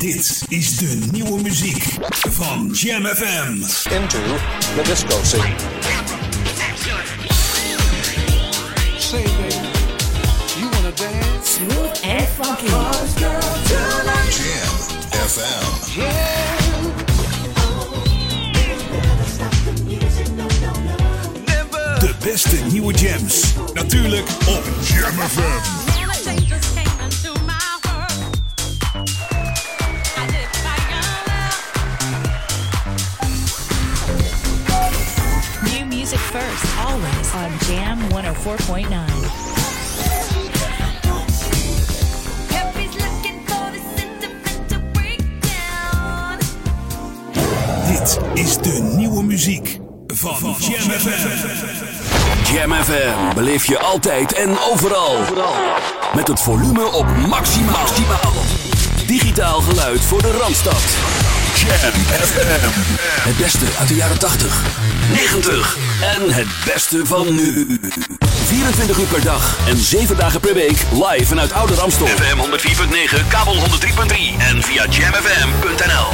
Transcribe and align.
Dit 0.00 0.42
is 0.48 0.76
de 0.76 0.98
nieuwe 1.10 1.42
muziek 1.42 1.84
van 2.30 2.70
Jam 2.72 3.04
FM. 3.06 3.52
into 3.94 4.18
the 4.76 4.82
disco 4.84 5.22
scene. 5.22 5.54
Say, 8.98 9.22
baby, 9.22 9.54
you 10.58 10.68
wanna 10.70 10.92
dance? 10.94 11.50
Smooth 11.50 12.04
and 12.04 12.28
funky. 12.28 12.66
Jam 13.68 14.06
FM. 15.28 16.00
Yeah. 16.00 16.20
De 21.98 22.14
beste 22.24 22.56
nieuwe 22.70 22.94
jams. 22.94 23.54
Natuurlijk 23.74 24.28
op 24.46 24.64
Jam 24.82 25.28
FM. 25.28 25.88
104.9. 38.34 38.36
Dit 47.86 48.18
is 48.34 48.56
de 48.56 48.92
nieuwe 48.96 49.22
muziek 49.22 49.78
van, 50.06 50.56
Jam 50.58 50.90
FM. 50.90 52.52
Jam 52.52 52.72
FM 52.72 53.34
beleef 53.34 53.66
je 53.66 53.78
altijd 53.78 54.32
en 54.32 54.58
overal. 54.72 55.16
Met 56.14 56.28
het 56.28 56.40
volume 56.40 56.84
op 56.84 57.06
maximaal. 57.28 57.86
Digitaal 59.06 59.60
geluid 59.60 60.00
voor 60.00 60.22
de 60.22 60.30
Randstad. 60.30 60.82
Jam 61.54 61.92
FM. 62.04 63.28
Het 63.28 63.36
beste 63.36 63.66
uit 63.78 63.88
de 63.88 63.94
jaren 63.94 64.18
80, 64.18 64.62
90 65.12 65.89
en 66.00 66.32
het 66.32 66.46
beste 66.64 67.06
van 67.06 67.34
nu. 67.34 67.78
24 68.46 68.98
uur 68.98 69.06
per 69.06 69.22
dag 69.22 69.68
en 69.68 69.76
7 69.76 70.16
dagen 70.16 70.40
per 70.40 70.54
week 70.54 70.84
live 70.92 71.26
vanuit 71.26 71.52
Oude 71.52 71.74
Ramstel. 71.74 72.06
FM 72.06 72.38
104.9, 73.22 73.28
kabel 73.28 73.54
103.3 73.54 73.60
en 74.38 74.62
via 74.62 74.86
jamfm.nl. 74.86 76.08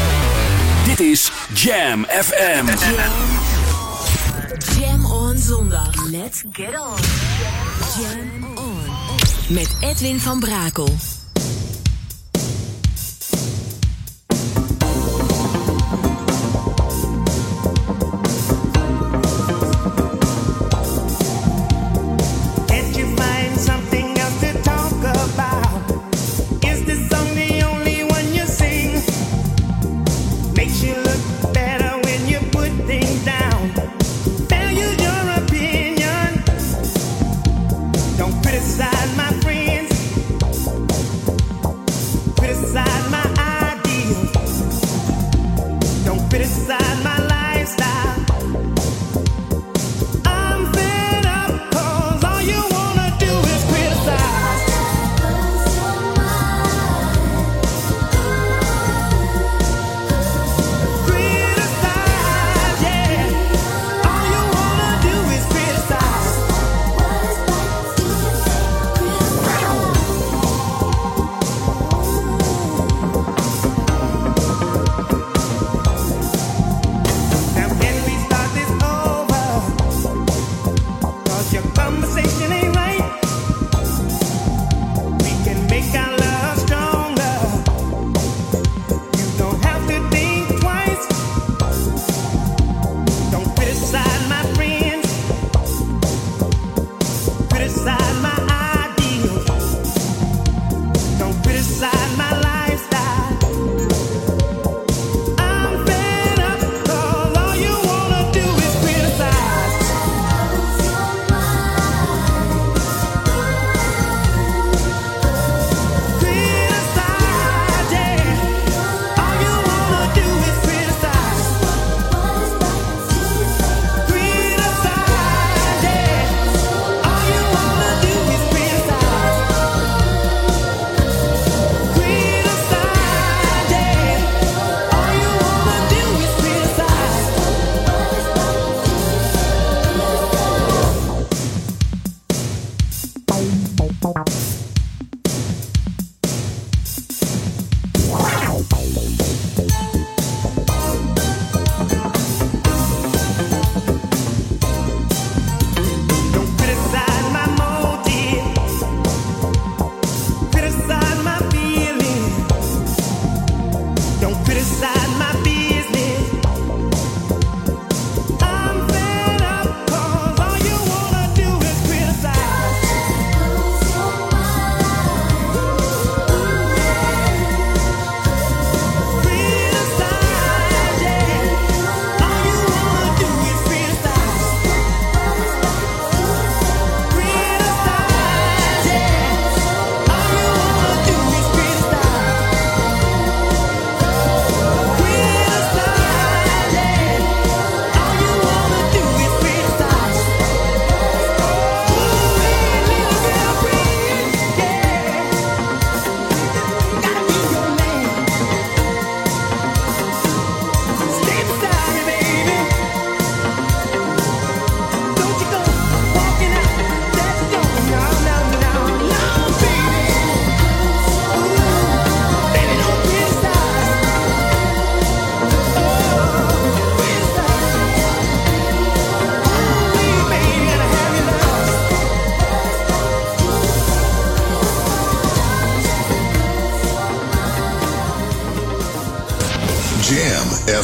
Dit 0.85 1.01
is 1.01 1.31
Jam 1.53 2.05
FM. 2.05 2.67
Jam 4.81 5.05
on 5.05 5.39
zondag. 5.39 5.91
Let's 6.11 6.43
get 6.53 6.79
on. 6.79 6.97
Jam 8.01 8.57
on. 8.57 8.87
Met 9.49 9.77
Edwin 9.81 10.21
van 10.21 10.41
Brakel. 10.41 11.16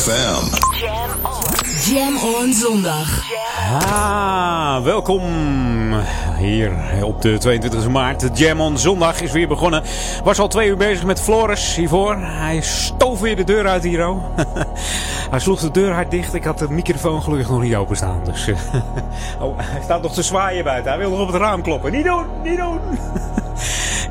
FM. 0.03 0.45
Jam 0.81 1.11
on. 1.23 1.95
Jam 1.95 2.17
on 2.17 2.53
zondag. 2.53 3.23
Ah, 3.83 4.83
welkom 4.83 5.23
hier 6.39 6.73
op 7.03 7.23
de 7.23 7.39
22 7.39 7.89
maart. 7.89 8.39
Jam 8.39 8.61
on 8.61 8.79
zondag 8.79 9.21
is 9.21 9.33
weer 9.33 9.49
begonnen. 9.49 9.83
Was 10.25 10.39
al 10.39 10.49
twee 10.49 10.69
uur 10.69 10.77
bezig 10.77 11.05
met 11.05 11.21
Floris 11.21 11.75
hiervoor. 11.75 12.17
Hij 12.19 12.61
stoof 12.61 13.21
weer 13.21 13.37
de 13.37 13.45
deur 13.45 13.67
uit 13.67 13.83
hier. 13.83 14.17
Hij 15.31 15.39
sloeg 15.39 15.61
de 15.61 15.71
deur 15.71 15.93
hard 15.93 16.11
dicht. 16.11 16.35
Ik 16.35 16.45
had 16.45 16.59
de 16.59 16.71
microfoon 16.71 17.23
gelukkig 17.23 17.49
nog 17.49 17.63
niet 17.63 17.75
openstaan. 17.75 18.21
Dus, 18.25 18.49
oh, 19.41 19.59
hij 19.59 19.83
staat 19.83 20.03
nog 20.03 20.15
te 20.15 20.23
zwaaien 20.23 20.65
buiten. 20.65 20.91
Hij 20.91 21.01
wil 21.01 21.11
nog 21.11 21.21
op 21.21 21.27
het 21.27 21.37
raam 21.37 21.63
kloppen. 21.63 21.93
Niet 21.93 22.05
doen, 22.05 22.25
niet 22.43 22.59
doen. 22.59 22.81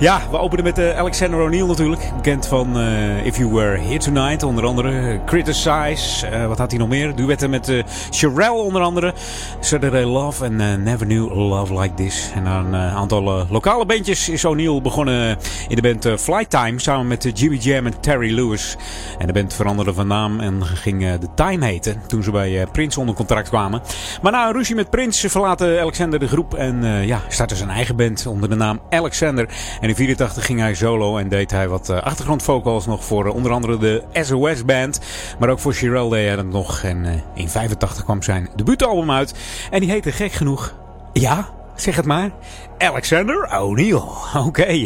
Ja, 0.02 0.22
we 0.32 0.38
openen 0.38 0.64
met 0.64 0.80
uh, 0.80 0.98
Alexander 0.98 1.40
O'Neill 1.40 1.66
natuurlijk. 1.66 2.12
Bekend 2.16 2.48
van 2.48 2.78
uh, 2.78 3.26
If 3.26 3.38
You 3.38 3.52
Were 3.52 3.78
Here 3.78 3.98
Tonight, 3.98 4.44
onder 4.44 4.66
andere. 4.66 5.20
Criticize, 5.26 6.32
uh, 6.32 6.48
wat 6.48 6.58
had 6.58 6.72
hij 6.72 6.80
nog 6.80 6.90
meer? 6.90 7.16
Duetten 7.16 7.50
met 7.50 7.70
uh, 7.70 7.84
Sherelle 8.12 8.52
onder 8.62 8.82
andere. 8.82 9.14
Saturday 9.60 10.04
Love 10.04 10.46
en 10.46 10.84
Never 10.84 11.06
Knew 11.06 11.36
Love 11.36 11.80
Like 11.80 11.94
This. 11.94 12.32
En 12.36 12.44
na 12.44 12.60
een 12.60 12.76
aantal 12.76 13.46
lokale 13.50 13.86
bandjes 13.86 14.30
is 14.30 14.46
O'Neill 14.46 14.82
begonnen 14.82 15.38
in 15.68 15.76
de 15.76 15.82
band 15.82 16.22
Flight 16.22 16.50
Time. 16.50 16.80
Samen 16.80 17.08
met 17.08 17.40
Jimmy 17.40 17.58
Jam 17.58 17.86
en 17.86 18.00
Terry 18.00 18.34
Lewis. 18.34 18.78
En 19.18 19.28
de 19.28 19.34
band 19.34 19.54
veranderde 19.54 19.94
van 19.94 20.08
naam 20.08 20.40
en 20.40 20.66
ging 20.66 21.02
The 21.20 21.28
Time 21.36 21.66
heten. 21.66 22.02
Toen 22.08 22.24
ze 22.24 22.32
bij 22.32 22.68
Prince 22.72 23.00
onder 23.00 23.16
contract 23.16 23.50
kwamen. 23.50 23.82
Maar 24.22 24.32
na 24.32 24.48
een 24.48 24.54
ruzie 24.54 24.76
met 24.76 24.90
Prince 24.90 25.30
verlaten 25.30 25.82
Alexander 25.82 26.20
de 26.20 26.28
groep. 26.28 26.54
En 26.54 27.06
ja, 27.06 27.22
startte 27.28 27.56
zijn 27.56 27.70
eigen 27.70 27.96
band 27.96 28.26
onder 28.28 28.50
de 28.50 28.56
naam 28.56 28.82
Alexander. 28.90 29.48
En 29.82 29.90
in 29.92 29.98
84 29.98 30.46
ging 30.46 30.60
hij 30.60 30.74
solo 30.74 31.18
en 31.18 31.30
deed 31.30 31.52
hij 31.52 31.68
wat 31.68 31.90
achtergrondvocals 31.90 32.86
nog 32.86 33.06
voor 33.06 33.26
onder 33.26 33.52
andere 33.52 33.78
de 33.78 34.04
SOS 34.14 34.66
Band. 34.66 35.00
Maar 35.40 35.50
ook 35.50 35.60
voor 35.60 35.74
Shirelle 35.74 36.10
deed 36.10 36.26
hij 36.26 36.36
dat 36.36 36.46
nog. 36.46 36.84
En 36.84 37.24
in 37.34 37.50
85 37.50 38.04
kwam 38.04 38.24
zijn 38.24 38.50
debuutalbum 38.56 39.12
uit. 39.12 39.34
En 39.72 39.80
die 39.80 39.90
heette 39.90 40.12
gek 40.12 40.32
genoeg... 40.32 40.76
Ja, 41.14 41.50
zeg 41.76 41.96
het 41.96 42.06
maar. 42.06 42.30
Alexander 42.78 43.60
O'Neill. 43.60 44.02
Oké. 44.48 44.86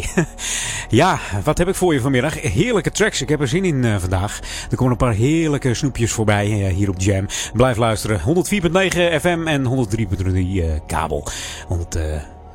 Ja, 0.88 1.18
wat 1.44 1.58
heb 1.58 1.68
ik 1.68 1.74
voor 1.74 1.94
je 1.94 2.00
vanmiddag? 2.00 2.40
Heerlijke 2.42 2.90
tracks. 2.90 3.22
Ik 3.22 3.28
heb 3.28 3.40
er 3.40 3.48
zin 3.48 3.64
in 3.64 4.00
vandaag. 4.00 4.40
Er 4.70 4.76
komen 4.76 4.92
een 4.92 4.98
paar 4.98 5.12
heerlijke 5.12 5.74
snoepjes 5.74 6.12
voorbij 6.12 6.46
hier 6.46 6.88
op 6.88 7.00
Jam. 7.00 7.26
Blijf 7.52 7.76
luisteren. 7.76 8.20
104.9 8.20 8.24
FM 9.20 9.46
en 9.46 9.86
103.3 10.24 10.26
uh, 10.26 10.64
kabel. 10.86 11.26
Want 11.68 11.98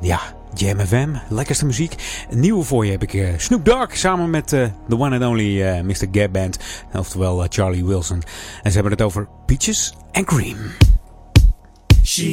ja... 0.00 0.20
Jam 0.54 0.80
FM, 0.80 1.08
lekkerste 1.28 1.66
muziek. 1.66 1.94
Een 2.30 2.40
nieuwe 2.40 2.64
voor 2.64 2.84
je 2.84 2.90
heb 2.90 3.02
ik 3.02 3.12
uh, 3.12 3.28
Snoop 3.36 3.64
Dogg 3.64 3.96
samen 3.96 4.30
met 4.30 4.52
uh, 4.52 4.66
the 4.88 4.98
one 4.98 5.14
and 5.18 5.24
only 5.24 5.62
uh, 5.62 5.80
Mr. 5.80 6.06
Gab 6.12 6.32
Band. 6.32 6.58
Oftewel 6.92 7.46
Charlie 7.48 7.84
Wilson. 7.84 8.22
En 8.62 8.70
ze 8.70 8.74
hebben 8.74 8.92
het 8.92 9.02
over 9.02 9.28
Peaches 9.46 9.94
and 10.12 10.26
Cream. 10.26 10.56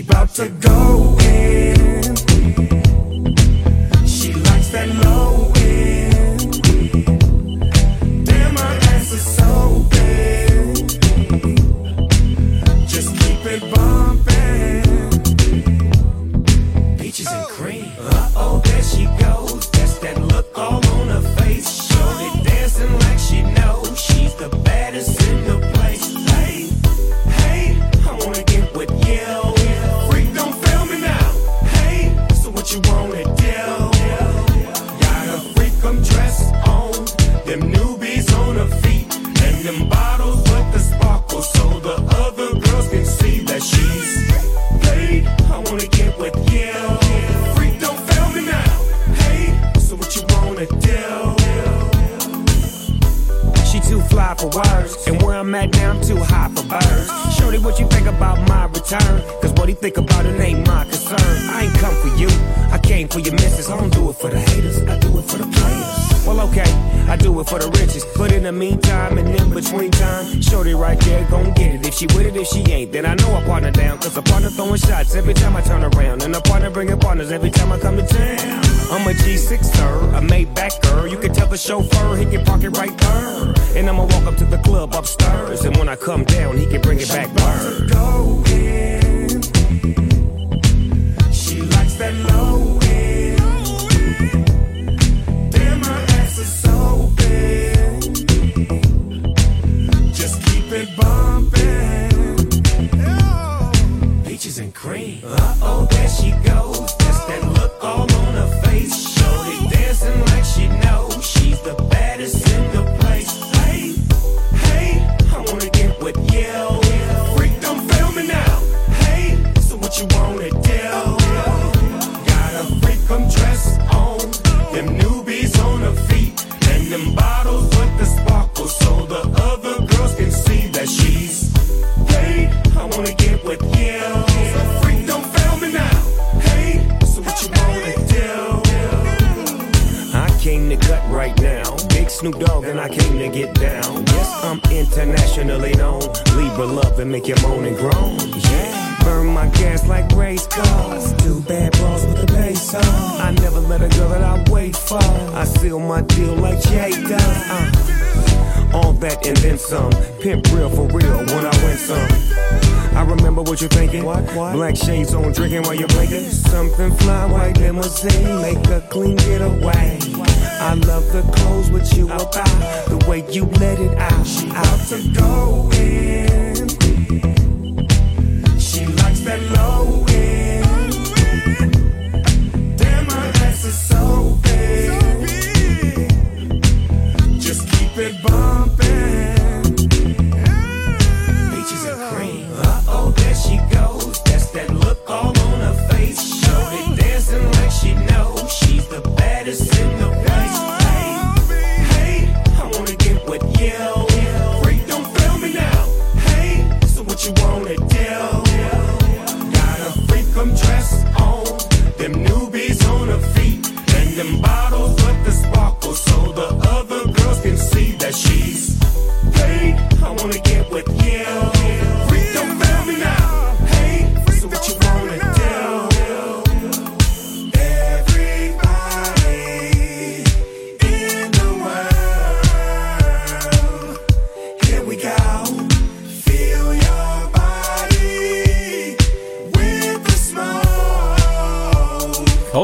About 0.08 0.36
to 0.36 0.48
go. 0.60 1.18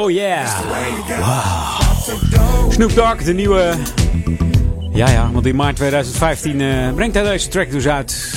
Yeah. 0.04 0.46
Wow. 1.20 2.72
Snoop 2.72 2.96
Dogg, 2.96 3.24
de 3.24 3.34
nieuwe... 3.34 3.74
Ja, 4.94 5.10
ja, 5.10 5.32
want 5.32 5.46
in 5.46 5.56
maart 5.56 5.76
2015 5.76 6.60
uh, 6.60 6.94
brengt 6.94 7.16
hij 7.16 7.24
deze 7.24 7.48
track 7.48 7.72
dus 7.72 7.88
uit. 7.88 8.34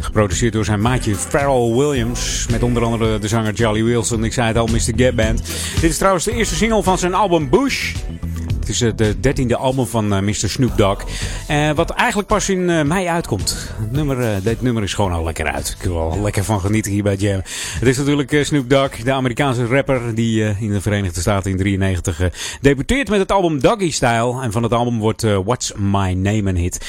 Geproduceerd 0.00 0.52
door 0.52 0.64
zijn 0.64 0.80
maatje 0.80 1.14
Pharrell 1.14 1.74
Williams. 1.74 2.46
Met 2.50 2.62
onder 2.62 2.84
andere 2.84 3.18
de 3.18 3.28
zanger 3.28 3.54
Charlie 3.54 3.84
Wilson. 3.84 4.24
Ik 4.24 4.32
zei 4.32 4.46
het 4.46 4.56
al, 4.56 4.66
Mr. 4.66 4.92
Gap 4.96 5.16
Band. 5.16 5.38
Dit 5.80 5.90
is 5.90 5.98
trouwens 5.98 6.24
de 6.24 6.32
eerste 6.32 6.54
single 6.54 6.82
van 6.82 6.98
zijn 6.98 7.14
album 7.14 7.48
Bush. 7.48 7.94
Het 8.62 8.70
is 8.70 8.78
de 8.78 9.20
dertiende 9.20 9.56
album 9.56 9.86
van 9.86 10.12
uh, 10.12 10.20
Mr. 10.20 10.34
Snoop 10.34 10.76
Dogg. 10.76 11.04
Uh, 11.50 11.70
wat 11.70 11.90
eigenlijk 11.90 12.28
pas 12.28 12.48
in 12.48 12.86
mei 12.86 13.06
uitkomt. 13.06 13.70
Nummer, 13.90 14.42
dit 14.42 14.62
nummer 14.62 14.82
is 14.82 14.94
gewoon 14.94 15.12
al 15.12 15.24
lekker 15.24 15.46
uit. 15.46 15.76
Ik 15.78 15.84
wil 15.84 15.94
wel 15.94 16.20
lekker 16.20 16.44
van 16.44 16.60
genieten 16.60 16.92
hier 16.92 17.02
bij 17.02 17.14
Jam. 17.14 17.40
Het 17.78 17.88
is 17.88 17.96
natuurlijk 17.96 18.38
Snoop 18.42 18.70
Dogg, 18.70 18.96
de 18.96 19.12
Amerikaanse 19.12 19.66
rapper 19.66 20.14
die 20.14 20.54
in 20.60 20.72
de 20.72 20.80
Verenigde 20.80 21.20
Staten 21.20 21.50
in 21.50 21.56
93 21.56 22.30
debuteert 22.60 23.08
met 23.08 23.18
het 23.18 23.32
album 23.32 23.60
Doggy 23.60 23.90
Style. 23.90 24.42
En 24.42 24.52
van 24.52 24.62
het 24.62 24.72
album 24.72 24.98
wordt 24.98 25.22
What's 25.22 25.72
My 25.76 26.12
Name 26.12 26.50
een 26.50 26.56
hit. 26.56 26.86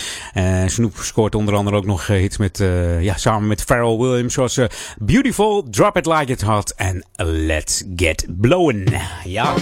Snoop 0.66 0.96
scoort 0.98 1.36
onder 1.36 1.56
andere 1.56 1.76
ook 1.76 1.86
nog 1.86 2.08
hits 2.08 2.38
met, 2.38 2.64
ja, 3.00 3.18
samen 3.18 3.48
met 3.48 3.64
Pharrell 3.64 3.98
Williams. 3.98 4.34
Zoals 4.34 4.60
Beautiful, 4.98 5.68
Drop 5.70 5.98
It 5.98 6.06
Like 6.06 6.32
It's 6.32 6.44
Hot 6.44 6.74
en 6.76 7.06
Let's 7.16 7.84
Get 7.96 8.26
Blown. 8.30 8.88
Ja. 9.24 9.54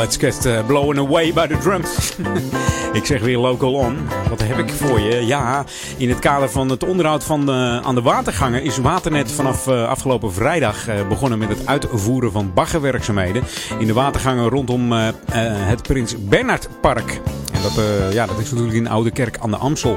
Let's 0.00 0.16
get 0.16 0.46
uh, 0.46 0.66
blown 0.66 0.98
away 0.98 1.32
by 1.32 1.46
the 1.46 1.58
drums. 1.58 2.16
ik 3.00 3.04
zeg 3.04 3.20
weer 3.20 3.38
local 3.38 3.74
on. 3.74 3.98
Wat 4.28 4.42
heb 4.42 4.58
ik 4.58 4.70
voor 4.70 5.00
je? 5.00 5.26
Ja, 5.26 5.64
in 5.96 6.08
het 6.08 6.18
kader 6.18 6.50
van 6.50 6.68
het 6.68 6.84
onderhoud 6.84 7.24
van 7.24 7.46
de, 7.46 7.80
aan 7.82 7.94
de 7.94 8.02
watergangen 8.02 8.62
is 8.62 8.78
Waternet 8.78 9.32
vanaf 9.32 9.66
uh, 9.66 9.88
afgelopen 9.88 10.32
vrijdag 10.32 10.88
uh, 10.88 11.08
begonnen 11.08 11.38
met 11.38 11.48
het 11.48 11.66
uitvoeren 11.66 12.32
van 12.32 12.52
baggerwerkzaamheden 12.54 13.42
in 13.78 13.86
de 13.86 13.92
watergangen 13.92 14.48
rondom 14.48 14.92
het 15.32 15.82
Prins 15.82 16.14
Bernhard 16.28 16.68
Park. 16.80 17.20
En 17.52 17.62
dat, 17.62 17.84
ja, 18.12 18.26
dat 18.26 18.38
is 18.38 18.50
natuurlijk 18.50 18.76
in 18.76 18.88
Oude 18.88 19.10
Kerk 19.10 19.38
aan 19.38 19.50
de 19.50 19.56
Amstel. 19.56 19.96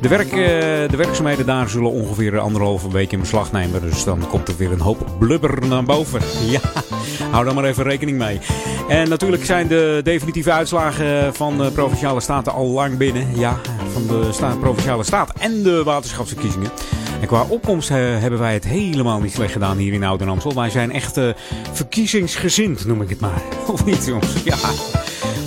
De, 0.00 0.08
werk, 0.08 0.30
de 0.90 0.96
werkzaamheden 0.96 1.46
daar 1.46 1.68
zullen 1.68 1.90
ongeveer 1.90 2.38
anderhalve 2.38 2.90
week 2.90 3.12
in 3.12 3.20
beslag 3.20 3.52
nemen. 3.52 3.80
Dus 3.80 4.04
dan 4.04 4.28
komt 4.28 4.48
er 4.48 4.56
weer 4.56 4.72
een 4.72 4.80
hoop 4.80 5.06
blubber 5.18 5.66
naar 5.66 5.84
boven. 5.84 6.20
Ja, 6.48 6.60
hou 7.30 7.44
daar 7.44 7.54
maar 7.54 7.64
even 7.64 7.84
rekening 7.84 8.18
mee. 8.18 8.40
En 8.88 9.08
natuurlijk 9.08 9.37
zijn 9.44 9.68
de 9.68 10.00
definitieve 10.04 10.52
uitslagen 10.52 11.34
van 11.34 11.58
de 11.58 11.70
Provinciale 11.70 12.20
Staten 12.20 12.52
al 12.52 12.66
lang 12.66 12.96
binnen. 12.96 13.38
Ja, 13.38 13.60
van 13.92 14.06
de 14.06 14.56
Provinciale 14.60 15.04
Staat 15.04 15.32
en 15.38 15.62
de 15.62 15.82
waterschapsverkiezingen. 15.82 16.70
En 17.20 17.26
qua 17.26 17.44
opkomst 17.48 17.88
hebben 17.88 18.38
wij 18.38 18.52
het 18.52 18.64
helemaal 18.64 19.20
niet 19.20 19.32
slecht 19.32 19.52
gedaan 19.52 19.76
hier 19.76 19.92
in 19.92 20.04
Ouder-Amstel. 20.04 20.54
Wij 20.54 20.70
zijn 20.70 20.92
echt 20.92 21.16
uh, 21.16 21.28
verkiezingsgezind, 21.72 22.86
noem 22.86 23.02
ik 23.02 23.08
het 23.08 23.20
maar. 23.20 23.42
Of 23.72 23.84
niet, 23.84 24.06
jongens? 24.06 24.42
Ja. 24.42 24.56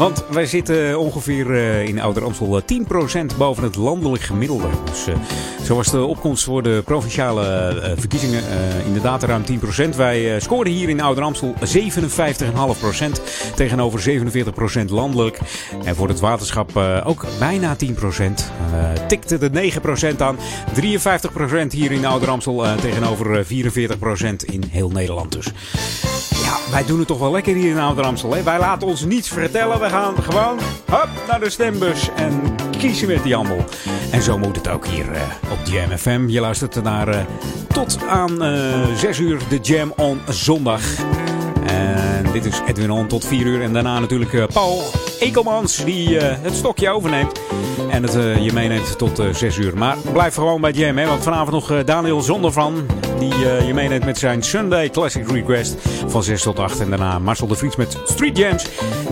Want 0.02 0.24
wij 0.30 0.46
zitten 0.46 1.00
ongeveer 1.00 1.50
uh, 1.50 1.88
in 1.88 2.02
Ouder 2.02 2.24
Amstel 2.24 2.62
10% 3.34 3.38
boven 3.38 3.64
het 3.64 3.76
landelijk 3.76 4.24
gemiddelde. 4.24 4.68
Dus 4.86 5.08
uh, 5.08 5.16
zo 5.64 5.76
was 5.76 5.92
de 5.92 6.04
opkomst 6.04 6.44
voor 6.44 6.64
de 6.64 6.82
provinciale 6.86 7.96
verkiezingen 7.98 8.44
inderdaad 8.86 9.24
ruim 9.24 9.44
10%. 9.94 9.96
Wij 9.96 10.40
scoorden 10.40 10.74
hier 10.74 10.90
in 10.90 11.02
Ouder 11.02 11.24
Amstel 11.24 11.54
57,5% 11.54 11.64
tegenover 13.56 14.22
47% 14.86 14.86
landelijk. 14.86 15.40
En 15.84 15.96
voor 15.96 16.08
het 16.08 16.20
waterschap 16.20 16.78
ook 17.04 17.26
bijna 17.40 17.76
10%. 17.76 17.88
tikte 19.08 19.38
de 19.38 19.72
9% 20.14 20.18
aan. 20.18 20.38
53% 20.38 21.68
hier 21.70 21.92
in 21.92 22.06
Ouder 22.06 22.30
Amstel 22.30 22.66
tegenover 22.82 23.46
44% 23.46 23.50
in 24.46 24.64
heel 24.70 24.90
Nederland 24.90 25.32
dus. 25.32 25.52
Wij 26.72 26.86
doen 26.86 27.00
het 27.00 27.08
toch 27.08 27.20
wel 27.20 27.32
lekker 27.32 27.56
hier 27.56 27.70
in 27.70 27.80
Ouder 27.80 28.06
Amstel. 28.06 28.34
Hè? 28.34 28.44
Wij 28.44 28.60
laten 28.60 28.88
ons 28.88 29.06
niets 29.06 29.30
vertellen. 29.30 29.80
We 29.80 29.90
gaan 29.90 30.24
gewoon 30.24 30.60
hop, 30.90 31.10
naar 31.28 31.40
de 31.40 31.50
stembus 31.50 32.10
en 32.16 32.56
kiezen 32.78 33.08
met 33.08 33.24
die 33.24 33.36
handel. 33.36 33.66
En 34.12 34.22
zo 34.22 34.38
moet 34.38 34.56
het 34.56 34.68
ook 34.68 34.88
hier 34.88 35.12
uh, 35.12 35.22
op 35.52 35.58
Jam 35.64 35.98
FM. 35.98 36.28
Je 36.28 36.40
luistert 36.40 36.84
naar 36.84 37.10
uh, 37.10 37.16
tot 37.68 37.98
aan 38.08 38.44
uh, 38.44 38.96
6 38.96 39.20
uur 39.20 39.40
de 39.50 39.58
Jam 39.58 39.94
on 39.96 40.22
zondag. 40.28 40.82
En 41.66 42.32
dit 42.32 42.46
is 42.46 42.62
Edwin 42.68 42.92
On 42.92 43.08
tot 43.08 43.26
4 43.26 43.46
uur. 43.46 43.62
En 43.62 43.74
daarna 43.74 44.00
natuurlijk 44.00 44.48
Paul 44.54 44.84
Ekelmans 45.22 45.86
die 45.86 46.18
het 46.18 46.56
stokje 46.56 46.90
overneemt. 46.90 47.40
En 47.90 48.04
het 48.04 48.16
uh, 48.16 48.46
je 48.46 48.54
meeneemt 48.54 48.98
tot 48.98 49.20
uh, 49.20 49.34
6 49.34 49.58
uur. 49.58 49.78
Maar 49.78 49.98
blijf 50.14 50.36
gewoon 50.36 50.62
bij 50.62 50.72
Jam, 50.72 50.98
hè, 50.98 51.06
want 51.06 51.24
vanavond 51.24 51.52
nog 51.52 51.84
Daniel 51.84 52.22
Zondervan. 52.22 52.86
Die 53.20 53.38
je 53.38 53.72
meeneemt 53.74 54.06
met 54.06 54.18
zijn 54.18 54.44
Sunday 54.44 54.90
Classic 54.90 55.32
Request 55.32 55.76
van 56.08 56.24
6 56.24 56.42
tot 56.42 56.60
8. 56.60 56.80
En 56.80 56.90
daarna 56.90 57.20
Marcel 57.20 57.48
de 57.48 57.56
Vries 57.56 57.76
met 57.76 57.98
Street 58.06 58.38
Jams. 58.38 58.66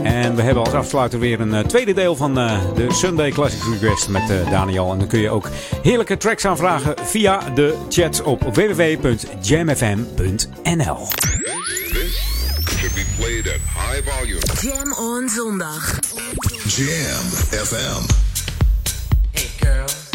En 0.04 0.36
we 0.36 0.42
hebben 0.42 0.64
als 0.64 0.74
afsluiter 0.74 1.20
weer 1.20 1.40
een 1.40 1.68
tweede 1.68 1.94
deel 1.94 2.16
van 2.16 2.34
de 2.34 2.86
Sunday 2.90 3.32
Classic 3.32 3.62
Request 3.72 4.10
met 4.10 4.24
Daniel. 4.50 4.92
En 4.92 5.00
dan 5.00 5.08
kun 5.08 5.20
je 5.20 5.30
ook 5.30 5.50
heerlijke 5.82 6.18
tracks 6.18 6.46
aanvragen 6.46 6.94
via 7.04 7.40
de 7.54 7.76
chat 7.90 8.22
op 8.24 8.56
www.jamfm.nl. 8.56 9.38
Played 13.18 13.48
at 13.48 13.62
high 13.62 14.02
volume. 14.02 14.42
Jam 14.62 14.94
on 14.94 15.30
zondag. 15.30 16.00
Jam 16.68 17.26
FM. 17.52 18.04
Hey 19.32 19.48
girls. 19.62 20.09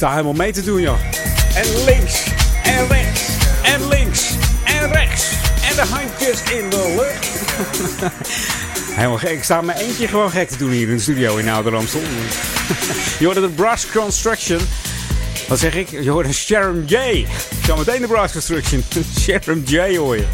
Sta 0.00 0.10
helemaal 0.10 0.32
mee 0.32 0.52
te 0.52 0.62
doen, 0.62 0.80
joh. 0.80 0.98
En 1.54 1.84
links, 1.84 2.24
en 2.62 2.86
rechts, 2.88 3.22
en 3.62 3.88
links, 3.88 4.30
en 4.64 4.92
rechts. 4.92 5.32
En 5.68 5.76
de 5.76 5.82
handjes 5.90 6.42
in 6.42 6.70
de 6.70 6.94
lucht. 6.96 7.28
helemaal 8.96 9.18
gek. 9.18 9.30
Ik 9.30 9.42
sta 9.44 9.60
mijn 9.60 9.78
eentje 9.78 10.08
gewoon 10.08 10.30
gek 10.30 10.48
te 10.48 10.56
doen 10.56 10.70
hier 10.70 10.88
in 10.88 10.96
de 10.96 11.02
studio 11.02 11.36
in 11.36 11.48
Ouder 11.48 11.76
Amstel. 11.76 12.00
Je 13.18 13.24
hoorde 13.24 13.40
de 13.40 13.48
Brass 13.48 13.86
Construction. 13.86 14.60
Wat 15.48 15.58
zeg 15.58 15.74
ik? 15.74 15.90
Je 15.90 16.10
hoorde 16.10 16.32
Sharon 16.32 16.84
J. 16.86 17.26
Zometeen 17.66 18.00
de 18.00 18.06
Brass 18.06 18.32
Construction. 18.32 18.84
Sharon 19.20 19.62
J 19.66 19.96
hoor 19.96 20.16
je. 20.16 20.24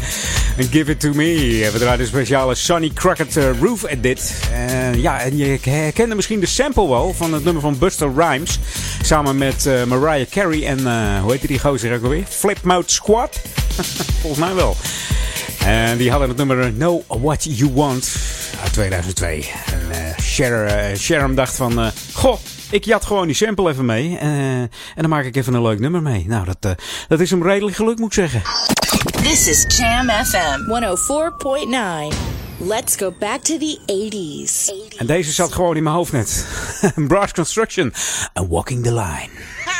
En 0.57 0.67
Give 0.71 0.91
It 0.91 0.99
To 0.99 1.13
Me. 1.13 1.69
We 1.73 1.79
draaien 1.79 1.99
een 1.99 2.07
speciale 2.07 2.55
Sonny 2.55 2.91
Crockett 2.93 3.37
eh, 3.37 3.59
Roof 3.59 3.83
Edit. 3.89 4.33
En 4.53 5.01
ja, 5.01 5.19
en 5.21 5.37
je 5.37 5.57
herkende 5.61 6.15
misschien 6.15 6.39
de 6.39 6.45
sample 6.45 6.87
wel 6.89 7.13
van 7.13 7.33
het 7.33 7.43
nummer 7.43 7.61
van 7.61 7.77
Buster 7.77 8.11
Rhymes. 8.15 8.59
Samen 9.01 9.37
met 9.37 9.65
eh, 9.65 9.83
Mariah 9.83 10.29
Carey 10.29 10.65
en, 10.65 10.87
eh, 10.87 11.21
hoe 11.21 11.31
heet 11.31 11.47
die 11.47 11.59
gozer 11.59 11.95
ook 11.95 12.03
alweer? 12.03 12.23
Flipmouth 12.29 12.91
Squad? 12.91 13.41
Volgens 14.21 14.41
mij 14.45 14.53
wel. 14.53 14.75
En 15.65 15.97
die 15.97 16.09
hadden 16.09 16.27
het 16.27 16.37
nummer 16.37 16.73
Know 16.73 17.01
What 17.07 17.43
You 17.43 17.71
Want 17.73 18.15
uit 18.63 18.73
2002. 18.73 19.49
En 19.65 19.81
eh 19.91 20.07
Sharon, 20.95 21.29
eh, 21.29 21.35
dacht 21.35 21.55
van, 21.55 21.79
eh, 21.79 21.87
goh, 22.13 22.37
ik 22.69 22.85
jat 22.85 23.05
gewoon 23.05 23.25
die 23.25 23.35
sample 23.35 23.69
even 23.69 23.85
mee. 23.85 24.17
eh, 24.17 24.27
en 24.59 24.69
dan 24.95 25.09
maak 25.09 25.25
ik 25.25 25.35
even 25.35 25.53
een 25.53 25.61
leuk 25.61 25.79
nummer 25.79 26.01
mee. 26.01 26.25
Nou, 26.27 26.45
dat, 26.45 26.57
eh, 26.59 26.71
dat 27.07 27.19
is 27.19 27.29
hem 27.29 27.43
redelijk 27.43 27.75
geluk, 27.75 27.97
moet 27.97 28.07
ik 28.07 28.13
zeggen. 28.13 28.41
This 29.27 29.47
is 29.47 29.65
Jam 29.77 30.07
FM 30.07 30.67
104.9. 30.67 32.13
Let's 32.59 32.95
go 32.95 33.11
back 33.11 33.41
to 33.41 33.57
the 33.57 33.77
80s. 33.85 34.71
En 34.97 35.05
deze 35.05 35.31
zat 35.31 35.53
gewoon 35.53 35.75
in 35.75 35.83
mijn 35.83 35.95
hoofd 35.95 36.11
net. 36.11 36.47
Brass 37.07 37.33
Construction. 37.33 37.93
And 38.33 38.49
Walking 38.49 38.83
the 38.83 38.93
Line. 38.93 39.29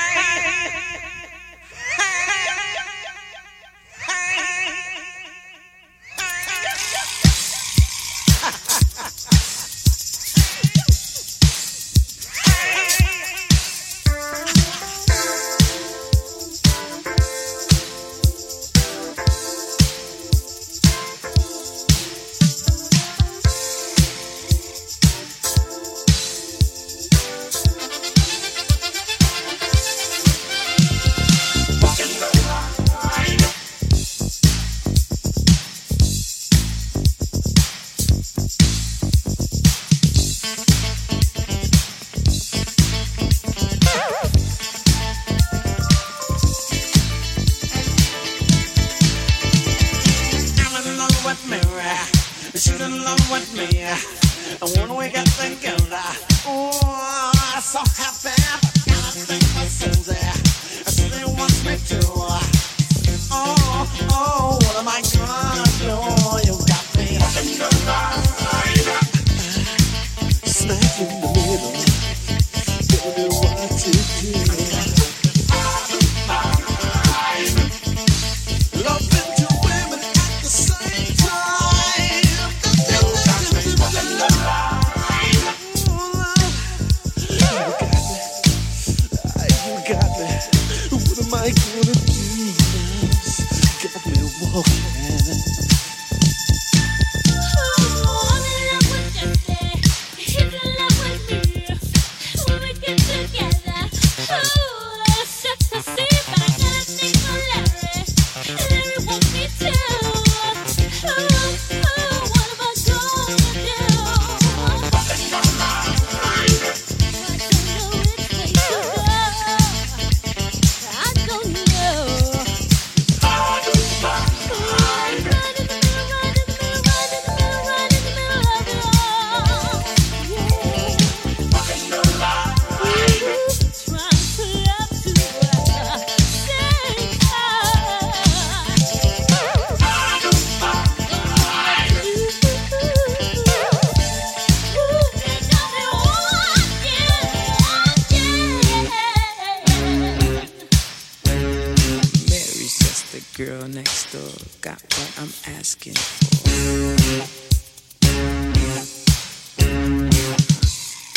asking 155.56 155.94
for. 155.94 156.28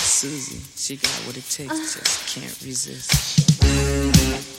Susie, 0.03 0.61
she 0.77 0.97
got 0.97 1.11
what 1.27 1.37
it 1.37 1.49
takes, 1.51 1.95
just 1.95 2.27
can't 2.29 2.61
resist. 2.62 4.50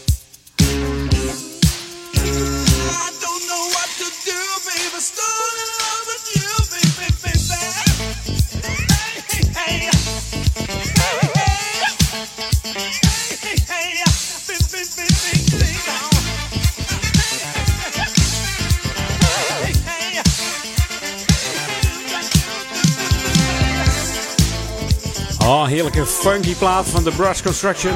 Heerlijke 25.94 26.22
funky 26.22 26.56
plaat 26.56 26.90
van 26.90 27.04
The 27.04 27.12
Brush 27.12 27.42
Construction. 27.42 27.94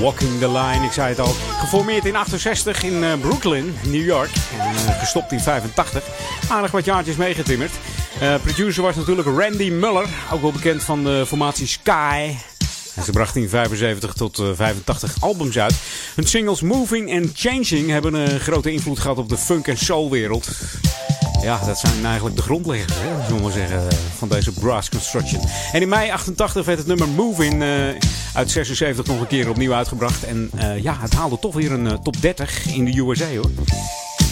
Walking 0.00 0.38
the 0.38 0.48
Line, 0.48 0.84
ik 0.84 0.92
zei 0.92 1.08
het 1.08 1.18
al. 1.18 1.34
Geformeerd 1.60 2.04
in 2.04 2.16
68 2.16 2.82
in 2.82 3.04
eh, 3.04 3.12
Brooklyn, 3.20 3.74
New 3.86 4.04
York. 4.04 4.30
En 4.60 4.74
eh, 4.74 4.98
gestopt 4.98 5.32
in 5.32 5.40
85. 5.40 6.04
Aardig 6.48 6.70
wat 6.70 6.84
jaartjes 6.84 7.16
meegetimmerd. 7.16 7.70
Eh, 8.20 8.34
producer 8.42 8.82
was 8.82 8.96
natuurlijk 8.96 9.28
Randy 9.28 9.70
Muller. 9.70 10.08
Ook 10.32 10.40
wel 10.40 10.52
bekend 10.52 10.82
van 10.82 11.04
de 11.04 11.24
formatie 11.26 11.66
Sky. 11.66 12.34
En 12.94 13.02
ze 13.02 13.10
bracht 13.10 13.36
in 13.36 13.48
75 13.48 14.12
tot 14.12 14.38
eh, 14.38 14.46
85 14.54 15.14
albums 15.20 15.58
uit. 15.58 15.74
Hun 16.14 16.26
singles 16.26 16.60
Moving 16.60 17.14
and 17.14 17.30
Changing 17.34 17.90
hebben 17.90 18.14
een 18.14 18.40
grote 18.40 18.72
invloed 18.72 18.98
gehad 18.98 19.18
op 19.18 19.28
de 19.28 19.38
funk- 19.38 19.68
en 19.68 19.78
soulwereld. 19.78 20.48
Ja, 21.46 21.64
dat 21.64 21.78
zijn 21.78 22.04
eigenlijk 22.04 22.36
de 22.36 22.42
grondleggers, 22.42 22.92
hè, 22.96 23.26
zullen 23.26 23.44
we 23.44 23.50
zeggen, 23.50 23.82
van 24.16 24.28
deze 24.28 24.52
Brass 24.52 24.88
Construction. 24.88 25.40
En 25.72 25.80
in 25.80 25.88
mei 25.88 26.10
88 26.10 26.64
werd 26.64 26.78
het 26.78 26.86
nummer 26.86 27.08
Moving 27.08 27.62
eh, 27.62 27.68
uit 28.34 28.50
76 28.50 29.06
nog 29.06 29.20
een 29.20 29.26
keer 29.26 29.48
opnieuw 29.48 29.72
uitgebracht. 29.72 30.24
En 30.24 30.50
eh, 30.56 30.82
ja, 30.82 30.96
het 31.00 31.14
haalde 31.14 31.38
toch 31.38 31.54
weer 31.54 31.72
een 31.72 31.86
eh, 31.86 31.92
top 31.92 32.20
30 32.20 32.66
in 32.66 32.84
de 32.84 33.00
USA 33.00 33.26
hoor. 33.34 33.50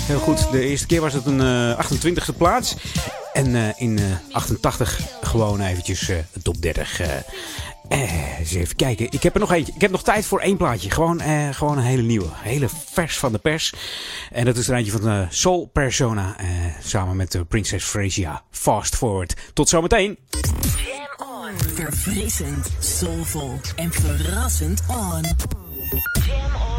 Heel 0.06 0.18
goed, 0.18 0.50
de 0.50 0.60
eerste 0.60 0.86
keer 0.86 1.00
was 1.00 1.12
het 1.12 1.26
een 1.26 1.40
eh 1.40 1.84
28e 1.84 2.36
plaats. 2.36 2.74
En 3.32 3.76
in 3.76 3.98
eh 3.98 4.34
88 4.34 5.00
gewoon 5.20 5.60
eventjes 5.60 6.08
een 6.08 6.42
top 6.42 6.62
30. 6.62 7.00
Eh 7.94 8.02
eh, 8.02 8.38
eens 8.38 8.52
even 8.54 8.76
kijken. 8.76 9.06
Ik 9.10 9.22
heb 9.22 9.34
er 9.34 9.40
nog 9.40 9.52
eentje. 9.52 9.72
Ik 9.74 9.80
heb 9.80 9.90
nog 9.90 10.02
tijd 10.02 10.26
voor 10.26 10.40
één 10.40 10.56
plaatje. 10.56 10.90
Gewoon, 10.90 11.20
eh, 11.20 11.48
gewoon 11.52 11.78
een 11.78 11.84
hele 11.84 12.02
nieuwe. 12.02 12.26
Hele 12.32 12.68
vers 12.92 13.18
van 13.18 13.32
de 13.32 13.38
pers. 13.38 13.72
En 14.32 14.44
dat 14.44 14.56
is 14.56 14.68
er 14.68 14.76
eentje 14.76 14.92
van 14.92 15.00
de 15.00 15.26
Soul 15.28 15.70
Persona. 15.72 16.34
eh, 16.38 16.46
samen 16.82 17.16
met 17.16 17.32
de 17.32 17.44
Princess 17.44 17.86
Frisia. 17.86 18.42
Fast 18.50 18.96
forward. 18.96 19.34
Tot 19.52 19.68
zometeen. 19.68 20.18
Jam 20.30 21.28
on. 21.28 21.74
Verfrissend, 21.74 22.70
soulvol 22.78 23.60
en 23.76 23.92
verrassend 23.92 24.82
on. 24.88 25.22
Jam 26.26 26.54
on 26.68 26.73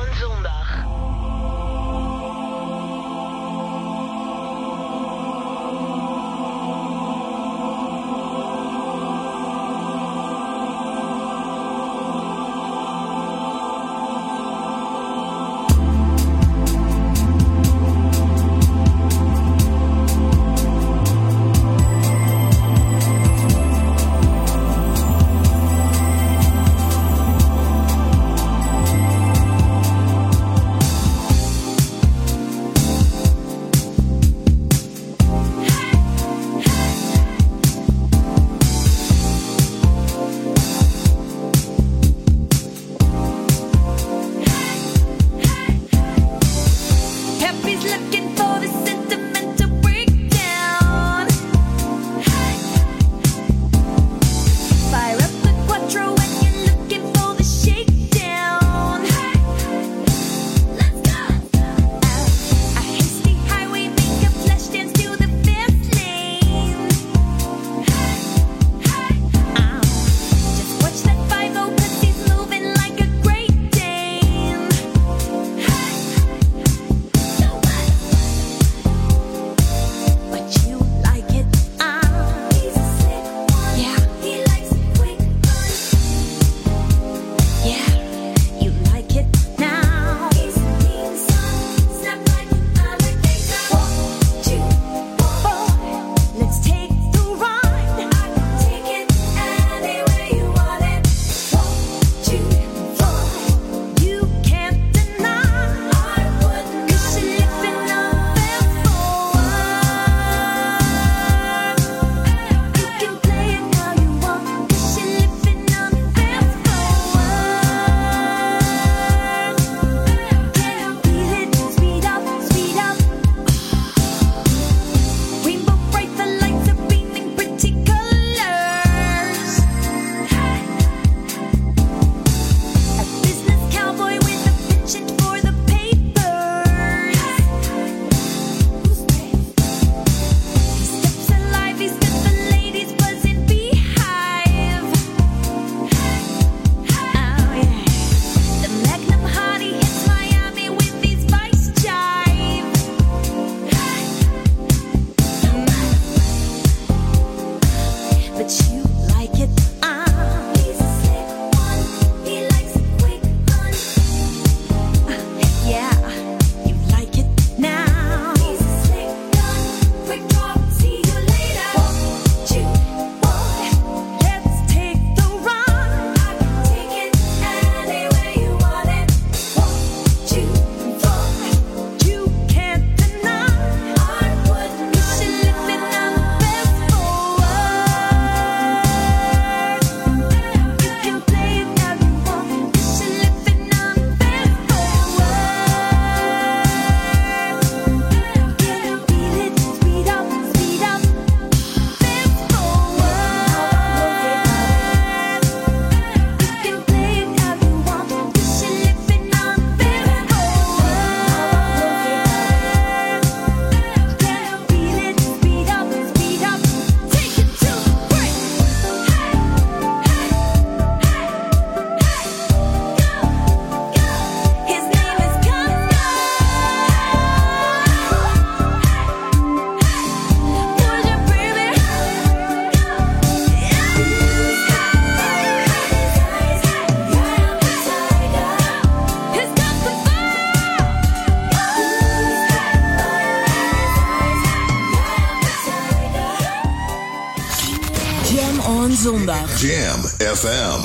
Jam 249.66 250.02
FM. 250.36 250.82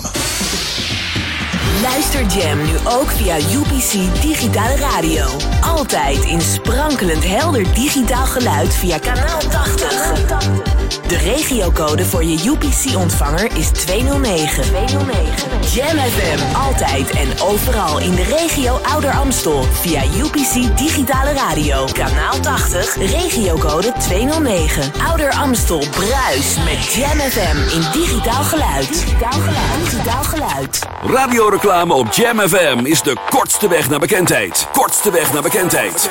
Luister 1.82 2.26
Jam 2.26 2.58
nu 2.58 2.72
ook 2.84 3.10
via 3.10 3.36
UPC 3.36 4.20
Digitale 4.22 4.76
Radio. 4.76 5.26
Altijd 5.60 6.24
in 6.24 6.40
sprankelend 6.40 7.24
helder 7.24 7.74
digitaal 7.74 8.26
geluid 8.26 8.74
via 8.74 8.98
kanaal 8.98 9.40
80. 9.40 10.69
De 11.06 11.16
regiocode 11.16 12.04
voor 12.04 12.24
je 12.24 12.50
UPC-ontvanger 12.50 13.56
is 13.56 13.68
209. 13.68 14.62
209. 14.62 15.50
Jam 15.74 15.98
FM, 15.98 16.56
altijd 16.56 17.10
en 17.10 17.40
overal 17.40 17.98
in 17.98 18.14
de 18.14 18.22
regio 18.22 18.78
Ouder 18.92 19.10
Amstel 19.10 19.62
via 19.62 20.02
UPC 20.04 20.76
Digitale 20.78 21.32
Radio. 21.32 21.86
Kanaal 21.92 22.40
80, 22.40 22.94
regiocode 22.94 23.92
209. 23.98 24.92
Ouder 25.08 25.32
Amstel 25.32 25.84
bruis 25.90 26.56
met 26.64 26.92
Jam 26.92 27.18
FM 27.18 27.74
in 27.74 28.00
digitaal 28.00 28.42
geluid. 28.42 28.88
Digitaal 28.88 29.40
geluid. 29.40 29.90
Digitaal 29.90 30.22
geluid. 30.22 30.86
Radioreclame 31.02 31.94
op 31.94 32.12
Jam 32.12 32.40
FM 32.40 32.80
is 32.82 33.02
de 33.02 33.16
kortste 33.30 33.68
weg 33.68 33.88
naar 33.90 33.98
bekendheid. 33.98 34.68
Kortste 34.72 35.10
weg 35.10 35.32
naar 35.32 35.42
bekendheid. 35.42 36.10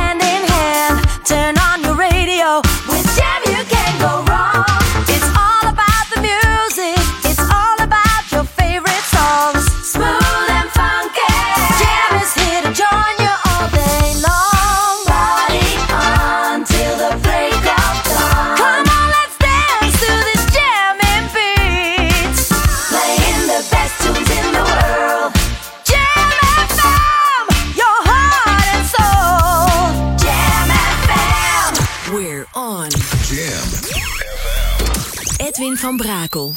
Brakel. 35.97 36.51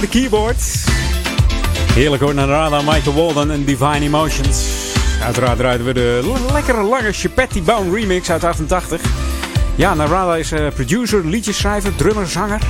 Piano 0.00 0.06
or 0.06 0.06
the 0.06 0.08
keyboard. 0.08 0.56
Heerlijk 1.94 2.22
hoor, 2.22 2.34
Narada, 2.34 2.82
Michael 2.82 3.14
Walden 3.14 3.50
en 3.50 3.64
Divine 3.64 4.00
Emotions. 4.00 4.64
Uiteraard 5.22 5.58
draaiden 5.58 5.86
we 5.86 5.92
de 5.92 6.36
lekkere 6.52 6.82
lange 6.82 7.12
Chapetti 7.12 7.62
Bone 7.62 7.90
remix 7.90 8.30
uit 8.30 8.44
88. 8.44 9.00
Ja, 9.74 9.94
Narada 9.94 10.36
is 10.36 10.52
eh, 10.52 10.66
producer, 10.74 11.26
liedjeschrijver, 11.26 11.94
drummer, 11.96 12.28
zanger. 12.28 12.60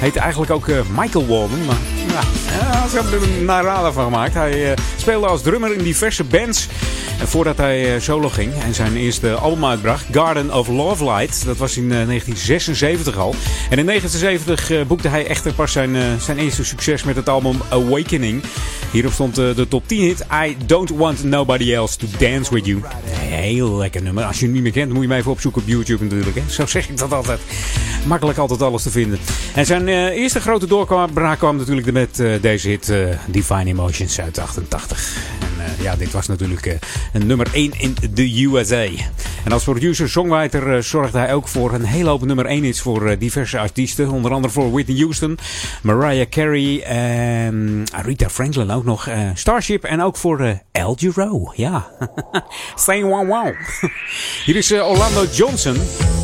Heet 0.00 0.16
eigenlijk 0.16 0.50
ook 0.50 0.68
eh, 0.68 0.76
Michael 0.96 1.26
Walden. 1.26 1.64
Maar 1.64 1.76
ja, 2.08 2.20
ja, 2.58 2.88
ze 2.88 3.00
hebben 3.00 3.12
er 3.12 3.38
een 3.38 3.44
Narada 3.44 3.92
van 3.92 4.04
gemaakt. 4.04 4.34
Hij 4.34 4.72
eh, 4.72 4.78
speelde 4.96 5.26
als 5.26 5.42
drummer 5.42 5.72
in 5.72 5.82
diverse 5.82 6.24
bands. 6.24 6.68
Voordat 7.26 7.56
hij 7.56 7.94
eh, 7.94 8.00
solo 8.00 8.28
ging 8.28 8.52
en 8.62 8.74
zijn 8.74 8.96
eerste 8.96 9.34
album 9.34 9.64
uitbracht, 9.64 10.06
Garden 10.10 10.54
of 10.54 10.68
Love 10.68 11.04
Light, 11.04 11.44
dat 11.44 11.56
was 11.56 11.76
in 11.76 11.92
eh, 11.92 12.06
1976 12.06 13.16
al. 13.18 13.34
En 13.70 13.78
in 13.78 13.86
1979 13.86 14.70
eh, 14.70 14.86
boekte 14.86 15.08
hij 15.08 15.26
echter 15.26 15.52
pas 15.52 15.72
zijn, 15.72 15.96
eh, 15.96 16.02
zijn 16.18 16.38
eerste 16.38 16.64
succes 16.64 17.04
met 17.04 17.16
het 17.16 17.28
album 17.28 17.60
Awakening. 17.68 18.42
Hierop 18.94 19.12
stond 19.12 19.38
eh, 19.38 19.54
de 19.54 19.68
top 19.68 19.88
10 19.88 20.00
hit 20.00 20.26
I 20.46 20.56
Don't 20.66 20.90
Want 20.90 21.24
Nobody 21.24 21.74
Else 21.74 21.98
to 21.98 22.06
Dance 22.18 22.54
With 22.54 22.66
You. 22.66 22.80
Heel 23.04 23.76
lekker 23.76 24.02
nummer. 24.02 24.24
Als 24.24 24.38
je 24.38 24.44
hem 24.44 24.54
niet 24.54 24.62
meer 24.62 24.72
kent, 24.72 24.92
moet 24.92 25.02
je 25.02 25.08
hem 25.08 25.18
even 25.18 25.30
opzoeken 25.30 25.62
op 25.62 25.68
YouTube 25.68 26.04
natuurlijk. 26.04 26.36
Hè? 26.36 26.42
Zo 26.48 26.66
zeg 26.66 26.88
ik 26.88 26.98
dat 26.98 27.12
altijd. 27.12 27.40
Makkelijk 28.06 28.38
altijd 28.38 28.62
alles 28.62 28.82
te 28.82 28.90
vinden. 28.90 29.18
En 29.54 29.66
zijn 29.66 29.88
eh, 29.88 30.04
eerste 30.04 30.40
grote 30.40 30.66
doorbraak 30.66 31.38
kwam 31.38 31.56
natuurlijk 31.56 31.92
met 31.92 32.20
eh, 32.20 32.32
deze 32.40 32.68
hit 32.68 32.88
eh, 32.88 33.06
Divine 33.26 33.64
Emotions 33.64 34.20
uit 34.20 34.38
88. 34.38 35.43
Eh, 35.78 35.82
ja, 35.82 35.96
dit 35.96 36.12
was 36.12 36.26
natuurlijk 36.26 36.66
eh, 36.66 36.74
een 37.12 37.26
nummer 37.26 37.48
1 37.52 37.72
in 37.78 37.96
de 38.10 38.44
USA. 38.44 38.86
En 39.44 39.52
als 39.52 39.64
producer-songwriter 39.64 40.74
eh, 40.74 40.82
zorgde 40.82 41.18
hij 41.18 41.34
ook 41.34 41.48
voor 41.48 41.74
een 41.74 41.84
hele 41.84 42.08
hoop 42.08 42.24
nummer 42.24 42.46
1 42.46 42.62
hits 42.62 42.80
voor 42.80 43.18
diverse 43.18 43.58
artiesten. 43.58 44.10
Onder 44.10 44.32
andere 44.32 44.52
voor 44.52 44.72
Whitney 44.72 44.96
Houston, 44.96 45.38
Mariah 45.82 46.28
Carey, 46.28 46.82
en 46.82 47.84
Rita 48.02 48.28
Franklin 48.28 48.70
ook 48.70 48.84
nog. 48.84 49.08
Starship 49.34 49.84
en 49.84 50.02
ook 50.02 50.16
voor 50.16 50.60
Al 50.72 50.96
Jarreau. 50.98 51.52
Ja, 51.54 51.88
saying 52.74 53.08
wow 53.08 53.28
wow. 53.28 53.54
Hier 54.44 54.56
is 54.56 54.72
Orlando 54.72 55.24
Johnson. 55.32 55.76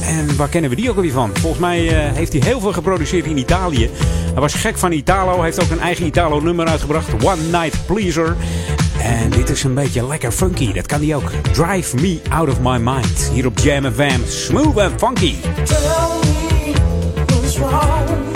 En 0.03 0.36
waar 0.36 0.48
kennen 0.48 0.70
we 0.70 0.76
die 0.76 0.90
ook 0.90 0.96
alweer 0.96 1.12
van? 1.12 1.30
Volgens 1.36 1.61
mij 1.61 1.78
heeft 2.14 2.32
hij 2.32 2.42
heel 2.44 2.61
veel 2.61 2.72
geproduceerd 2.72 3.26
in 3.26 3.38
Italië. 3.38 3.90
Hij 4.32 4.40
was 4.40 4.55
gek 4.55 4.78
van 4.78 4.92
Italo. 4.92 5.42
Heeft 5.42 5.62
ook 5.62 5.70
een 5.70 5.80
eigen 5.80 6.07
Italo 6.07 6.40
nummer 6.40 6.66
uitgebracht. 6.66 7.24
One 7.24 7.42
Night 7.42 7.86
Pleaser. 7.86 8.36
En 9.03 9.30
dit 9.30 9.51
is 9.51 9.64
een 9.64 9.74
beetje 9.74 10.07
lekker 10.07 10.32
funky. 10.32 10.72
Dat 10.72 10.86
kan 10.86 11.01
hij 11.03 11.14
ook. 11.14 11.30
Drive 11.53 11.96
Me 11.96 12.20
Out 12.28 12.48
of 12.48 12.61
My 12.61 12.78
Mind. 12.78 13.30
Hier 13.32 13.46
op 13.46 13.59
Jam 13.59 13.92
FM. 13.92 14.20
Smooth 14.26 14.78
and 14.78 14.92
funky. 14.98 15.34
Tell 15.64 15.78
me 16.20 16.72
what's 17.26 17.59
wrong. 17.59 18.30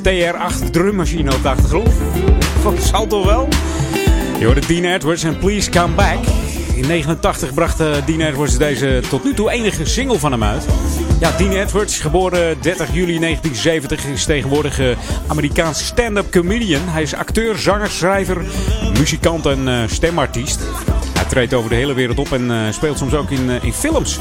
TR8 0.00 0.70
drummachine 0.70 1.34
op 1.34 1.42
de 1.42 1.48
achtergrond. 1.48 1.90
Dat 2.62 2.82
zal 2.82 3.06
toch 3.06 3.24
wel? 3.24 3.48
Je 4.38 4.44
hoorde 4.44 4.66
Dean 4.66 4.84
Edwards 4.84 5.22
en 5.22 5.38
Please 5.38 5.70
Come 5.70 5.94
Back. 5.94 6.18
In 6.74 6.86
89 6.86 7.54
bracht 7.54 7.78
Dean 7.78 8.20
Edwards 8.20 8.58
deze 8.58 9.02
tot 9.08 9.24
nu 9.24 9.34
toe 9.34 9.50
enige 9.50 9.84
single 9.84 10.18
van 10.18 10.32
hem 10.32 10.44
uit. 10.44 10.66
Ja, 11.20 11.36
Dean 11.36 11.52
Edwards, 11.52 11.98
geboren 11.98 12.56
30 12.60 12.86
juli 12.92 13.18
1970, 13.18 14.04
is 14.04 14.24
tegenwoordig 14.24 14.80
Amerikaanse 15.26 15.84
stand-up 15.84 16.30
comedian. 16.30 16.88
Hij 16.88 17.02
is 17.02 17.14
acteur, 17.14 17.58
zanger, 17.58 17.90
schrijver, 17.90 18.44
muzikant 18.98 19.46
en 19.46 19.68
eh, 19.68 19.82
stemartiest. 19.86 20.60
Hij 21.20 21.28
treedt 21.28 21.54
over 21.54 21.70
de 21.70 21.76
hele 21.76 21.94
wereld 21.94 22.18
op 22.18 22.32
en 22.32 22.50
eh, 22.50 22.72
speelt 22.72 22.98
soms 22.98 23.14
ook 23.14 23.30
in, 23.30 23.50
eh, 23.50 23.64
in 23.64 23.72
films. 23.72 24.18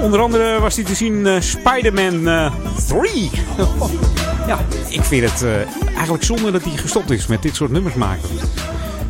Onder 0.00 0.20
andere 0.20 0.60
was 0.60 0.74
hij 0.74 0.84
te 0.84 0.94
zien 0.94 1.42
Spider-Man 1.42 2.28
eh, 2.28 2.52
3. 2.88 3.30
ja, 4.50 4.58
ik 4.88 5.02
vind 5.02 5.30
het 5.30 5.42
eh, 5.42 5.86
eigenlijk 5.94 6.24
zonde 6.24 6.50
dat 6.50 6.62
hij 6.62 6.76
gestopt 6.76 7.10
is 7.10 7.26
met 7.26 7.42
dit 7.42 7.56
soort 7.56 7.70
nummers 7.70 7.94
maken. 7.94 8.28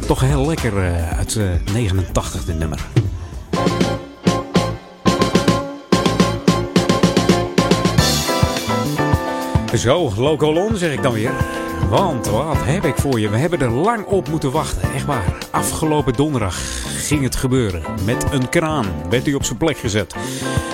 Toch 0.07 0.21
heel 0.21 0.47
lekker 0.47 0.85
eh, 0.85 1.19
uit 1.19 1.37
eh, 1.37 1.73
89 1.73 2.45
dit 2.45 2.59
nummer. 2.59 2.79
Zo, 9.75 10.13
Locolon 10.17 10.77
zeg 10.77 10.93
ik 10.93 11.03
dan 11.03 11.13
weer. 11.13 11.33
Want 11.89 12.27
wat 12.27 12.57
heb 12.59 12.85
ik 12.85 12.97
voor 12.97 13.21
je? 13.21 13.29
We 13.29 13.37
hebben 13.37 13.61
er 13.61 13.71
lang 13.71 14.05
op 14.05 14.29
moeten 14.29 14.51
wachten. 14.51 14.93
Echt 14.95 15.05
waar. 15.05 15.39
Afgelopen 15.51 16.13
donderdag 16.13 16.57
ging 16.87 17.23
het 17.23 17.37
gebeuren. 17.37 17.83
Met 18.05 18.25
een 18.33 18.49
kraan 18.49 18.87
werd 19.11 19.25
hij 19.25 19.35
op 19.35 19.45
zijn 19.45 19.59
plek 19.59 19.79
gezet. 19.79 20.15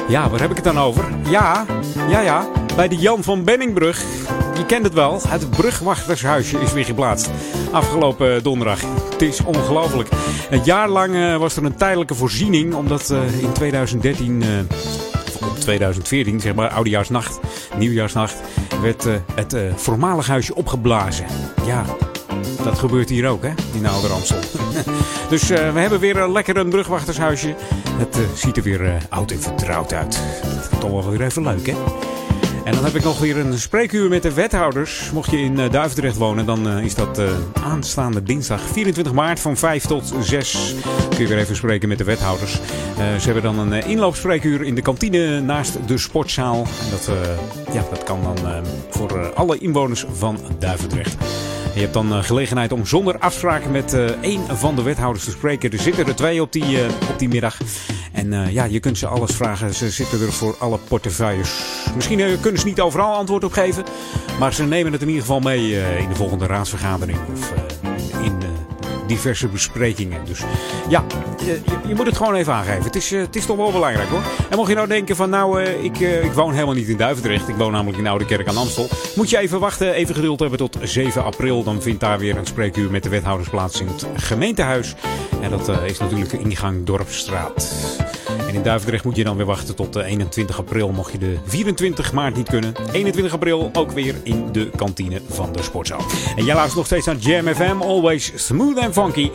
Ja, 0.08 0.30
waar 0.30 0.40
heb 0.40 0.50
ik 0.50 0.56
het 0.56 0.64
dan 0.64 0.78
over? 0.78 1.04
Ja, 1.28 1.66
ja, 2.08 2.20
ja. 2.20 2.48
Bij 2.76 2.88
de 2.88 2.96
Jan 2.96 3.22
van 3.22 3.44
Benningbrug. 3.44 4.04
Je 4.56 4.66
kent 4.66 4.84
het 4.84 4.94
wel. 4.94 5.20
Het 5.28 5.50
brugwachtershuisje 5.50 6.58
is 6.60 6.72
weer 6.72 6.84
geplaatst. 6.84 7.30
Afgelopen 7.72 8.42
donderdag. 8.42 8.80
Het 9.10 9.22
is 9.22 9.44
ongelooflijk. 9.44 10.08
Een 10.50 10.64
jaar 10.64 10.88
lang 10.88 11.14
eh, 11.14 11.36
was 11.36 11.56
er 11.56 11.64
een 11.64 11.76
tijdelijke 11.76 12.14
voorziening. 12.14 12.74
Omdat 12.74 13.10
eh, 13.10 13.42
in 13.42 13.52
2013... 13.52 14.42
eh, 14.42 14.48
op 15.48 15.58
2014, 15.58 16.40
zeg 16.40 16.54
maar, 16.54 16.68
oudejaarsnacht, 16.68 17.40
nieuwjaarsnacht, 17.76 18.36
werd 18.82 19.06
eh, 19.06 19.14
het 19.34 19.56
voormalig 19.76 20.26
huisje 20.26 20.54
opgeblazen. 20.54 21.26
Ja, 21.66 21.84
dat 22.64 22.78
gebeurt 22.78 23.08
hier 23.08 23.28
ook, 23.28 23.42
hè, 23.42 23.52
in 23.74 23.86
Oude 23.86 24.08
Ramsel. 24.08 24.38
dus 25.30 25.48
we 25.48 25.54
hebben 25.54 26.00
weer 26.00 26.16
een 26.16 26.32
lekker 26.32 26.56
een 26.56 26.70
brugwachtershuisje. 26.70 27.54
Het 27.96 28.18
ziet 28.34 28.56
er 28.56 28.62
weer 28.62 29.06
oud 29.08 29.30
en 29.30 29.40
vertrouwd 29.42 29.92
uit. 29.92 30.22
Toch 30.78 30.90
wel 30.90 31.10
weer 31.10 31.22
even 31.22 31.42
leuk, 31.42 31.66
hè? 31.66 31.74
En 32.66 32.72
dan 32.72 32.84
heb 32.84 32.94
ik 32.94 33.04
nog 33.04 33.18
weer 33.18 33.36
een 33.36 33.58
spreekuur 33.58 34.08
met 34.08 34.22
de 34.22 34.32
wethouders. 34.32 35.10
Mocht 35.12 35.30
je 35.30 35.38
in 35.38 35.58
eh, 35.58 35.70
Duivendrecht 35.70 36.16
wonen, 36.16 36.46
dan 36.46 36.68
eh, 36.68 36.84
is 36.84 36.94
dat 36.94 37.18
eh, 37.18 37.28
aanstaande 37.62 38.22
dinsdag 38.22 38.60
24 38.60 39.12
maart 39.12 39.40
van 39.40 39.56
5 39.56 39.84
tot 39.84 40.12
6. 40.20 40.74
Kun 41.08 41.18
je 41.18 41.28
weer 41.28 41.38
even 41.38 41.56
spreken 41.56 41.88
met 41.88 41.98
de 41.98 42.04
wethouders. 42.04 42.52
Ze 42.96 43.24
hebben 43.24 43.42
dan 43.42 43.58
een 43.58 43.84
inloopspreekuur 43.84 44.62
in 44.62 44.74
de 44.74 44.82
kantine 44.82 45.40
naast 45.40 45.78
de 45.86 45.98
sportzaal. 45.98 46.56
En 46.56 46.90
dat, 46.90 47.10
ja, 47.72 47.84
dat 47.90 48.02
kan 48.02 48.22
dan 48.22 48.64
voor 48.90 49.32
alle 49.34 49.58
inwoners 49.58 50.04
van 50.12 50.38
Duivendrecht. 50.58 51.16
Je 51.76 51.82
hebt 51.82 51.94
dan 51.94 52.12
eh, 52.12 52.22
gelegenheid 52.22 52.72
om 52.72 52.86
zonder 52.86 53.18
afspraak 53.18 53.66
met 53.66 53.92
eh 53.92 54.04
één 54.04 54.56
van 54.56 54.76
de 54.76 54.82
wethouders 54.82 55.24
te 55.24 55.30
spreken. 55.30 55.70
Er 55.70 55.78
zitten 55.78 56.06
er 56.06 56.14
twee 56.14 56.42
op 56.42 56.52
die, 56.52 56.82
eh, 56.82 56.88
op 57.10 57.18
die 57.18 57.28
middag. 57.28 57.58
En 58.12 58.32
eh, 58.32 58.52
ja, 58.52 58.64
je 58.64 58.80
kunt 58.80 58.98
ze 58.98 59.06
alles 59.06 59.34
vragen. 59.34 59.74
Ze 59.74 59.90
zitten 59.90 60.20
er 60.20 60.32
voor 60.32 60.56
alle 60.58 60.78
portefeuilles. 60.88 61.50
Misschien 61.94 62.20
eh, 62.20 62.40
kunnen 62.40 62.60
ze 62.60 62.66
niet 62.66 62.80
overal 62.80 63.14
antwoord 63.14 63.44
op 63.44 63.52
geven. 63.52 63.84
Maar 64.38 64.54
ze 64.54 64.64
nemen 64.64 64.92
het 64.92 65.02
in 65.02 65.08
ieder 65.08 65.22
geval 65.22 65.40
mee 65.40 65.80
eh, 65.80 66.00
in 66.00 66.08
de 66.08 66.14
volgende 66.14 66.46
raadsvergadering. 66.46 67.18
Of 67.32 67.52
eh, 67.52 67.58
eh, 67.58 67.95
diverse 69.06 69.48
besprekingen. 69.48 70.20
Dus 70.24 70.40
ja, 70.88 71.04
je, 71.44 71.60
je- 71.88 71.94
moet 71.94 72.06
het 72.06 72.16
gewoon 72.16 72.34
even 72.34 72.52
aangeven. 72.52 72.82
Het 72.82 72.96
is, 72.96 73.12
eh, 73.12 73.20
het 73.20 73.36
is 73.36 73.46
toch 73.46 73.56
wel 73.56 73.72
belangrijk 73.72 74.08
hoor. 74.08 74.22
En 74.50 74.56
mocht 74.56 74.68
je 74.68 74.74
nou 74.74 74.88
denken 74.88 75.16
van 75.16 75.30
nou, 75.30 75.62
eh, 75.62 75.84
ik, 75.84 76.00
eh, 76.00 76.24
ik 76.24 76.32
woon 76.32 76.52
helemaal 76.52 76.74
niet 76.74 76.88
in 76.88 76.96
Duivendrecht. 76.96 77.48
Ik 77.48 77.54
woon 77.56 77.72
namelijk 77.72 77.98
in 77.98 78.06
Oude 78.06 78.24
Kerk 78.24 78.48
aan 78.48 78.56
Amstel. 78.56 78.88
Moet 79.14 79.30
je 79.30 79.38
even 79.38 79.60
wachten, 79.60 79.92
even 79.92 80.14
geduld 80.14 80.40
hebben 80.40 80.58
tot 80.58 80.76
7 80.82 81.24
april. 81.24 81.62
Dan 81.64 81.82
vindt 81.82 82.00
daar 82.00 82.18
weer 82.18 82.36
een 82.36 82.46
spreekuur 82.46 82.90
met 82.90 83.02
de 83.02 83.08
wethouders 83.08 83.48
plaats 83.48 83.80
in 83.80 83.86
het 83.86 84.06
gemeentehuis. 84.16 84.94
En 85.40 85.50
dat 85.50 85.70
is 85.84 85.98
natuurlijk 85.98 86.32
ingang 86.32 86.84
Dorpsstraat. 86.84 87.74
En 88.48 88.54
in 88.54 88.62
Duivendrecht 88.62 89.04
moet 89.04 89.16
je 89.16 89.24
dan 89.24 89.36
weer 89.36 89.46
wachten 89.46 89.74
tot 89.74 89.96
eh, 89.96 90.06
21 90.10 90.58
april. 90.58 90.90
Mocht 90.92 91.12
je 91.12 91.18
de 91.18 91.36
24 91.46 92.12
maart 92.12 92.36
niet 92.36 92.48
kunnen. 92.48 92.74
21 92.92 93.32
april 93.32 93.70
ook 93.72 93.90
weer 93.90 94.14
in 94.22 94.48
de 94.52 94.70
kantine 94.76 95.20
van 95.28 95.52
de 95.52 95.62
sportzaal. 95.62 96.00
En 96.36 96.44
jij 96.44 96.54
luistert 96.54 96.76
nog 96.76 96.86
steeds 96.86 97.06
naar 97.06 97.16
Jam 97.16 97.46
FM. 97.54 97.80
Always 97.82 98.32
smooth 98.34 98.78
and 98.78 98.92
funky. 99.02 99.30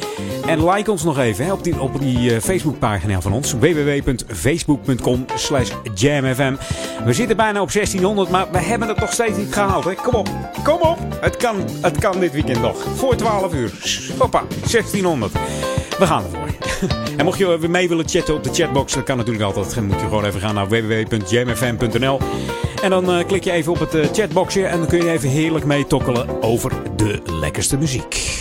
En 0.45 0.69
like 0.69 0.91
ons 0.91 1.03
nog 1.03 1.19
even 1.19 1.45
hè, 1.45 1.51
op 1.51 1.63
die, 1.63 1.81
op 1.81 1.99
die 1.99 2.35
eh, 2.35 2.41
Facebookpagina 2.41 3.21
van 3.21 3.33
ons. 3.33 3.53
www.facebook.com 3.53 5.25
slash 5.35 5.71
jamfm. 5.93 6.55
We 7.05 7.13
zitten 7.13 7.37
bijna 7.37 7.61
op 7.61 7.71
1600, 7.71 8.29
maar 8.29 8.51
we 8.51 8.57
hebben 8.57 8.87
het 8.87 8.99
nog 8.99 9.13
steeds 9.13 9.37
niet 9.37 9.53
gehaald. 9.53 9.83
Hè? 9.83 9.93
Kom 9.93 10.13
op, 10.13 10.29
kom 10.63 10.81
op. 10.81 10.97
Het 11.21 11.37
kan, 11.37 11.55
het 11.81 11.97
kan 11.97 12.19
dit 12.19 12.31
weekend 12.31 12.61
nog. 12.61 12.83
Voor 12.95 13.15
12 13.15 13.53
uur. 13.53 13.71
Hoppa, 14.17 14.43
1600. 14.49 15.31
We 15.99 16.05
gaan 16.05 16.23
ervoor. 16.23 16.49
En 17.17 17.25
mocht 17.25 17.37
je 17.37 17.57
weer 17.57 17.69
mee 17.69 17.87
willen 17.87 18.09
chatten 18.09 18.35
op 18.35 18.43
de 18.43 18.53
chatbox, 18.53 18.93
dat 18.93 19.03
kan 19.03 19.17
natuurlijk 19.17 19.45
altijd. 19.45 19.75
Dan 19.75 19.85
moet 19.85 19.99
je 19.99 20.05
gewoon 20.05 20.25
even 20.25 20.39
gaan 20.39 20.55
naar 20.55 20.67
www.jamfm.nl. 20.67 22.19
En 22.81 22.89
dan 22.89 23.11
eh, 23.11 23.27
klik 23.27 23.43
je 23.43 23.51
even 23.51 23.71
op 23.71 23.79
het 23.79 23.95
eh, 23.95 24.07
chatboxje 24.13 24.65
en 24.65 24.77
dan 24.77 24.87
kun 24.87 25.03
je 25.03 25.11
even 25.11 25.29
heerlijk 25.29 25.65
mee 25.65 25.87
tokkelen 25.87 26.43
over 26.43 26.71
de 26.95 27.21
lekkerste 27.25 27.77
muziek. 27.77 28.40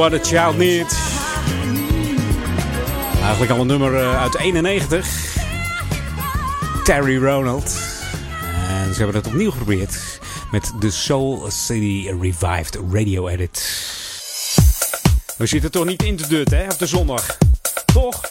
what 0.00 0.12
a 0.12 0.18
child 0.18 0.56
needs. 0.56 0.94
Eigenlijk 3.20 3.50
al 3.50 3.60
een 3.60 3.66
nummer 3.66 3.94
eh, 3.94 4.20
uit 4.20 4.36
91. 4.36 5.36
Terry 6.84 7.24
Ronald. 7.24 7.76
En 8.68 8.94
ze 8.94 9.02
hebben 9.02 9.16
het 9.16 9.26
opnieuw 9.26 9.50
geprobeerd 9.50 10.20
met 10.50 10.72
de 10.78 10.90
Soul 10.90 11.50
City 11.50 12.10
Revived 12.20 12.78
Radio 12.92 13.28
Edit. 13.28 13.88
We 15.36 15.46
zitten 15.46 15.70
toch 15.70 15.84
niet 15.84 16.02
in 16.02 16.16
te 16.16 16.28
dutten, 16.28 16.58
hè, 16.58 16.64
op 16.64 16.78
de 16.78 16.86
zondag. 16.86 17.36
Toch? 17.92 18.29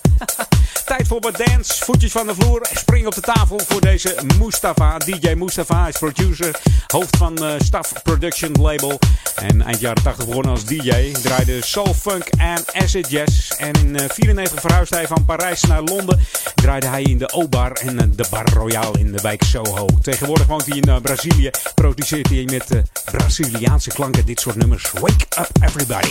Voor 1.09 1.19
wat 1.19 1.37
dance. 1.37 1.83
Voetjes 1.83 2.11
van 2.11 2.27
de 2.27 2.33
vloer. 2.35 2.67
Spring 2.73 3.05
op 3.05 3.15
de 3.15 3.21
tafel 3.21 3.59
voor 3.67 3.81
deze 3.81 4.15
Mustafa. 4.39 4.97
DJ 4.97 5.33
Mustafa 5.33 5.87
is 5.87 5.97
producer. 5.97 6.59
Hoofd 6.87 7.17
van 7.17 7.37
eh, 7.37 7.53
Staff 7.57 7.93
Production 8.03 8.51
Label. 8.61 8.99
En 9.35 9.61
eind 9.61 9.79
jaren 9.79 10.03
80 10.03 10.25
begonnen 10.25 10.51
als 10.51 10.65
DJ. 10.65 11.11
Draaide 11.11 11.65
soul, 11.65 11.93
funk 11.93 12.23
en 12.25 12.63
acid 12.73 13.09
jazz. 13.09 13.49
En 13.49 13.73
in 13.73 13.93
1994 13.93 14.61
verhuisde 14.61 14.95
hij 14.95 15.07
van 15.07 15.25
Parijs 15.25 15.61
naar 15.61 15.81
Londen. 15.81 16.19
Draaide 16.55 16.87
hij 16.87 17.01
in 17.01 17.17
de 17.17 17.31
O-bar 17.31 17.71
en 17.71 17.99
eh, 17.99 18.07
de 18.15 18.25
Bar 18.29 18.49
Royale 18.53 18.99
in 18.99 19.11
de 19.11 19.21
wijk 19.21 19.43
Soho. 19.43 19.85
Tegenwoordig 20.01 20.47
woont 20.47 20.65
hij 20.65 20.77
in 20.77 20.83
eh, 20.83 21.01
Brazilië. 21.01 21.49
Produceert 21.75 22.29
hij 22.29 22.43
met 22.43 22.71
eh, 22.71 22.79
Braziliaanse 23.05 23.89
klanken 23.89 24.25
dit 24.25 24.39
soort 24.39 24.55
nummers. 24.55 24.91
Wake 24.91 25.25
up 25.39 25.49
everybody. 25.61 26.09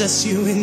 Just 0.00 0.24
you 0.24 0.46
and 0.46 0.59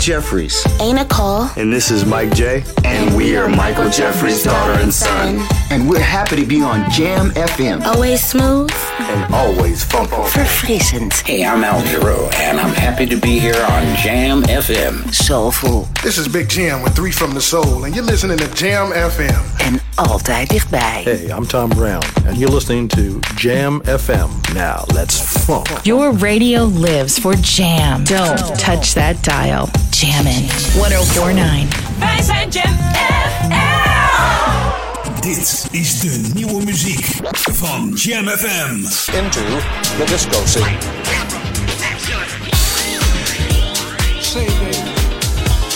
Jeffries. 0.00 0.66
Ain't 0.80 0.98
a 0.98 1.04
call. 1.04 1.50
And 1.56 1.70
this 1.70 1.90
is 1.90 2.06
Mike 2.06 2.34
J. 2.34 2.64
And 2.84 3.14
we 3.14 3.36
are 3.36 3.48
Michael 3.48 3.90
Jeffries' 3.90 4.42
daughter 4.42 4.80
and 4.80 4.92
son. 4.92 5.46
And 5.70 5.88
we're 5.88 6.00
happy 6.00 6.36
to 6.36 6.46
be 6.46 6.62
on 6.62 6.90
Jam 6.90 7.30
FM. 7.32 7.84
Always 7.84 8.24
smooth. 8.24 8.72
And 8.98 9.34
always 9.34 9.84
funky. 9.84 10.10
Verfrissend. 10.32 11.12
Hey, 11.26 11.44
I'm 11.44 11.62
Al 11.62 11.82
Giro, 11.82 12.30
and 12.36 12.58
I'm 12.58 12.74
happy 12.74 13.04
to 13.06 13.16
be 13.16 13.38
here 13.38 13.54
on 13.54 13.96
Jam 13.96 14.42
FM. 14.44 15.12
Soulful. 15.12 15.86
This 16.02 16.16
is 16.16 16.28
Big 16.28 16.48
Jam 16.48 16.82
with 16.82 16.96
Three 16.96 17.12
from 17.12 17.32
the 17.34 17.40
Soul, 17.42 17.84
and 17.84 17.94
you're 17.94 18.04
listening 18.04 18.38
to 18.38 18.48
Jam 18.54 18.92
FM. 18.92 19.44
En 19.58 19.80
altijd 19.94 20.48
dichtbij. 20.48 21.02
Hey, 21.04 21.28
I'm 21.28 21.46
Tom 21.46 21.68
Brown, 21.68 22.02
and 22.26 22.38
you're 22.38 22.52
listening 22.54 22.88
to 22.88 23.20
Jam 23.36 23.82
FM. 23.84 24.28
Now, 24.54 24.84
let's 24.94 25.20
funk. 25.44 25.68
Your 25.82 26.12
radio 26.18 26.64
lives 26.64 27.18
for 27.18 27.34
Jam. 27.40 28.04
Don't 28.04 28.58
touch 28.58 28.94
that 28.94 29.22
dial. 29.22 29.68
Jammin' 30.00 30.46
1049. 30.74 31.80
Wij 31.98 32.22
zijn 32.22 32.48
Jam 32.50 32.78
FM. 32.92 33.50
Dit 35.20 35.66
is 35.70 36.00
de 36.00 36.30
nieuwe 36.34 36.64
muziek 36.64 37.06
van 37.52 37.92
Jam 37.94 38.28
FM. 38.28 38.74
Into 39.16 39.40
the 39.96 40.04
disco 40.06 40.42
scene. 40.44 40.76
Say, 44.20 44.44
baby, 44.44 44.76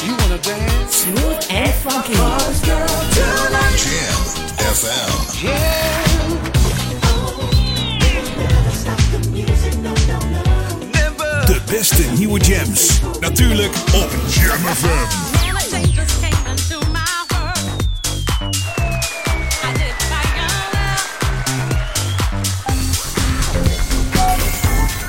you 0.05 0.17
wanna 0.17 0.39
dance? 0.41 0.97
Smooth 0.97 1.47
and 1.51 1.75
funky. 1.75 2.13
Jam 2.13 3.53
FM. 4.75 5.47
De 5.47 6.04
beste 11.79 12.03
nieuwe 12.19 12.41
jams. 12.41 13.01
Natuurlijk 13.21 13.75
op 13.75 14.11
Jam 14.29 14.75
FM. 14.75 14.87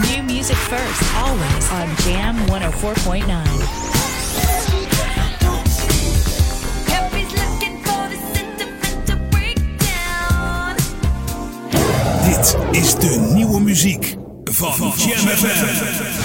New 0.02 0.24
music 0.24 0.56
first, 0.56 1.02
always 1.24 1.70
on 1.72 2.12
Jam 2.12 2.36
104.9. 2.48 3.86
Dit 12.26 12.58
is 12.72 12.96
de 12.96 13.30
nieuwe 13.34 13.62
muziek 13.62 14.16
van 14.44 14.94
Jam 14.98 15.28
FM. 15.28 16.25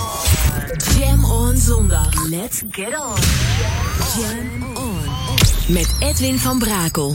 Zondag. 1.65 2.29
Let's 2.29 2.61
get 2.71 2.93
on. 2.93 3.17
Jam 4.15 4.77
on. 4.77 5.03
Met 5.67 5.95
Edwin 5.99 6.39
van 6.39 6.59
Brakel. 6.59 7.13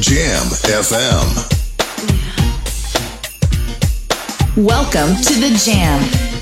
Jam 0.00 0.46
FM. 0.82 1.26
Welcome 4.54 5.14
to 5.20 5.34
the 5.34 5.62
Jam. 5.64 6.33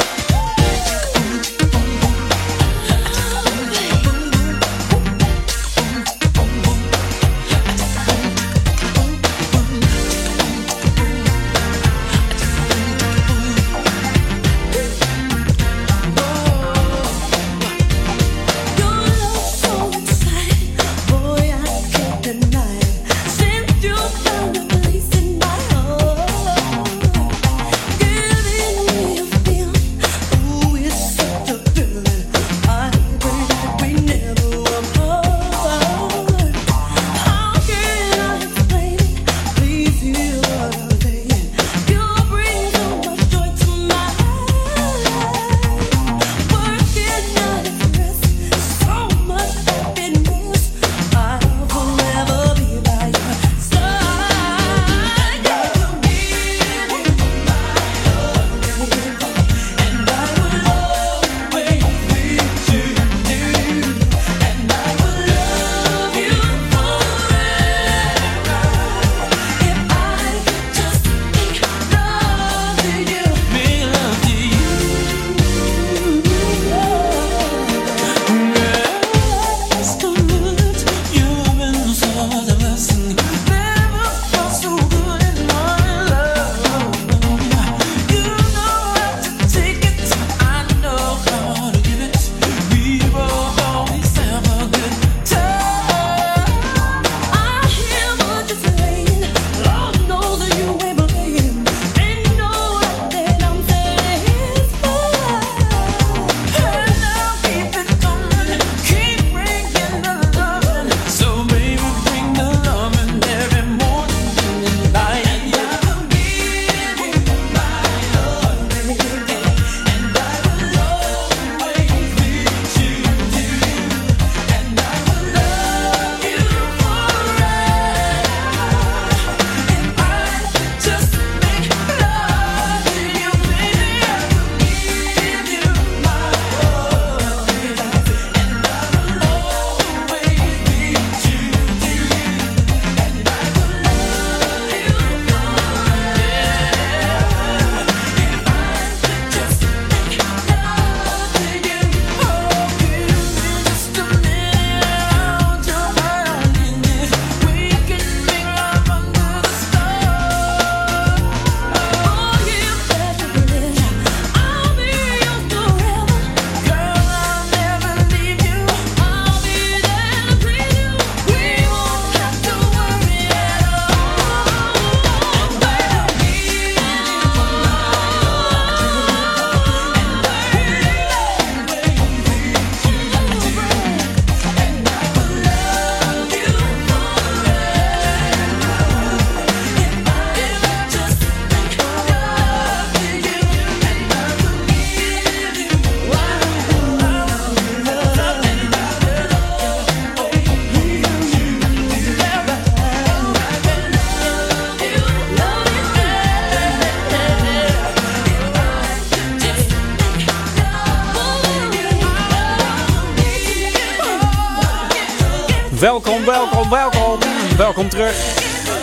Welkom, 215.93 216.25
welkom, 216.25 216.71
welkom. 216.71 217.19
Welkom 217.57 217.89
terug. 217.89 218.15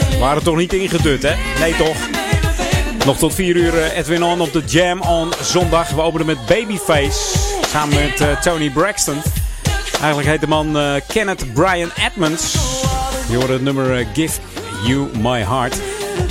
We 0.10 0.18
waren 0.20 0.43
toch 0.43 0.55
niet 0.55 0.74
ingedut, 0.74 1.24
hè? 1.24 1.60
Nee, 1.60 1.76
toch? 1.76 1.97
Nog 3.05 3.18
tot 3.18 3.34
4 3.34 3.55
uur 3.55 3.78
eh, 3.78 3.97
Edwin 3.97 4.24
On 4.24 4.41
op 4.41 4.53
de 4.53 4.64
Jam 4.66 5.01
on 5.01 5.34
zondag. 5.41 5.89
We 5.89 6.01
openen 6.01 6.26
met 6.26 6.45
Babyface. 6.45 7.38
Samen 7.68 7.95
met 7.95 8.22
eh, 8.22 8.39
Tony 8.41 8.70
Braxton. 8.70 9.22
Eigenlijk 9.99 10.28
heet 10.28 10.41
de 10.41 10.47
man 10.47 10.78
eh, 10.78 10.95
Kenneth 11.07 11.53
Brian 11.53 11.91
Edmonds. 11.95 12.53
Je 13.30 13.36
hoorde 13.36 13.53
het 13.53 13.62
nummer 13.62 14.07
Give 14.14 14.39
You 14.84 15.18
My 15.18 15.43
Heart. 15.43 15.88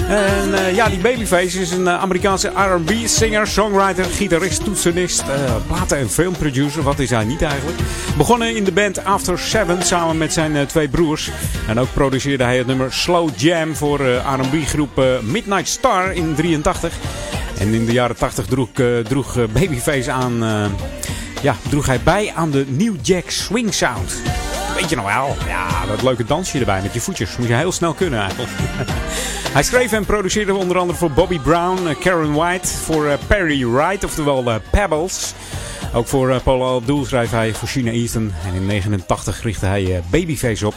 En 0.09 0.55
eh, 0.55 0.75
ja, 0.75 0.89
die 0.89 0.99
Babyface 0.99 1.61
is 1.61 1.71
een 1.71 1.89
eh, 1.89 2.01
Amerikaanse 2.01 2.49
R&B 2.49 2.91
singer, 3.05 3.47
songwriter, 3.47 4.05
gitarist, 4.05 4.65
toetsenist, 4.65 5.21
eh, 5.21 5.55
platen- 5.67 5.99
en 5.99 6.11
filmproducer. 6.11 6.83
Wat 6.83 6.99
is 6.99 7.11
hij 7.11 7.25
niet 7.25 7.43
eigenlijk? 7.43 7.79
Begonnen 8.17 8.57
in 8.57 8.65
de 8.65 8.73
band 8.73 9.05
After 9.05 9.39
Seven 9.39 9.83
samen 9.83 10.19
met 10.19 10.33
zijn 10.33 10.67
twee 10.67 10.89
broers. 10.89 11.31
En 11.67 11.79
ook 11.79 11.93
produceerde 11.93 12.45
hij 12.45 12.59
het 12.59 12.67
nummer 12.67 12.93
Slow 12.93 13.31
Jam 13.37 13.77
voor 13.77 14.01
R&B 14.07 14.67
groep 14.67 15.03
Midnight 15.23 15.69
Star 15.69 16.13
in 16.13 16.35
83. 16.35 16.95
En 17.59 17.75
in 17.75 17.87
de 17.87 17.93
jaren 17.93 18.17
80 18.17 18.47
droeg, 18.47 18.69
droeg 19.09 19.35
Babyface 19.53 20.11
aan... 20.11 20.45
ja, 21.43 21.57
droeg 21.69 21.87
hij 21.87 22.01
bij 22.01 22.33
aan 22.35 22.51
de 22.51 22.65
New 22.69 22.95
Jack 23.03 23.31
Swing 23.31 23.75
Sound. 23.75 24.13
Weet 24.79 24.91
je 24.91 24.97
nog 24.97 25.15
wel? 25.15 25.37
Ja, 25.47 25.87
dat 25.87 26.03
leuke 26.03 26.25
dansje 26.25 26.59
erbij 26.59 26.83
met 26.83 26.95
je 26.95 27.01
voetjes. 27.01 27.37
Moet 27.37 27.49
je 27.49 27.55
heel 27.55 27.73
snel 27.73 27.95
kunnen 27.95 28.21
eigenlijk. 28.21 28.51
Hij 29.57 29.63
schreef 29.63 29.93
en 29.93 30.05
produceerde 30.05 30.55
onder 30.55 30.79
andere 30.79 30.99
voor 30.99 31.11
Bobby 31.11 31.39
Brown, 31.39 31.87
eh, 31.87 31.99
Karen 32.01 32.33
White, 32.33 32.69
voor 32.69 33.07
eh, 33.07 33.19
Perry 33.27 33.67
Wright, 33.67 34.05
oftewel 34.05 34.51
eh, 34.51 34.55
Pebbles. 34.71 35.35
Ook 35.95 36.07
voor 36.07 36.41
Paul 36.41 36.77
Abdul 36.77 37.05
schreef 37.05 37.31
hij 37.31 37.55
voor 37.55 37.69
China 37.69 37.91
Easton. 37.91 38.33
En 38.47 38.55
in 38.55 38.67
89 38.67 39.43
richtte 39.43 39.67
hij 39.67 40.03
Babyface 40.11 40.67
op. 40.67 40.75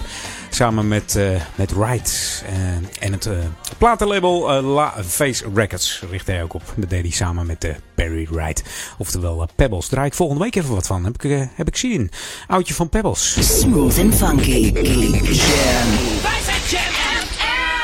Samen 0.54 0.88
met, 0.88 1.16
eh, 1.16 1.42
met 1.56 1.72
Wright. 1.72 2.44
eh, 2.46 3.04
en 3.06 3.12
het 3.12 3.26
eh, 3.26 3.38
platenlabel 3.78 4.62
La 4.62 4.94
Face 5.08 5.46
Records 5.54 6.04
richtte 6.10 6.32
hij 6.32 6.44
ook 6.44 6.54
op. 6.54 6.74
Dat 6.76 6.90
deed 6.90 7.02
hij 7.02 7.12
samen 7.12 7.46
met 7.46 7.76
Perry 7.96 8.28
Wright. 8.32 8.64
Oftewel 8.98 9.50
Pebbles. 9.56 9.88
Draai 9.88 10.08
ik 10.08 10.14
volgende 10.14 10.44
week 10.44 10.56
even 10.56 10.74
wat 10.74 10.88
van. 10.88 11.04
Heb 11.04 11.24
ik, 11.24 11.50
heb 11.56 11.68
ik 11.68 11.76
zin 11.76 11.92
in. 11.92 12.12
Oudje 12.48 12.74
van 12.74 12.90
Pebbles. 12.90 13.38
Smooth 13.60 14.00
and 14.00 14.16
funky. 14.16 14.74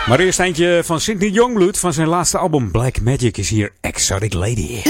Maar 0.08 0.20
eerst 0.20 0.40
eentje 0.40 0.82
van 0.84 1.02
Sidney 1.02 1.30
Youngblood 1.30 1.78
van 1.80 1.94
zijn 1.94 2.08
laatste 2.08 2.38
album 2.38 2.72
Black 2.72 3.02
Magic 3.02 3.38
is 3.38 3.50
hier 3.50 3.72
Exotic 3.82 4.34
Lady. 4.34 4.82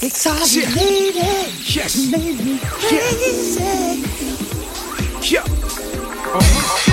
Exotic 0.00 0.74
lady, 0.74 1.12
yes. 1.64 2.08
made 2.10 2.44
me 2.44 2.58
crazy. 2.78 4.04
Yeah. 5.20 5.44
Seems 5.46 5.85
like 6.38 6.85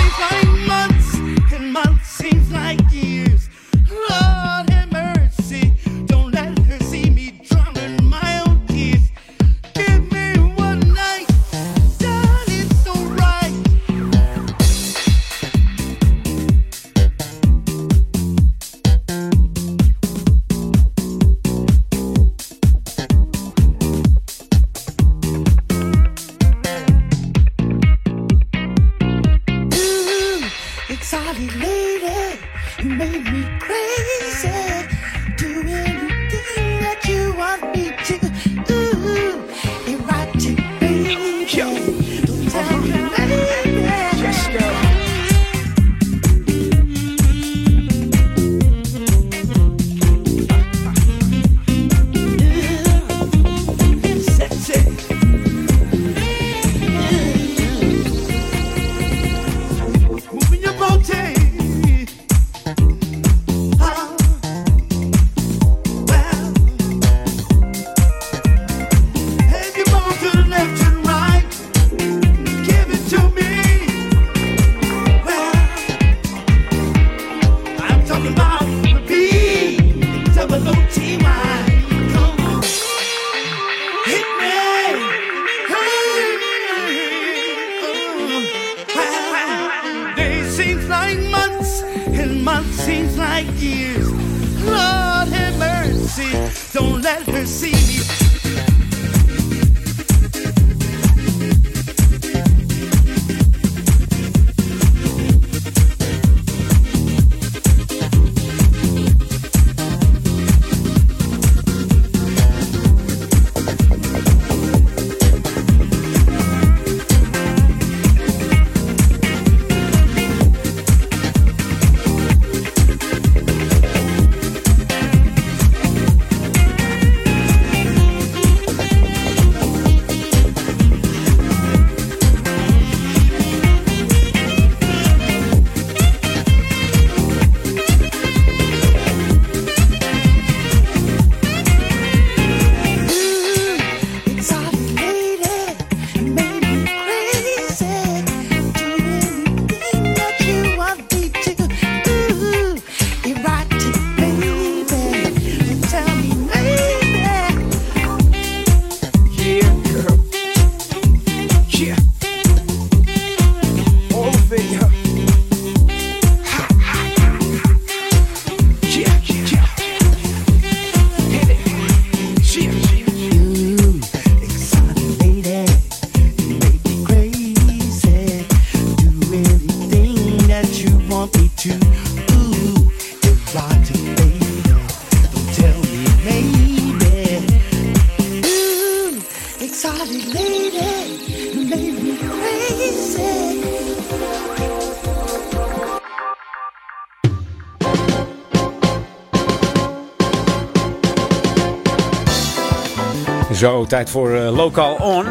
Tijd 203.88 204.10
voor 204.10 204.34
eh, 204.34 204.56
Lokaal 204.56 204.94
On. 204.94 205.26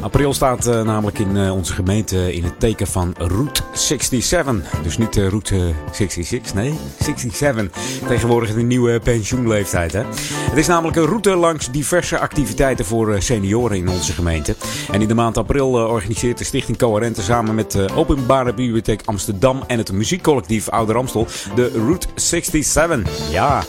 april 0.00 0.34
staat 0.34 0.66
eh, 0.66 0.82
namelijk 0.82 1.18
in 1.18 1.36
eh, 1.36 1.54
onze 1.54 1.72
gemeente 1.72 2.34
in 2.34 2.44
het 2.44 2.60
teken 2.60 2.86
van 2.86 3.14
Route 3.18 3.62
67. 3.72 4.54
Dus 4.82 4.98
niet 4.98 5.16
Route 5.16 5.72
66, 5.92 6.54
nee, 6.54 6.74
67. 6.98 7.68
Tegenwoordig 8.08 8.54
de 8.54 8.62
nieuwe 8.62 9.00
pensioenleeftijd. 9.00 9.92
Hè? 9.92 10.02
Het 10.24 10.56
is 10.56 10.66
namelijk 10.66 10.96
een 10.96 11.06
route 11.06 11.36
langs 11.36 11.70
diverse 11.70 12.18
activiteiten 12.18 12.84
voor 12.84 13.22
senioren 13.22 13.76
in 13.76 13.88
onze 13.88 14.12
gemeente. 14.12 14.56
En 14.90 15.02
in 15.02 15.08
de 15.08 15.14
maand 15.14 15.36
april 15.36 15.68
organiseert 15.68 16.38
de 16.38 16.44
Stichting 16.44 16.78
Coherente 16.78 17.22
samen 17.22 17.54
met 17.54 17.72
de 17.72 17.88
Openbare 17.94 18.54
Bibliotheek 18.54 19.02
Amsterdam 19.04 19.62
en 19.66 19.78
het 19.78 19.92
muziekcollectief 19.92 20.68
Ouder 20.68 20.96
Amstel 20.96 21.26
de 21.54 21.70
Route 21.74 22.06
67. 22.14 23.30
Ja. 23.30 23.62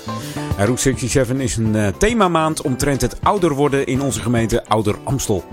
Route 0.58 0.82
67 0.82 1.38
is 1.38 1.58
een 1.58 1.76
eh, 1.76 1.88
themamaand 1.88 2.62
omtrent 2.62 3.02
het 3.02 3.18
ouder 3.24 3.54
worden 3.54 3.86
in 3.86 4.02
onze 4.02 4.22
gemeente 4.22 4.66
Ouder 4.66 4.96
Amstel. 5.04 5.44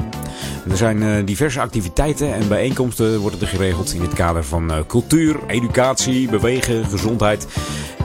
Er 0.70 0.76
zijn 0.76 1.02
eh, 1.02 1.26
diverse 1.26 1.60
activiteiten 1.60 2.34
en 2.34 2.48
bijeenkomsten 2.48 3.18
worden 3.18 3.40
er 3.40 3.46
geregeld 3.46 3.94
in 3.94 4.00
het 4.00 4.12
kader 4.12 4.44
van 4.44 4.72
eh, 4.72 4.78
cultuur, 4.86 5.36
educatie, 5.46 6.28
bewegen, 6.28 6.84
gezondheid. 6.84 7.46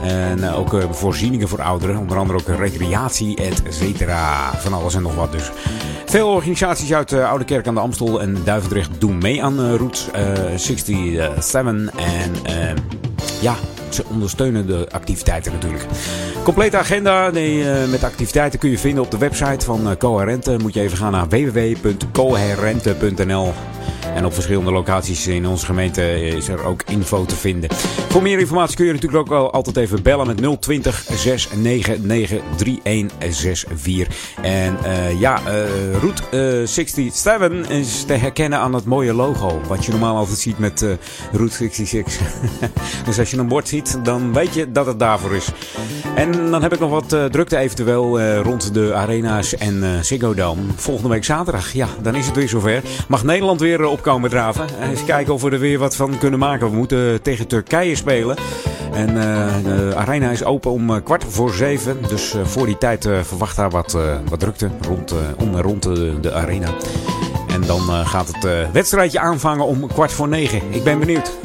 En 0.02 0.50
ook 0.50 0.76
voorzieningen 0.90 1.48
voor 1.48 1.62
ouderen, 1.62 1.98
onder 1.98 2.16
andere 2.16 2.38
ook 2.38 2.56
recreatie, 2.56 3.36
et 3.36 3.62
cetera. 3.68 4.54
Van 4.56 4.72
alles 4.72 4.94
en 4.94 5.02
nog 5.02 5.14
wat 5.14 5.32
dus. 5.32 5.50
Veel 6.06 6.28
organisaties 6.28 6.92
uit 6.92 7.08
de 7.08 7.24
Oude 7.26 7.44
Kerk 7.44 7.66
aan 7.66 7.74
de 7.74 7.80
Amstel 7.80 8.20
en 8.20 8.36
Duivendrecht 8.44 8.90
doen 8.98 9.18
mee 9.18 9.42
aan 9.42 9.76
Route 9.76 10.10
eh, 10.12 10.56
67. 10.56 11.94
En 11.94 12.76
ja, 13.40 13.54
ze 13.94 14.04
ondersteunen 14.10 14.66
de 14.66 14.86
activiteiten 14.90 15.52
natuurlijk. 15.52 15.84
Complete 16.42 16.76
agenda 16.76 17.32
eh, 17.32 17.88
met 17.90 18.04
activiteiten 18.04 18.58
kun 18.58 18.70
je 18.70 18.78
vinden 18.78 19.04
op 19.04 19.10
de 19.10 19.18
website 19.18 19.64
van 19.64 19.90
eh, 19.90 19.96
Coherente. 19.96 20.56
Moet 20.62 20.74
je 20.74 20.80
even 20.80 20.98
gaan 20.98 21.12
naar 21.12 21.28
www.coherente.nl. 21.28 23.52
En 24.14 24.24
op 24.24 24.34
verschillende 24.34 24.72
locaties 24.72 25.26
in 25.26 25.46
onze 25.46 25.66
gemeente 25.66 26.20
is 26.26 26.48
er 26.48 26.64
ook 26.64 26.82
info 26.86 27.24
te 27.24 27.36
vinden. 27.36 27.70
Voor 28.08 28.22
meer 28.22 28.38
informatie 28.38 28.76
kun 28.76 28.86
je 28.86 28.92
natuurlijk 28.92 29.32
ook 29.32 29.52
altijd 29.52 29.76
even 29.76 30.02
bellen 30.02 30.26
met 30.26 30.60
020 30.60 31.04
699 31.16 32.40
3164. 32.56 34.34
En 34.42 34.76
eh, 34.84 35.20
ja, 35.20 35.40
eh, 35.46 35.98
Route 36.00 36.22
eh, 36.30 36.66
67 36.66 37.68
is 37.68 38.04
te 38.04 38.12
herkennen 38.12 38.58
aan 38.58 38.74
het 38.74 38.84
mooie 38.84 39.14
logo. 39.14 39.60
Wat 39.68 39.84
je 39.84 39.90
normaal 39.90 40.16
altijd 40.16 40.38
ziet 40.38 40.58
met 40.58 40.82
eh, 40.82 40.90
Route 41.32 41.54
66. 41.54 42.20
dus 43.06 43.18
als 43.18 43.30
je 43.30 43.36
een 43.36 43.48
bord 43.48 43.68
ziet, 43.68 43.98
dan 44.04 44.32
weet 44.32 44.54
je 44.54 44.72
dat 44.72 44.86
het 44.86 44.98
daarvoor 44.98 45.34
is. 45.34 45.48
En 46.14 46.50
dan 46.50 46.62
heb 46.62 46.72
ik 46.72 46.78
nog 46.78 46.90
wat 46.90 47.12
eh, 47.12 47.24
drukte 47.24 47.56
eventueel 47.56 48.20
eh, 48.20 48.40
rond 48.40 48.74
de 48.74 48.94
arena's 48.94 49.56
en 49.56 49.82
eh 49.82 49.90
Ziggo 50.00 50.34
Dome. 50.34 50.62
Volgende 50.74 51.08
week 51.08 51.24
zaterdag, 51.24 51.72
ja, 51.72 51.88
dan 52.02 52.14
is 52.14 52.26
het 52.26 52.36
weer 52.36 52.48
zover. 52.48 52.82
Mag 53.08 53.24
Nederland 53.24 53.60
weer 53.60 53.84
opkomen 54.00 54.30
draven. 54.30 54.66
En 54.80 54.90
eens 54.90 55.04
kijken 55.04 55.34
of 55.34 55.42
we 55.42 55.50
er 55.50 55.58
weer 55.58 55.78
wat 55.78 55.96
van 55.96 56.18
kunnen 56.18 56.38
maken. 56.38 56.70
We 56.70 56.76
moeten 56.76 57.22
tegen 57.22 57.46
Turkije 57.46 57.94
spelen. 57.94 58.36
En 58.92 59.08
eh, 59.08 59.64
de 59.64 59.92
arena 59.96 60.30
is 60.30 60.44
open 60.44 60.70
om 60.70 60.90
eh, 60.90 61.02
kwart 61.04 61.24
voor 61.28 61.52
zeven. 61.52 61.96
Dus 62.08 62.34
eh, 62.34 62.44
voor 62.44 62.66
die 62.66 62.78
tijd 62.78 63.08
verwacht 63.22 63.56
daar 63.56 63.70
wat, 63.70 63.96
wat 64.28 64.40
drukte 64.40 64.70
rond, 64.88 65.14
om 65.38 65.54
en 65.54 65.62
rond 65.62 65.82
de, 66.22 66.32
arena. 66.32 66.68
En 67.48 67.60
dan 67.66 67.80
gaat 68.06 68.26
het 68.32 68.72
wedstrijdje 68.72 69.20
aanvangen 69.20 69.66
om 69.66 69.86
kwart 69.86 70.12
voor 70.12 70.28
negen. 70.28 70.60
Ik 70.70 70.84
ben 70.84 70.98
benieuwd. 70.98 71.38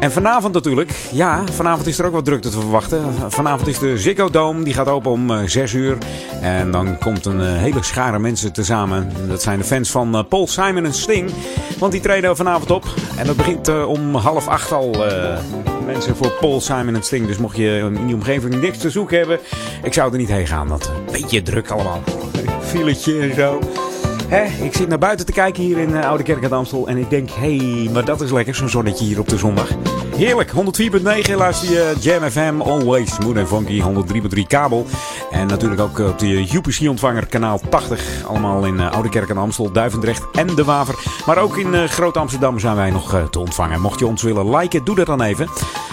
En 0.00 0.12
vanavond 0.12 0.54
natuurlijk, 0.54 0.90
ja, 1.12 1.42
vanavond 1.52 1.86
is 1.86 1.98
er 1.98 2.06
ook 2.06 2.12
wat 2.12 2.24
drukte 2.24 2.48
te 2.50 2.60
verwachten. 2.60 3.14
Vanavond 3.28 3.68
is 3.68 3.78
de 3.78 3.98
Ziggo 3.98 4.30
Dome, 4.30 4.62
die 4.64 4.74
gaat 4.74 4.88
open 4.88 5.10
om 5.10 5.30
eh, 5.30 5.38
6 5.46 5.72
uur. 5.72 5.98
En 6.40 6.70
dan 6.70 6.98
komt 6.98 7.26
een 7.26 7.40
eh, 7.40 7.46
hele 7.56 7.82
schare 7.82 8.18
mensen 8.18 8.52
tezamen. 8.52 9.12
Dat 9.28 9.42
zijn 9.42 9.58
de 9.58 9.64
fans 9.64 9.90
van 9.90 10.14
eh, 10.14 10.24
Paul 10.28 10.46
Simon 10.46 10.84
en 10.84 10.94
Sting. 10.94 11.30
Want 11.78 11.92
die 11.92 12.00
treden 12.00 12.36
vanavond 12.36 12.70
op. 12.70 12.84
En 13.16 13.26
dat 13.26 13.36
begint 13.36 13.68
eh, 13.68 13.88
om 13.88 14.14
half 14.14 14.48
acht 14.48 14.72
al. 14.72 15.06
eh, 15.06 15.38
mensen 15.86 16.16
voor 16.16 16.32
Paul 16.40 16.60
Simon 16.60 16.94
en 16.94 17.02
Sting. 17.02 17.26
Dus 17.26 17.36
mocht 17.38 17.56
je 17.56 17.90
in 17.96 18.06
die 18.06 18.14
omgeving 18.14 18.60
niks 18.60 18.78
te 18.78 18.90
zoeken 18.90 19.18
hebben, 19.18 19.38
ik 19.82 19.92
zou 19.94 20.12
er 20.12 20.18
niet 20.18 20.28
heen 20.28 20.46
gaan. 20.46 20.68
Dat 20.68 20.86
een 20.86 21.12
beetje 21.12 21.42
druk 21.42 21.70
allemaal. 21.70 22.02
Filetje 22.60 23.20
en 23.20 23.34
zo. 23.34 23.58
Hè, 24.30 24.64
ik 24.64 24.74
zit 24.74 24.88
naar 24.88 24.98
buiten 24.98 25.26
te 25.26 25.32
kijken 25.32 25.62
hier 25.62 25.78
in 25.78 25.94
eh, 25.94 26.08
Oude 26.08 26.22
Kerk 26.22 26.44
aan 26.44 26.52
Amstel. 26.52 26.88
En 26.88 26.96
ik 26.96 27.10
denk, 27.10 27.30
hé, 27.30 27.56
hey, 27.56 27.90
maar 27.92 28.04
dat 28.04 28.20
is 28.20 28.30
lekker, 28.30 28.54
zo'n 28.54 28.68
zonnetje 28.68 29.04
hier 29.04 29.18
op 29.18 29.28
de 29.28 29.36
zondag. 29.36 29.68
Heerlijk, 30.20 30.50
104.9 30.50 31.34
luister 31.34 31.70
je 31.70 31.94
Jam 32.00 32.30
FM, 32.30 32.60
always 32.60 33.14
smooth 33.14 33.36
en 33.36 33.48
funky, 33.48 33.82
103.3 34.36 34.42
kabel. 34.46 34.86
En 35.30 35.46
natuurlijk 35.46 35.80
ook 35.80 35.98
op 35.98 36.18
de 36.18 36.48
UPC-ontvanger, 36.52 37.26
kanaal 37.26 37.60
80. 37.68 38.24
Allemaal 38.26 38.66
in 38.66 38.80
eh, 38.80 38.92
Oude 38.92 39.08
Kerk 39.08 39.30
aan 39.30 39.38
Amstel, 39.38 39.72
Duivendrecht 39.72 40.22
en 40.32 40.46
De 40.46 40.64
Waver. 40.64 40.94
Maar 41.26 41.38
ook 41.38 41.56
in 41.56 41.74
eh, 41.74 41.84
Groot 41.84 42.16
Amsterdam 42.16 42.58
zijn 42.58 42.76
wij 42.76 42.90
nog 42.90 43.14
eh, 43.14 43.24
te 43.24 43.38
ontvangen. 43.38 43.80
Mocht 43.80 43.98
je 43.98 44.06
ons 44.06 44.22
willen 44.22 44.56
liken, 44.56 44.84
doe 44.84 44.94
dat 44.94 45.06
dan 45.06 45.22
even. 45.22 45.48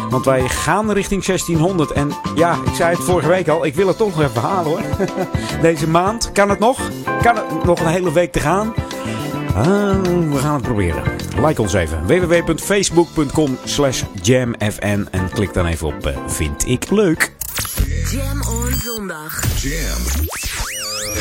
Want 0.09 0.25
wij 0.25 0.49
gaan 0.49 0.91
richting 0.91 1.25
1600. 1.25 1.91
En 1.91 2.11
ja, 2.35 2.53
ik 2.65 2.75
zei 2.75 2.95
het 2.95 3.03
vorige 3.03 3.29
week 3.29 3.47
al, 3.47 3.65
ik 3.65 3.75
wil 3.75 3.87
het 3.87 3.97
toch 3.97 4.15
nog 4.15 4.29
even 4.29 4.41
halen 4.41 4.71
hoor. 4.71 4.81
Deze 5.61 5.87
maand, 5.87 6.31
kan 6.31 6.49
het 6.49 6.59
nog? 6.59 6.79
Kan 7.21 7.35
het 7.35 7.63
nog 7.63 7.79
een 7.79 7.87
hele 7.87 8.13
week 8.13 8.31
te 8.31 8.39
gaan? 8.39 8.73
Ah, 9.53 10.01
we 10.31 10.37
gaan 10.37 10.53
het 10.53 10.61
proberen. 10.61 11.03
Like 11.45 11.61
ons 11.61 11.73
even. 11.73 12.05
www.facebook.com 12.05 13.57
slash 13.63 14.03
jamfn 14.21 15.07
En 15.11 15.29
klik 15.33 15.53
dan 15.53 15.65
even 15.65 15.87
op 15.87 16.05
eh, 16.05 16.17
Vind 16.27 16.67
ik 16.67 16.89
leuk. 16.91 17.35
Jam 18.11 18.41
on 18.41 18.73
zondag. 18.73 19.61
Jam 19.61 20.29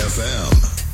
FM. 0.09 0.86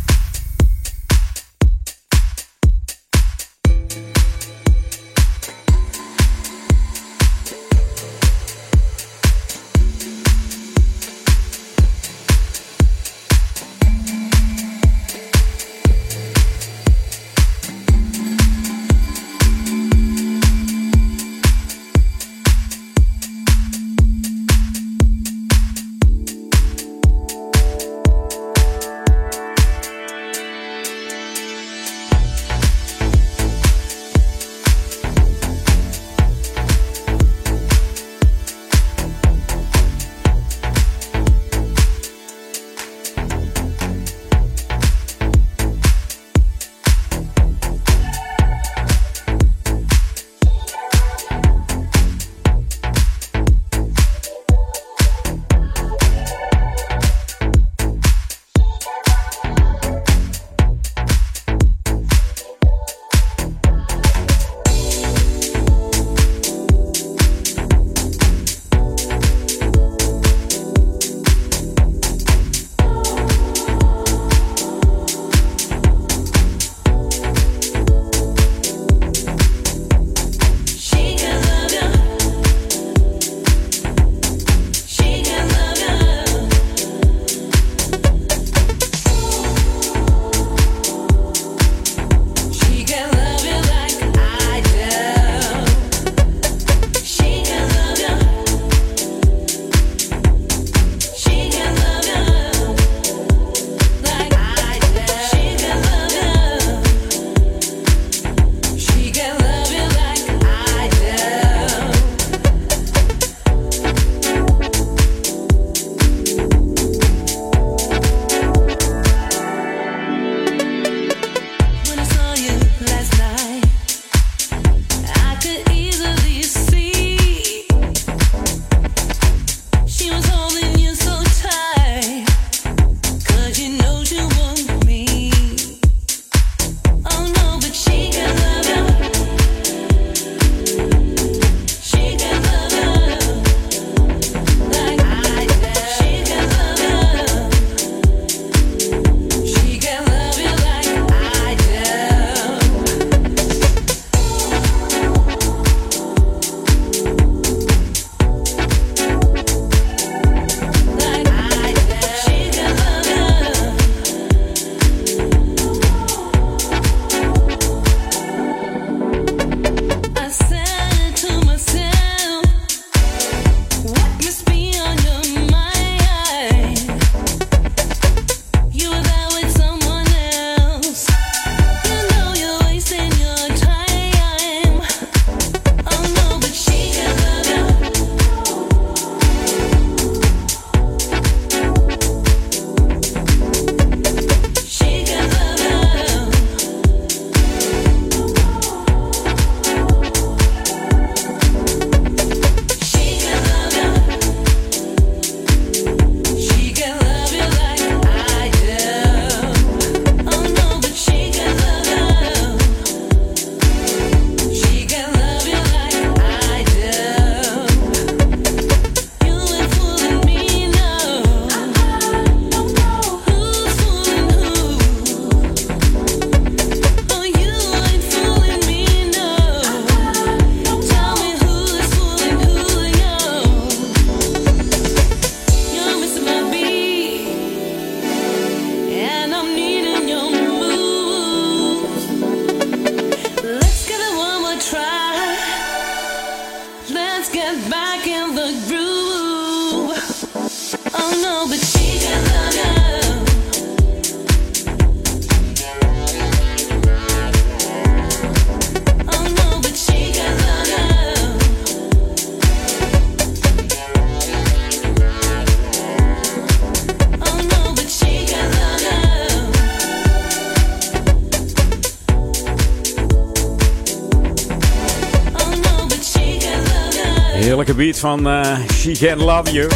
Van 278.03 278.29
eh, 278.29 278.57
She 278.73 278.93
Can 278.93 279.19
Love 279.19 279.53
You. 279.53 279.71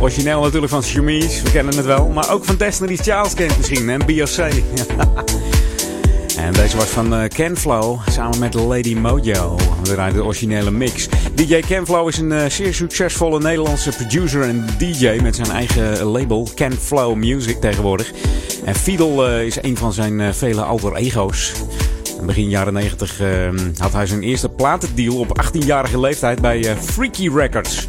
Origineel 0.00 0.40
natuurlijk 0.40 0.72
van 0.72 0.82
Chemise, 0.82 1.42
we 1.42 1.50
kennen 1.50 1.76
het 1.76 1.86
wel. 1.86 2.08
Maar 2.08 2.30
ook 2.30 2.44
van 2.44 2.56
Destiny's 2.56 3.00
Child 3.00 3.34
kent 3.34 3.56
misschien 3.56 3.90
en 3.90 4.06
Beyoncé. 4.06 4.48
en 6.44 6.52
deze 6.52 6.76
was 6.76 6.88
van 6.88 7.14
eh, 7.14 7.28
Ken 7.28 7.56
Flow 7.56 7.98
samen 8.10 8.38
met 8.38 8.54
Lady 8.54 8.94
Mojo. 8.94 9.56
We 9.82 9.82
draaien 9.82 10.14
de 10.14 10.24
originele 10.24 10.70
mix. 10.70 11.08
DJ 11.34 11.60
Ken 11.60 11.86
Flow 11.86 12.08
is 12.08 12.18
een 12.18 12.32
eh, 12.32 12.50
zeer 12.50 12.74
succesvolle 12.74 13.40
Nederlandse 13.40 13.90
producer 13.90 14.42
en 14.42 14.66
DJ 14.78 15.18
met 15.22 15.36
zijn 15.36 15.50
eigen 15.50 16.04
label 16.04 16.48
Ken 16.54 16.72
Flow 16.72 17.14
Music 17.14 17.60
tegenwoordig. 17.60 18.12
En 18.64 18.74
Fiedel 18.74 19.26
eh, 19.26 19.46
is 19.46 19.62
een 19.62 19.76
van 19.76 19.92
zijn 19.92 20.34
vele 20.34 20.62
alter 20.62 20.94
ego's. 20.94 21.52
Begin 22.26 22.48
jaren 22.48 22.72
90 22.72 23.20
eh, 23.20 23.28
had 23.78 23.92
hij 23.92 24.06
zijn 24.06 24.22
eerste 24.22 24.48
platendeal 24.48 25.18
op 25.18 25.42
18-jarige 25.44 26.00
leeftijd 26.00 26.40
bij 26.40 26.70
eh, 26.70 26.76
Freaky 26.76 27.28
Records. 27.28 27.86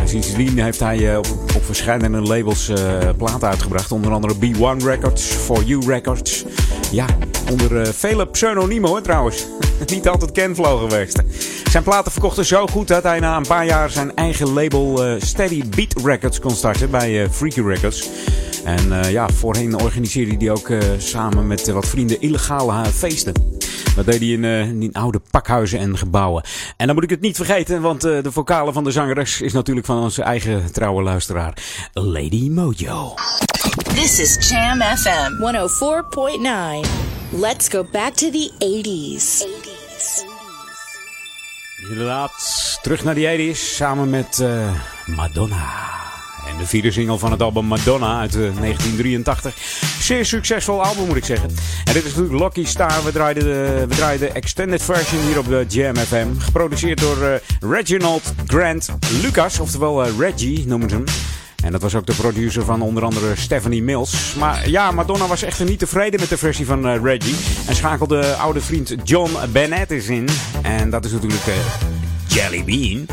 En 0.00 0.08
sindsdien 0.08 0.58
heeft 0.58 0.80
hij 0.80 1.12
eh, 1.12 1.18
op, 1.18 1.64
verschillende 1.64 2.20
labels 2.20 2.68
eh, 2.68 2.98
platen 3.16 3.48
uitgebracht. 3.48 3.92
Onder 3.92 4.12
andere 4.12 4.34
B1 4.34 4.84
Records, 4.84 5.22
For 5.22 5.62
You 5.62 5.86
Records. 5.86 6.44
Ja, 6.90 7.06
onder 7.50 7.94
vele 7.94 8.26
pseudoniemen 8.26 8.90
hoor 8.90 9.02
trouwens. 9.02 9.46
Niet 9.92 10.08
altijd 10.08 10.32
Kenflow 10.32 10.80
geweest. 10.80 11.22
Zijn 11.70 11.82
platen 11.82 12.12
verkochten 12.12 12.44
zo 12.44 12.66
goed 12.66 12.88
dat 12.88 13.02
hij 13.02 13.20
na 13.20 13.36
een 13.36 13.46
paar 13.46 13.66
jaar 13.66 13.90
zijn 13.90 14.14
eigen 14.14 14.52
label 14.52 15.16
Steady 15.18 15.62
Beat 15.68 16.04
Records 16.04 16.38
kon 16.38 16.50
starten 16.50 16.90
bij 16.90 17.28
Freaky 17.30 17.60
Records. 17.60 18.08
En 18.64 19.10
ja, 19.10 19.28
voorheen 19.28 19.80
organiseerde 19.80 20.36
hij 20.38 20.50
ook 20.50 20.70
samen 20.98 21.46
met 21.46 21.68
wat 21.68 21.86
vrienden 21.86 22.20
illegale 22.20 22.84
feesten. 22.84 23.59
Dat 23.96 24.04
deed 24.06 24.20
hij 24.20 24.28
in, 24.28 24.44
eh, 24.44 24.68
in 24.68 24.92
oude 24.92 25.20
pakhuizen 25.30 25.78
en 25.78 25.98
gebouwen. 25.98 26.44
En 26.76 26.86
dan 26.86 26.94
moet 26.94 27.04
ik 27.04 27.10
het 27.10 27.20
niet 27.20 27.36
vergeten, 27.36 27.80
want 27.80 28.04
eh, 28.04 28.22
de 28.22 28.32
vocale 28.32 28.72
van 28.72 28.84
de 28.84 28.90
zangeres 28.90 29.40
is 29.40 29.52
natuurlijk 29.52 29.86
van 29.86 30.02
onze 30.02 30.22
eigen 30.22 30.72
trouwe 30.72 31.02
luisteraar, 31.02 31.54
Lady 31.92 32.48
Mojo. 32.50 33.14
This 33.94 34.18
is 34.18 34.48
Jam 34.48 34.80
FM 34.80 35.32
104.9. 35.38 36.88
Let's 37.40 37.68
go 37.68 37.86
back 37.92 38.14
to 38.14 38.30
the 38.30 38.50
80s. 38.58 39.46
Inderdaad, 41.88 42.32
terug 42.82 43.04
naar 43.04 43.14
die 43.14 43.54
80s 43.54 43.58
samen 43.58 44.10
met 44.10 44.40
eh, 44.40 44.74
Madonna. 45.06 46.09
En 46.50 46.58
de 46.58 46.66
vierde 46.66 46.90
single 46.90 47.18
van 47.18 47.30
het 47.30 47.42
album 47.42 47.64
Madonna 47.64 48.20
uit 48.20 48.34
eh, 48.34 48.40
1983. 48.40 49.54
Zeer 50.00 50.24
succesvol 50.24 50.84
album 50.84 51.06
moet 51.06 51.16
ik 51.16 51.24
zeggen. 51.24 51.48
En 51.84 51.92
dit 51.92 52.04
is 52.04 52.14
natuurlijk 52.14 52.42
Lucky 52.42 52.64
Star. 52.64 53.04
We 53.04 53.12
draaiden 53.12 53.42
de, 53.42 53.84
we 53.88 53.94
draaiden 53.94 54.28
de 54.28 54.34
extended 54.34 54.82
version 54.82 55.22
hier 55.26 55.38
op 55.38 55.46
de 55.46 55.64
Jam 55.68 55.96
FM. 55.96 56.26
Geproduceerd 56.38 57.00
door 57.00 57.22
eh, 57.22 57.34
Reginald 57.60 58.32
Grant 58.46 58.90
Lucas, 59.22 59.60
oftewel 59.60 60.04
eh, 60.04 60.18
Reggie 60.18 60.66
noemen 60.66 60.88
ze 60.88 60.94
hem. 60.94 61.04
En 61.62 61.72
dat 61.72 61.82
was 61.82 61.94
ook 61.94 62.06
de 62.06 62.14
producer 62.14 62.64
van 62.64 62.82
onder 62.82 63.04
andere 63.04 63.36
Stephanie 63.36 63.82
Mills. 63.82 64.34
Maar 64.34 64.68
ja, 64.68 64.90
Madonna 64.90 65.26
was 65.26 65.42
echter 65.42 65.66
niet 65.66 65.78
tevreden 65.78 66.20
met 66.20 66.28
de 66.28 66.38
versie 66.38 66.66
van 66.66 66.88
eh, 66.88 67.02
Reggie. 67.02 67.36
En 67.66 67.74
schakelde 67.74 68.34
oude 68.34 68.60
vriend 68.60 68.94
John 69.04 69.30
Bennett 69.52 69.90
eens 69.90 70.08
in. 70.08 70.28
En 70.62 70.90
dat 70.90 71.04
is 71.04 71.12
natuurlijk 71.12 71.46
eh, 71.46 71.54
Jelly 72.26 72.64
Bean. 72.64 73.06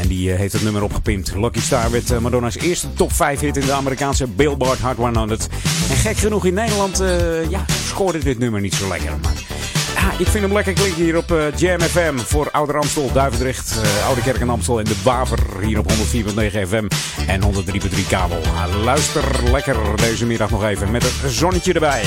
En 0.00 0.08
die 0.08 0.32
eh, 0.32 0.38
heeft 0.38 0.52
het 0.52 0.62
nummer 0.62 0.82
opgepimpt. 0.82 1.34
Lucky 1.34 1.60
Star 1.60 1.90
werd 1.90 2.10
eh, 2.10 2.18
Madonna's 2.18 2.56
eerste 2.56 2.92
top 2.92 3.12
5 3.12 3.40
hit 3.40 3.56
in 3.56 3.66
de 3.66 3.72
Amerikaanse 3.72 4.26
Billboard 4.26 4.78
Hot 4.78 4.96
100. 4.96 5.48
En 5.90 5.96
gek 5.96 6.16
genoeg 6.16 6.44
in 6.44 6.54
Nederland 6.54 7.00
eh, 7.00 7.50
ja, 7.50 7.64
scoorde 7.86 8.18
dit 8.18 8.38
nummer 8.38 8.60
niet 8.60 8.74
zo 8.74 8.88
lekker. 8.88 9.12
Maar 9.22 10.14
ik 10.18 10.26
vind 10.26 10.44
hem 10.44 10.52
lekker 10.52 10.72
klinken 10.72 11.02
hier 11.02 11.16
op 11.16 11.34
Jam 11.56 11.80
FM 11.80 12.18
voor 12.18 12.50
Ouder 12.50 12.76
Amstel, 12.76 13.10
Duivendrecht, 13.12 13.80
Oude 14.06 14.20
Kerk 14.20 14.40
en 14.40 14.50
Amstel 14.50 14.78
en 14.78 14.84
de 14.84 14.96
Waver 15.02 15.38
hier 15.62 15.78
op 15.78 15.92
104.9 15.92 15.96
FM 16.68 16.86
en 17.26 17.42
103.3 17.42 18.08
kabel. 18.08 18.40
Ah, 18.42 18.82
luister 18.82 19.24
lekker 19.50 19.76
deze 19.96 20.26
middag 20.26 20.50
nog 20.50 20.64
even 20.64 20.90
met 20.90 21.02
het 21.02 21.32
zonnetje 21.32 21.72
erbij. 21.72 22.02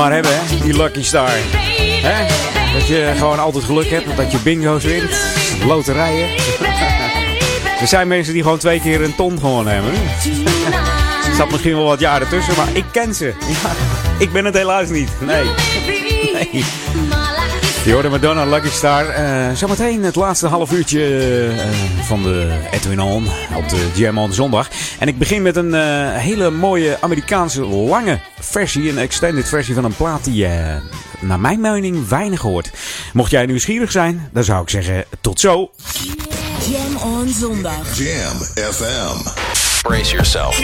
Maar 0.00 0.12
hebben, 0.12 0.32
hè? 0.34 0.58
Die 0.62 0.76
Lucky 0.76 1.02
Star. 1.02 1.30
Hè? 1.30 2.26
Dat 2.78 2.86
je 2.86 3.12
gewoon 3.16 3.38
altijd 3.38 3.64
geluk 3.64 3.90
hebt, 3.90 4.16
dat 4.16 4.32
je 4.32 4.38
bingo's 4.38 4.84
wint, 4.84 5.16
loterijen. 5.66 6.28
Er 7.80 7.86
zijn 7.86 8.08
mensen 8.08 8.32
die 8.32 8.42
gewoon 8.42 8.58
twee 8.58 8.80
keer 8.80 9.02
een 9.02 9.14
ton 9.14 9.38
gewonnen 9.38 9.72
hebben. 9.72 9.92
Er 11.28 11.34
zat 11.36 11.50
misschien 11.50 11.74
wel 11.74 11.84
wat 11.84 12.00
jaren 12.00 12.28
tussen, 12.28 12.56
maar 12.56 12.68
ik 12.72 12.84
ken 12.92 13.14
ze. 13.14 13.34
Ja, 13.48 13.70
ik 14.18 14.32
ben 14.32 14.44
het 14.44 14.54
helaas 14.54 14.88
niet. 14.88 15.10
Nee. 15.20 15.44
nee. 16.32 16.64
Hoorde 17.92 18.08
Madonna 18.08 18.44
Lucky 18.44 18.68
Star. 18.68 19.08
Eh, 19.08 19.50
zometeen 19.54 20.02
het 20.02 20.14
laatste 20.14 20.46
half 20.46 20.72
uurtje 20.72 21.02
eh, 21.48 21.68
van 22.06 22.22
de 22.22 22.58
Edwin 22.70 23.00
On 23.00 23.26
op 23.56 23.68
de 23.68 23.90
Jam 23.94 24.18
on 24.18 24.32
zondag. 24.32 24.68
En 24.98 25.08
ik 25.08 25.18
begin 25.18 25.42
met 25.42 25.56
een 25.56 25.74
eh, 25.74 26.14
hele 26.16 26.50
mooie 26.50 26.96
Amerikaanse 27.00 27.66
lange 27.66 28.20
versie. 28.50 28.88
Een 28.88 28.98
extended 28.98 29.48
versie 29.48 29.74
van 29.74 29.84
een 29.84 29.96
plaat 29.96 30.24
die 30.24 30.34
je 30.34 30.78
naar 31.20 31.40
mijn 31.40 31.60
mening 31.60 32.08
weinig 32.08 32.40
hoort. 32.40 32.70
Mocht 33.12 33.30
jij 33.30 33.46
nieuwsgierig 33.46 33.90
zijn, 33.90 34.28
dan 34.32 34.44
zou 34.44 34.62
ik 34.62 34.68
zeggen 34.70 35.04
tot 35.20 35.40
zo. 35.40 35.70
Jam 36.70 36.96
on 36.96 37.28
zondag. 37.28 37.98
Jam 37.98 38.36
FM. 38.72 39.16
Brace 39.82 40.10
yourself. 40.12 40.58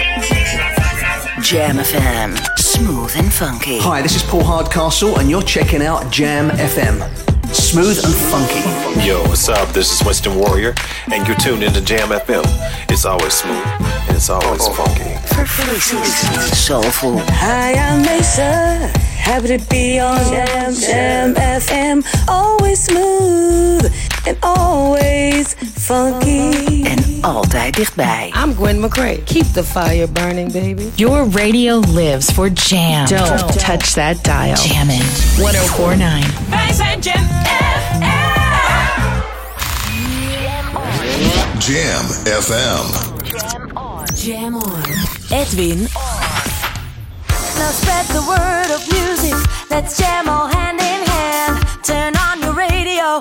Jam 1.42 1.78
FM. 1.78 2.30
Smooth 2.54 3.16
and 3.16 3.32
funky. 3.32 3.78
Hi, 3.78 4.02
this 4.02 4.14
is 4.14 4.24
Paul 4.24 4.44
Hardcastle, 4.44 5.14
and 5.18 5.28
you're 5.28 5.46
checking 5.46 5.88
out 5.88 6.10
Jam 6.10 6.50
FM. 6.50 7.02
Smooth 7.50 8.04
and 8.04 8.14
funky. 8.14 9.06
Yo, 9.06 9.22
what's 9.22 9.48
up? 9.48 9.72
This 9.72 9.92
is 9.92 10.02
Winston 10.02 10.34
Warrior, 10.34 10.74
and 11.12 11.26
you're 11.26 11.38
tuned 11.38 11.62
into 11.62 11.80
Jam 11.80 12.08
FM. 12.08 12.44
It's 12.88 13.04
always 13.04 13.32
smooth, 13.32 13.66
and 14.08 14.16
it's 14.16 14.30
always 14.30 14.68
funky. 14.68 15.15
Soulful. 15.36 17.18
Hi, 17.18 17.74
I'm 17.74 18.00
Mesa. 18.02 18.90
Happy 19.16 19.48
to 19.48 19.58
be 19.68 19.98
on 20.00 20.16
Jam, 20.30 20.74
Jam 20.74 21.34
FM. 21.34 22.04
Always 22.26 22.82
smooth 22.84 23.92
and 24.26 24.38
always 24.42 25.54
funky. 25.74 26.82
En 26.84 27.18
altijd 27.20 27.74
dichtbij. 27.74 28.32
I'm 28.44 28.54
Gwen 28.54 28.80
McCrae. 28.80 29.22
Keep 29.24 29.52
the 29.52 29.64
fire 29.64 30.08
burning, 30.08 30.52
baby. 30.52 30.90
Your 30.94 31.28
radio 31.30 31.78
lives 31.78 32.30
for 32.30 32.50
jam. 32.52 33.06
Don't 33.06 33.58
touch 33.58 33.92
that 33.92 34.24
dial. 34.24 34.56
Jammin' 34.56 35.02
1049. 35.36 36.24
Wij 36.48 36.72
zijn 36.72 37.00
Jam 37.00 37.22
oh 37.22 37.62
FM. 41.58 41.72
Jam 41.72 42.06
FM. 42.40 43.14
Jam 44.14 44.54
on. 44.54 45.15
Edwin 45.36 45.82
Now 47.58 47.70
spread 47.70 48.06
the 48.06 48.24
word 48.26 48.70
of 48.74 48.80
music. 48.90 49.34
Let's 49.68 49.98
jam 49.98 50.30
all 50.30 50.46
hand 50.46 50.80
in 50.80 51.06
hand. 51.10 51.84
Turn 51.84 52.16
on 52.16 52.40
your 52.40 52.54
radio. 52.54 53.20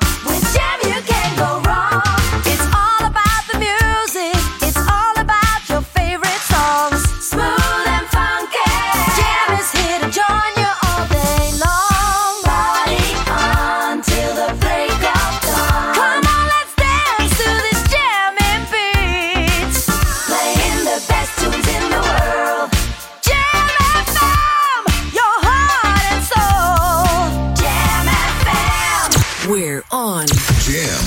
On. 29.89 30.25
Jam. 30.67 31.05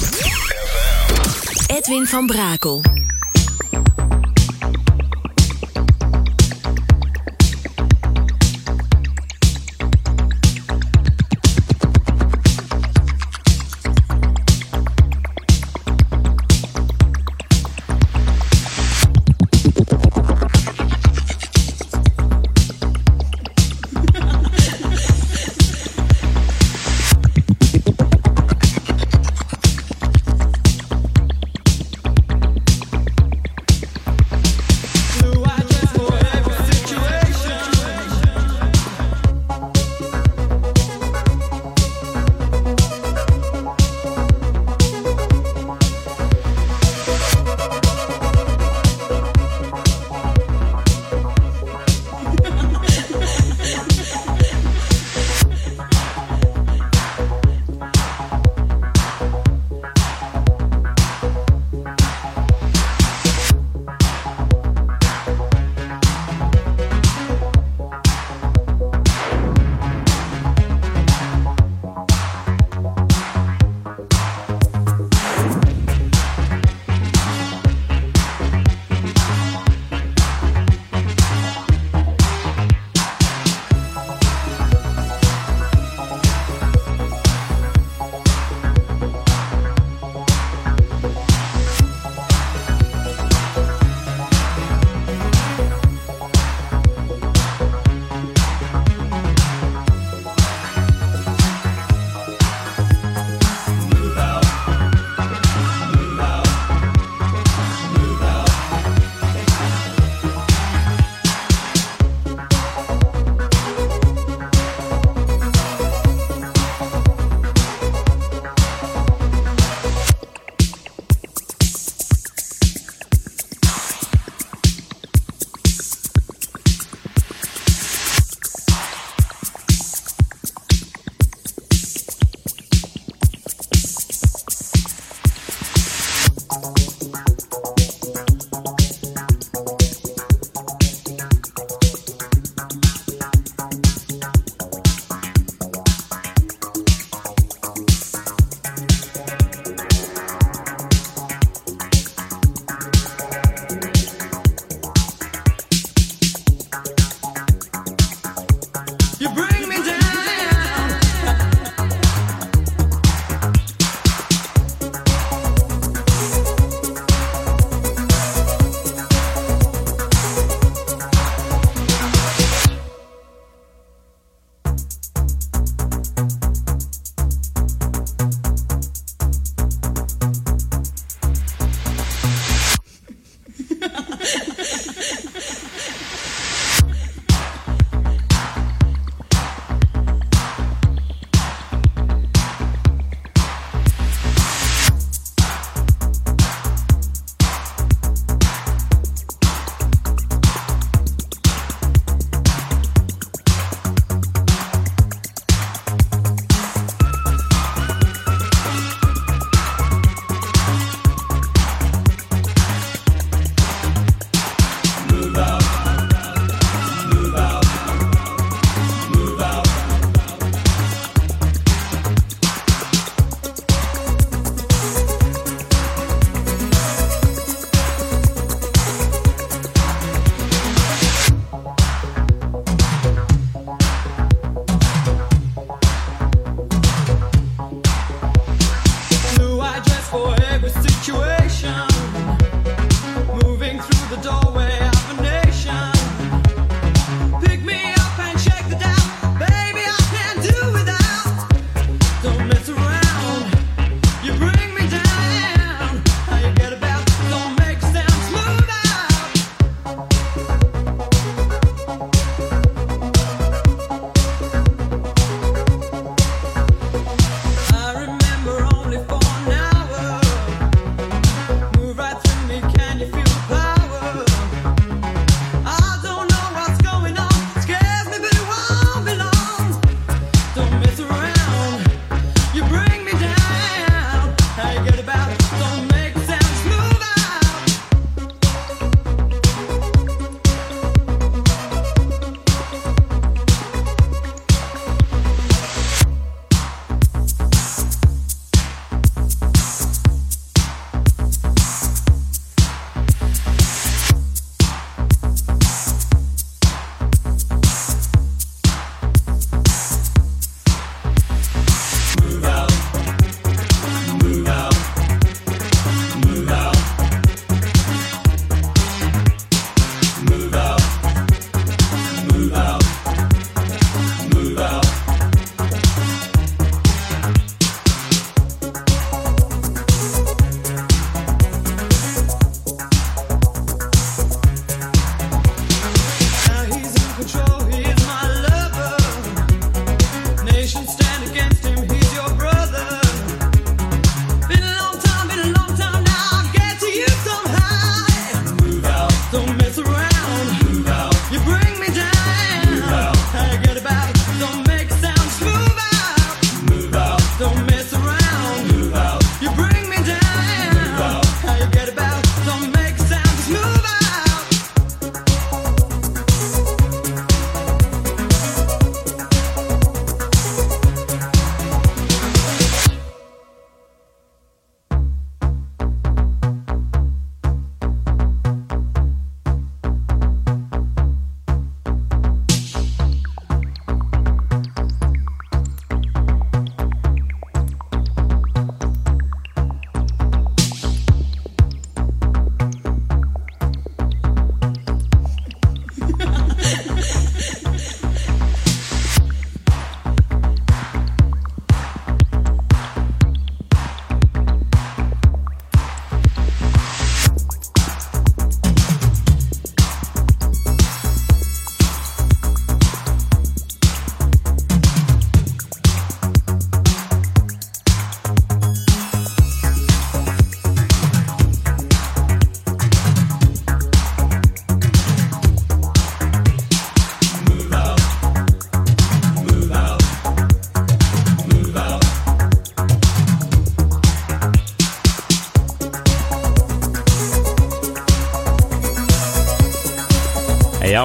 Edwin 1.67 2.07
van 2.07 2.27
Brakel. 2.27 2.81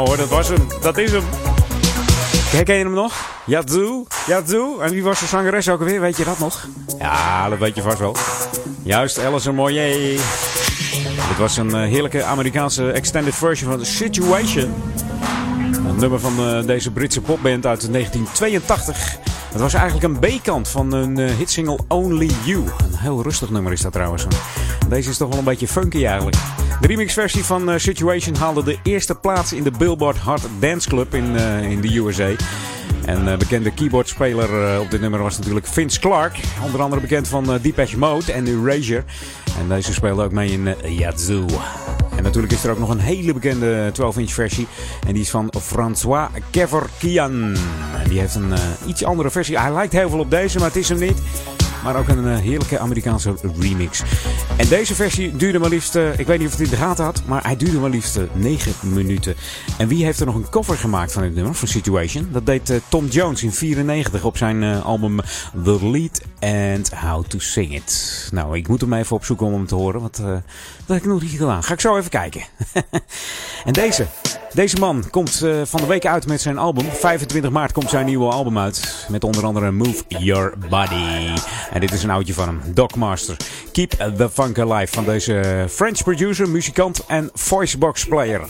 Ja 0.04 0.10
hoor, 0.10 0.18
dat 0.18 0.30
was 0.30 0.48
hem. 0.48 0.68
Dat 0.82 0.98
is 0.98 1.12
hem. 1.12 1.24
Herken 2.52 2.76
je 2.76 2.84
hem 2.84 2.94
nog? 2.94 3.14
Yazoo, 3.46 4.06
Yazoo. 4.28 4.80
En 4.80 4.92
wie 4.92 5.04
was 5.04 5.20
de 5.20 5.26
zangeres 5.26 5.70
ook 5.70 5.80
alweer? 5.80 6.02
Weet 6.02 6.18
je 6.18 6.24
dat 6.24 6.40
nog? 6.40 6.68
Ja, 7.00 7.50
dat 7.50 7.60
weet 7.60 7.76
je 7.76 7.82
vast 7.82 8.00
wel. 8.00 8.16
Juist, 8.82 9.20
Alison 9.20 9.56
Moyer. 9.56 9.98
Dit 11.28 11.38
was 11.38 11.58
een 11.58 11.76
eh, 11.76 11.82
heerlijke 11.82 12.24
Amerikaanse 12.24 12.92
extended 12.92 13.36
version 13.36 13.70
van 13.70 13.80
The 13.80 13.86
Situation. 13.86 14.74
Een 15.88 15.96
nummer 15.96 16.20
van 16.20 16.40
eh, 16.40 16.66
deze 16.66 16.92
Britse 16.92 17.22
popband 17.22 17.66
uit 17.66 17.92
1982. 17.92 19.18
Het 19.52 19.62
was 19.62 19.74
eigenlijk 19.74 20.06
een 20.06 20.40
B-kant 20.40 20.68
van 20.68 20.94
een 20.94 21.18
eh, 21.18 21.36
hitsingle 21.36 21.80
Only 21.88 22.32
You. 22.44 22.58
Een 22.58 22.98
heel 22.98 23.22
rustig 23.22 23.50
nummer 23.50 23.72
is 23.72 23.82
dat 23.82 23.92
trouwens. 23.92 24.26
Deze 24.88 25.10
is 25.10 25.18
toch 25.18 25.30
wel 25.30 25.38
een 25.38 25.44
beetje 25.44 25.68
funky 25.68 26.06
eigenlijk. 26.06 26.36
De 26.84 26.90
remixversie 26.90 27.44
van 27.44 27.72
eh, 27.72 27.78
Situation 27.80 28.36
haalde 28.36 28.64
de 28.64 28.78
eerste 28.84 29.16
plaats 29.16 29.54
in 29.54 29.64
de 29.64 29.72
Billboard 29.72 30.18
Hot 30.18 30.42
Dance 30.60 30.90
Club 30.90 31.14
in, 31.14 31.36
eh, 31.38 31.72
in 31.72 31.82
de 31.82 31.98
USA. 31.98 32.30
En 33.06 33.28
eh, 33.28 33.38
bekende 33.38 33.74
keyboardspeler 33.74 34.80
op 34.80 34.92
dit 34.92 35.02
nummer 35.02 35.22
was 35.22 35.38
natuurlijk 35.38 35.68
Vince 35.68 36.00
Clark. 36.00 36.40
Onder 36.64 36.82
andere 36.82 37.02
bekend 37.02 37.28
van 37.28 37.54
uh, 37.54 37.62
Depeche 37.62 37.98
Mode 37.98 38.32
en 38.32 38.48
Erasure. 38.48 39.04
En 39.60 39.70
deze 39.70 39.94
speelde 39.94 40.24
ook 40.24 40.32
mee 40.32 40.52
in 40.52 40.76
Yazoo. 40.98 41.46
En 42.18 42.24
natuurlijk 42.24 42.54
is 42.54 42.64
er 42.64 42.72
ook 42.72 42.80
nog 42.80 42.90
een 42.90 43.00
hele 43.00 43.34
bekende 43.34 43.92
12-inch 43.92 44.32
versie. 44.32 44.68
En 45.08 45.14
die 45.14 45.22
is 45.22 45.30
van 45.30 45.54
François 45.62 46.30
Kevorkian. 46.50 47.56
En 48.04 48.10
die 48.10 48.20
heeft 48.20 48.36
een 48.36 48.54
iets 48.88 49.04
andere 49.04 49.32
versie. 49.32 49.60
Hij 49.60 49.74
lijkt 49.74 49.94
heel 49.94 50.10
veel 50.10 50.20
op 50.20 50.30
deze, 50.30 50.58
maar 50.58 50.68
het 50.68 50.76
is 50.76 50.90
hem 50.90 51.00
niet. 51.00 51.22
Maar 51.84 51.96
ook 51.96 52.08
een 52.08 52.26
uh, 52.26 52.38
heerlijke 52.38 52.80
Amerikaanse 52.80 53.34
remix. 53.60 54.02
En 54.58 54.68
deze 54.68 54.96
versie 54.96 55.36
duurde 55.36 55.60
maar 55.60 55.70
liefst, 55.70 55.96
uh, 55.96 56.20
ik 56.20 56.28
weet 56.28 56.40
niet 56.40 56.48
of 56.48 56.54
het 56.54 56.62
in 56.62 56.70
de 56.70 56.76
gaten 56.76 57.04
had, 57.04 57.22
maar 57.26 57.44
hij 57.44 57.58
duurde 57.58 57.80
maar 57.80 57.90
liefst 57.90 58.18
uh, 58.18 58.24
9 58.34 58.74
minuten. 58.94 59.36
En 59.78 59.88
wie 59.88 60.06
heeft 60.06 60.20
er 60.20 60.26
nog 60.26 60.36
een 60.36 60.50
cover 60.50 60.78
gemaakt 60.78 61.12
van 61.12 61.22
dit 61.22 61.36
nummer, 61.36 61.56
van 61.56 61.68
Situation? 61.68 62.28
Dat 62.32 62.46
deed 62.46 62.82
Tom 62.88 63.08
Jones 63.08 63.44
in 63.44 63.52
94 63.52 64.24
op 64.24 64.38
zijn 64.38 64.64
album 64.64 65.20
The 65.64 65.80
Lead 65.82 66.22
and 66.40 66.94
How 66.94 67.26
to 67.26 67.40
Sing 67.40 67.76
It. 67.76 68.30
Nou, 68.32 68.58
ik 68.58 68.68
moet 68.68 68.82
hem 68.82 68.94
even 68.94 69.16
opzoeken 69.16 69.46
om 69.46 69.54
hem 69.54 69.68
te 69.68 69.76
horen, 69.76 70.02
want 70.02 70.18
dat 70.18 70.42
heb 70.88 70.98
ik 70.98 71.06
nog 71.06 71.22
niet 71.22 71.32
gedaan. 71.32 71.64
Ga 71.64 71.74
ik 71.74 71.80
zo 71.80 71.98
even 71.98 72.10
kijken. 72.10 72.42
en 73.66 73.74
deze, 73.74 74.06
deze 74.54 74.78
man 74.78 75.04
komt 75.10 75.46
van 75.64 75.80
de 75.82 75.88
week 75.88 76.06
uit 76.06 76.28
met 76.28 76.42
zijn 76.42 76.58
album. 76.58 76.86
25 76.92 77.52
maart 77.52 77.72
komt 77.72 77.90
zijn 77.90 78.06
nieuwe 78.06 78.32
album 78.32 78.58
uit. 78.58 79.06
Met 79.10 79.24
onder 79.24 79.46
andere 79.46 79.72
Move 79.72 80.04
Your 80.08 80.54
Body. 80.70 81.34
En 81.74 81.80
dit 81.80 81.92
is 81.92 82.04
een 82.04 82.10
oudje 82.10 82.34
van 82.34 82.48
hem. 82.48 82.62
Dogmaster. 82.74 83.38
Keep 83.72 83.92
the 83.92 84.30
Funk 84.30 84.60
Alive. 84.60 84.94
Van 84.94 85.06
deze 85.06 85.66
French 85.70 86.04
producer, 86.04 86.50
muzikant 86.50 87.06
en 87.06 87.30
voicebox 87.34 88.06
player. 88.06 88.42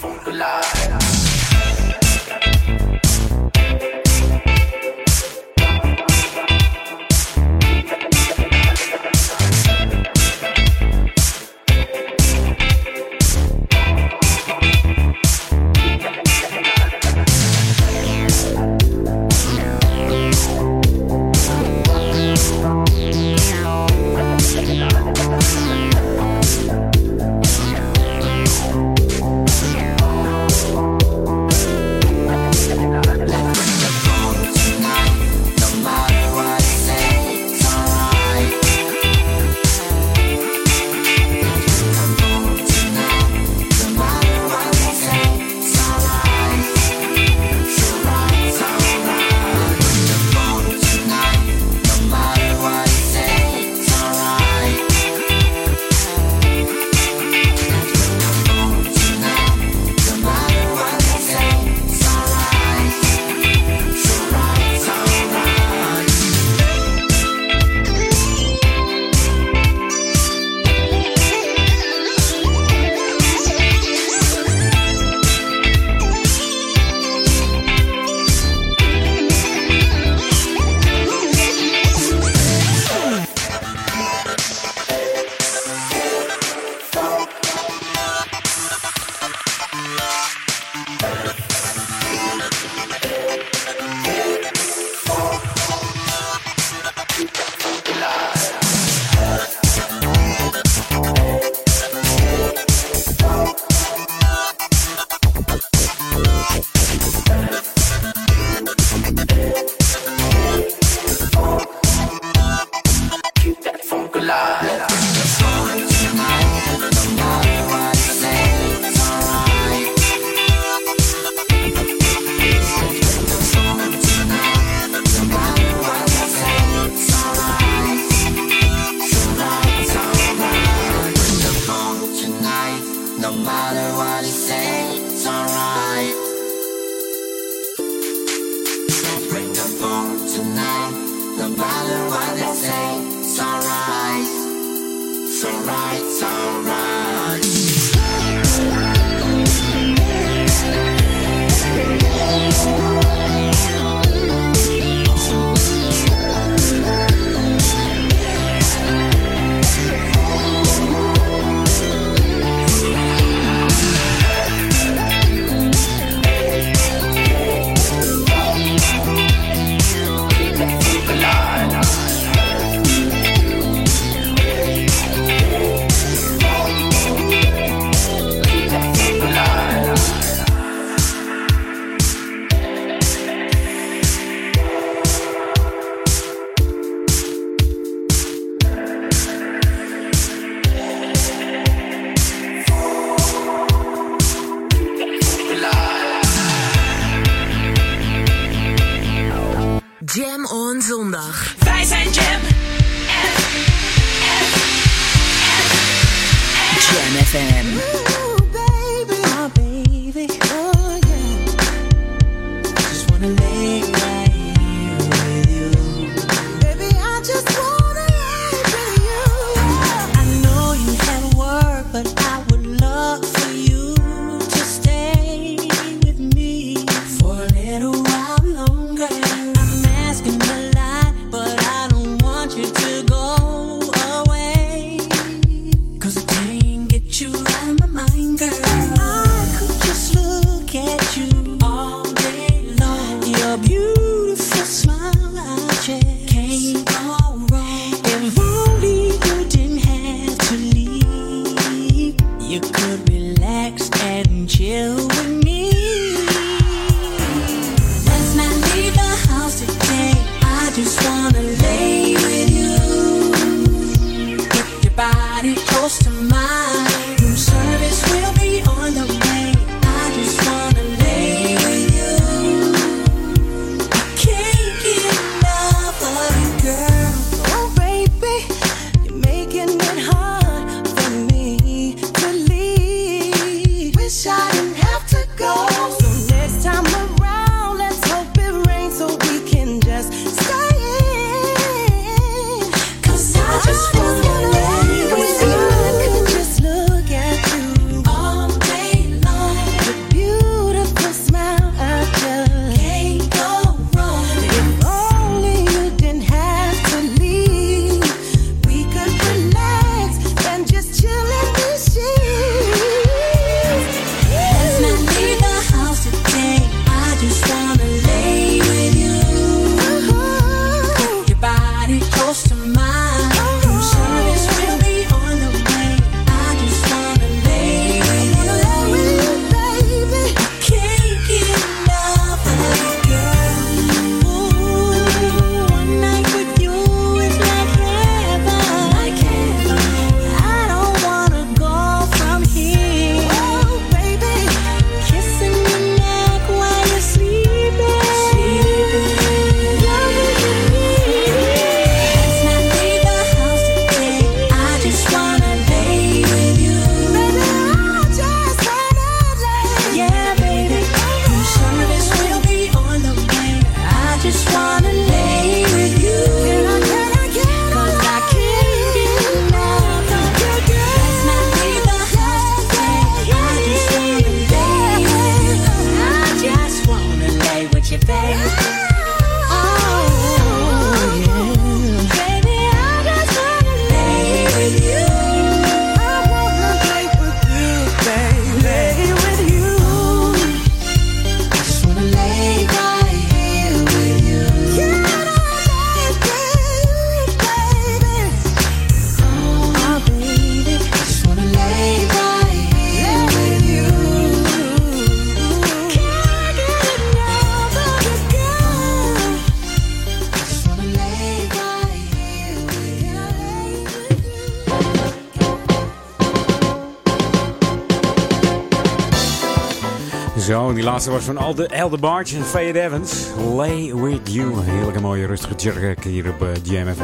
Die 420.83 420.91
laatste 420.91 421.11
was 421.11 421.23
van 421.23 421.37
Alde, 421.37 421.67
Elder 421.67 421.99
Barge 421.99 422.35
en 422.35 422.43
Fayette 422.43 422.81
Evans. 422.81 423.27
Lay 423.55 423.95
with 423.95 424.33
you. 424.33 424.59
Heerlijke 424.63 425.01
mooie 425.01 425.25
rustige 425.25 425.55
jerk 425.55 426.03
hier 426.03 426.29
op 426.29 426.41
uh, 426.41 426.49
GMFM. 426.63 427.01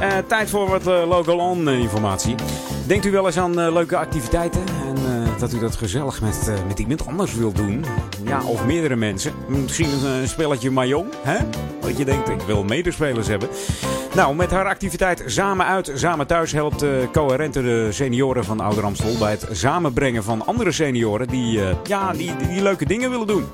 Eh, 0.00 0.12
tijd 0.26 0.50
voor 0.50 0.68
wat 0.68 0.86
eh, 0.86 1.08
local 1.08 1.38
on 1.38 1.68
eh, 1.68 1.78
informatie. 1.78 2.34
Denkt 2.86 3.04
u 3.04 3.10
wel 3.10 3.26
eens 3.26 3.38
aan 3.38 3.60
eh, 3.60 3.72
leuke 3.72 3.96
activiteiten? 3.96 4.60
En 4.60 4.96
eh, 4.96 5.38
dat 5.38 5.52
u 5.52 5.58
dat 5.58 5.76
gezellig 5.76 6.20
met, 6.20 6.48
eh, 6.48 6.54
met 6.68 6.78
iemand 6.78 7.06
anders 7.06 7.34
wilt 7.34 7.56
doen? 7.56 7.84
Ja, 8.24 8.42
of 8.44 8.64
meerdere 8.64 8.96
mensen. 8.96 9.32
Misschien 9.48 9.88
een 9.90 10.22
eh, 10.22 10.28
spelletje 10.28 10.70
Mahjong, 10.70 11.06
hè? 11.22 11.36
Dat 11.80 11.98
je 11.98 12.04
denkt, 12.04 12.28
ik 12.28 12.40
wil 12.40 12.64
medespelers 12.64 13.26
hebben. 13.26 13.48
Nou, 14.14 14.34
met 14.34 14.50
haar 14.50 14.66
activiteit 14.66 15.22
Samen 15.26 15.66
uit, 15.66 15.92
Samen 15.94 16.26
thuis 16.26 16.52
helpt 16.52 16.82
uh, 16.82 16.90
Coherente 17.12 17.62
de 17.62 17.92
senioren 17.92 18.44
van 18.44 18.60
Ouder 18.60 18.84
Amstel 18.84 19.18
bij 19.18 19.30
het 19.30 19.46
samenbrengen 19.50 20.22
van 20.22 20.46
andere 20.46 20.72
senioren 20.72 21.28
die, 21.28 21.58
uh, 21.58 21.68
ja, 21.84 22.12
die, 22.12 22.36
die, 22.36 22.62
leuke 22.62 22.86
dingen 22.86 23.10
willen 23.10 23.26
doen. 23.26 23.44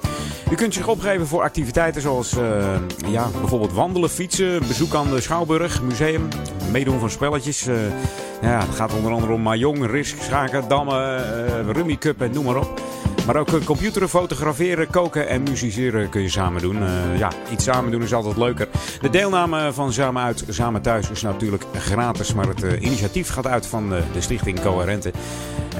U 0.50 0.54
kunt 0.54 0.74
zich 0.74 0.88
opgeven 0.88 1.26
voor 1.26 1.42
activiteiten 1.42 2.02
zoals 2.02 2.36
uh, 2.36 2.76
ja, 3.06 3.28
bijvoorbeeld 3.38 3.72
wandelen, 3.72 4.10
fietsen, 4.10 4.58
bezoek 4.58 4.94
aan 4.94 5.10
de 5.10 5.20
Schouwburg, 5.20 5.82
museum, 5.82 6.28
meedoen 6.70 6.98
van 6.98 7.10
spelletjes. 7.10 7.64
Ja, 8.40 8.60
het 8.60 8.74
gaat 8.74 8.94
onder 8.94 9.12
andere 9.12 9.32
om 9.32 9.40
Mahjong, 9.40 9.86
Risk, 9.86 10.22
Schaken, 10.22 10.68
Dammen, 10.68 11.72
Rummy 11.72 11.96
Cup 11.96 12.20
en 12.20 12.32
noem 12.32 12.44
maar 12.44 12.56
op. 12.56 12.89
Maar 13.26 13.36
ook 13.36 13.50
uh, 13.50 13.64
computeren, 13.64 14.08
fotograferen, 14.08 14.90
koken 14.90 15.28
en 15.28 15.42
musiceren 15.42 16.08
kun 16.08 16.22
je 16.22 16.28
samen 16.28 16.62
doen. 16.62 16.82
Uh, 16.82 17.18
ja, 17.18 17.30
iets 17.52 17.64
samen 17.64 17.90
doen 17.90 18.02
is 18.02 18.14
altijd 18.14 18.36
leuker. 18.36 18.68
De 19.00 19.10
deelname 19.10 19.72
van 19.72 19.92
Samen 19.92 20.22
Uit, 20.22 20.44
Samen 20.48 20.82
Thuis 20.82 21.10
is 21.10 21.22
natuurlijk 21.22 21.64
gratis. 21.74 22.34
Maar 22.34 22.48
het 22.48 22.62
uh, 22.62 22.80
initiatief 22.80 23.28
gaat 23.28 23.46
uit 23.46 23.66
van 23.66 23.88
de 23.88 24.20
stichting 24.20 24.60
Coherente. 24.60 25.12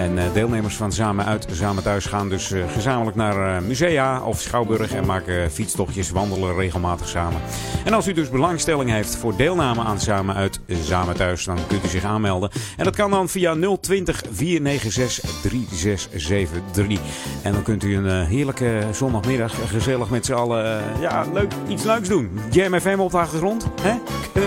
En 0.01 0.33
deelnemers 0.33 0.77
van 0.77 0.93
Samen 0.93 1.25
Uit, 1.25 1.47
Samen 1.53 1.83
Thuis 1.83 2.07
gaan 2.07 2.29
dus 2.29 2.53
gezamenlijk 2.73 3.17
naar 3.17 3.63
musea 3.63 4.23
of 4.23 4.41
schouwburg. 4.41 4.95
En 4.95 5.07
maken 5.07 5.51
fietstochtjes, 5.51 6.11
wandelen 6.11 6.55
regelmatig 6.55 7.09
samen. 7.09 7.41
En 7.85 7.93
als 7.93 8.09
u 8.09 8.13
dus 8.13 8.31
belangstelling 8.31 8.91
heeft 8.91 9.17
voor 9.17 9.37
deelname 9.37 9.83
aan 9.83 10.01
Samen 10.01 10.35
Uit, 10.35 10.61
Samen 10.83 11.15
Thuis, 11.15 11.45
dan 11.45 11.59
kunt 11.69 11.85
u 11.85 11.89
zich 11.89 12.05
aanmelden. 12.05 12.51
En 12.77 12.85
dat 12.85 12.97
kan 12.97 13.11
dan 13.11 13.29
via 13.29 13.77
020 13.81 14.23
496 14.31 15.41
3673. 15.41 17.01
En 17.43 17.53
dan 17.53 17.63
kunt 17.63 17.85
u 17.85 17.97
een 17.97 18.27
heerlijke 18.27 18.83
zondagmiddag 18.93 19.71
gezellig 19.71 20.11
met 20.11 20.27
z'n 20.27 20.33
allen 20.33 20.83
ja, 21.01 21.27
leuk, 21.33 21.53
iets 21.69 21.85
leuks 21.85 22.09
doen. 22.09 22.41
Jam 22.51 22.81
FM 22.81 22.99
op 22.99 23.11
de 23.11 23.19
achtergrond. 23.19 23.67
Hè? 23.81 23.95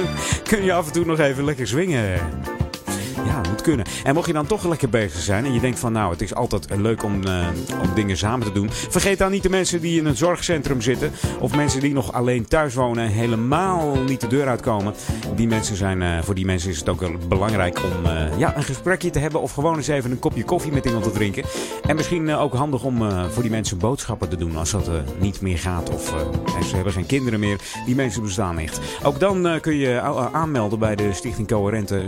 Kun 0.50 0.64
je 0.64 0.74
af 0.74 0.86
en 0.86 0.94
toe 0.94 1.06
nog 1.06 1.20
even 1.20 1.44
lekker 1.44 1.68
zwingen. 1.68 2.20
Ja, 3.26 3.42
moet 3.50 3.62
kunnen. 3.62 3.86
En 4.04 4.14
mocht 4.14 4.28
je 4.28 4.34
dan 4.34 4.46
toch 4.46 4.66
lekker 4.66 4.90
bezig 4.90 5.20
zijn 5.20 5.46
en 5.46 5.54
je 5.54 5.60
denkt 5.60 5.80
van 5.80 5.92
nou, 5.92 6.12
het 6.12 6.22
is 6.22 6.36
altijd 6.36 6.68
leuk 6.78 7.04
om, 7.04 7.24
eh, 7.24 7.48
om 7.82 7.94
dingen 7.96 8.18
samen 8.18 8.48
te 8.48 8.52
doen. 8.52 8.70
Vergeet 8.72 9.18
dan 9.18 9.32
niet 9.32 9.44
de 9.44 9.50
mensen 9.50 9.82
die 9.82 10.00
in 10.00 10.06
een 10.06 10.16
zorgcentrum 10.16 10.82
zitten. 10.82 11.12
Of 11.40 11.56
mensen 11.56 11.80
die 11.80 11.94
nog 11.94 12.14
alleen 12.14 12.48
thuis 12.48 12.74
wonen 12.74 13.04
en 13.04 13.12
helemaal 13.12 13.96
niet 14.08 14.22
de 14.22 14.28
deur 14.28 14.48
uitkomen. 14.48 14.94
Die 15.36 15.48
mensen 15.48 15.76
zijn, 15.76 16.02
eh, 16.02 16.22
voor 16.22 16.36
die 16.36 16.46
mensen 16.46 16.70
is 16.70 16.80
het 16.80 16.90
ook 16.90 17.00
wel 17.00 17.12
belangrijk 17.28 17.80
om 17.84 18.06
eh, 18.06 18.38
ja, 18.40 18.58
een 18.58 18.64
gesprekje 18.64 19.10
te 19.10 19.20
hebben. 19.20 19.42
Of 19.42 19.52
gewoon 19.52 19.76
eens 19.76 19.88
even 19.88 20.12
een 20.12 20.20
kopje 20.20 20.44
koffie 20.44 20.72
met 20.72 20.86
iemand 20.86 21.04
te 21.04 21.12
drinken. 21.12 21.44
En 21.88 21.96
misschien 21.96 22.34
ook 22.34 22.54
handig 22.54 22.84
om 22.84 23.12
voor 23.30 23.42
die 23.42 23.52
mensen 23.52 23.78
boodschappen 23.78 24.30
te 24.30 24.36
doen 24.36 24.58
als 24.58 24.72
dat 24.72 24.90
niet 25.20 25.42
meer 25.42 25.58
gaat. 25.58 25.90
Of 25.90 26.14
ze 26.68 26.76
hebben 26.76 26.94
geen 26.94 27.06
kinderen 27.06 27.40
meer. 27.40 27.60
Die 27.86 27.96
mensen 27.96 28.22
bestaan 28.22 28.58
echt. 28.60 28.80
Ook 29.04 29.20
dan 29.20 29.58
kun 29.62 29.76
je 29.76 30.02
aanmelden 30.32 30.80
bij 30.80 30.96
de 30.96 31.14
Stichting 31.14 31.48
Coherente. 31.48 32.04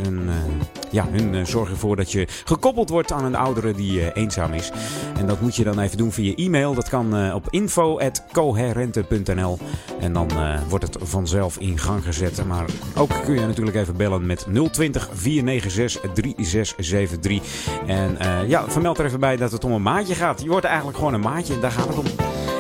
Eh, 0.95 1.05
ja, 1.06 1.11
hun 1.18 1.36
eh, 1.36 1.45
zorgen 1.45 1.73
ervoor 1.73 1.95
dat 1.95 2.11
je 2.11 2.27
gekoppeld 2.45 2.90
wordt 2.90 3.11
aan 3.11 3.26
een 3.26 3.36
oudere 3.36 3.73
die 3.73 4.02
eh, 4.02 4.22
eenzaam 4.23 4.53
is. 4.53 4.72
En 5.18 5.27
dat 5.27 5.41
moet 5.41 5.56
je 5.56 5.64
dan 5.64 5.80
even 5.80 5.98
doen 5.98 6.11
via 6.11 6.36
e-mail. 6.36 6.73
Dat 6.73 6.90
kan 6.90 7.15
eh, 7.15 7.36
op 7.36 7.48
info.coherente.nl 7.49 9.57
En 9.99 10.14
dan 10.14 10.30
wordt 10.69 10.86
het 10.86 10.98
vanzelf 11.02 11.57
in 11.57 11.77
gang 11.77 12.03
gezet. 12.03 12.45
Maar 12.45 12.65
ook 12.95 13.11
kun 13.23 13.34
je 13.34 13.45
natuurlijk 13.45 13.77
even 13.77 13.98
bellen 13.98 14.26
met 14.26 14.45
020 14.72 15.10
496 15.14 16.02
3673. 16.14 17.41
En 17.88 18.18
ja, 18.48 18.64
vermeld 18.68 18.99
er 18.99 19.06
even 19.06 19.19
bij 19.19 19.38
dat 19.38 19.52
het 19.52 19.64
om 19.64 19.72
een 19.72 19.82
maatje 19.82 20.15
gaat. 20.15 20.41
Je 20.41 20.49
wordt 20.49 20.65
eigenlijk 20.65 20.98
gewoon 20.98 21.14
een 21.14 21.19
maatje. 21.19 21.60
Daar 21.60 21.72
gaat 21.72 21.88
het 21.88 21.98
om. 21.98 22.06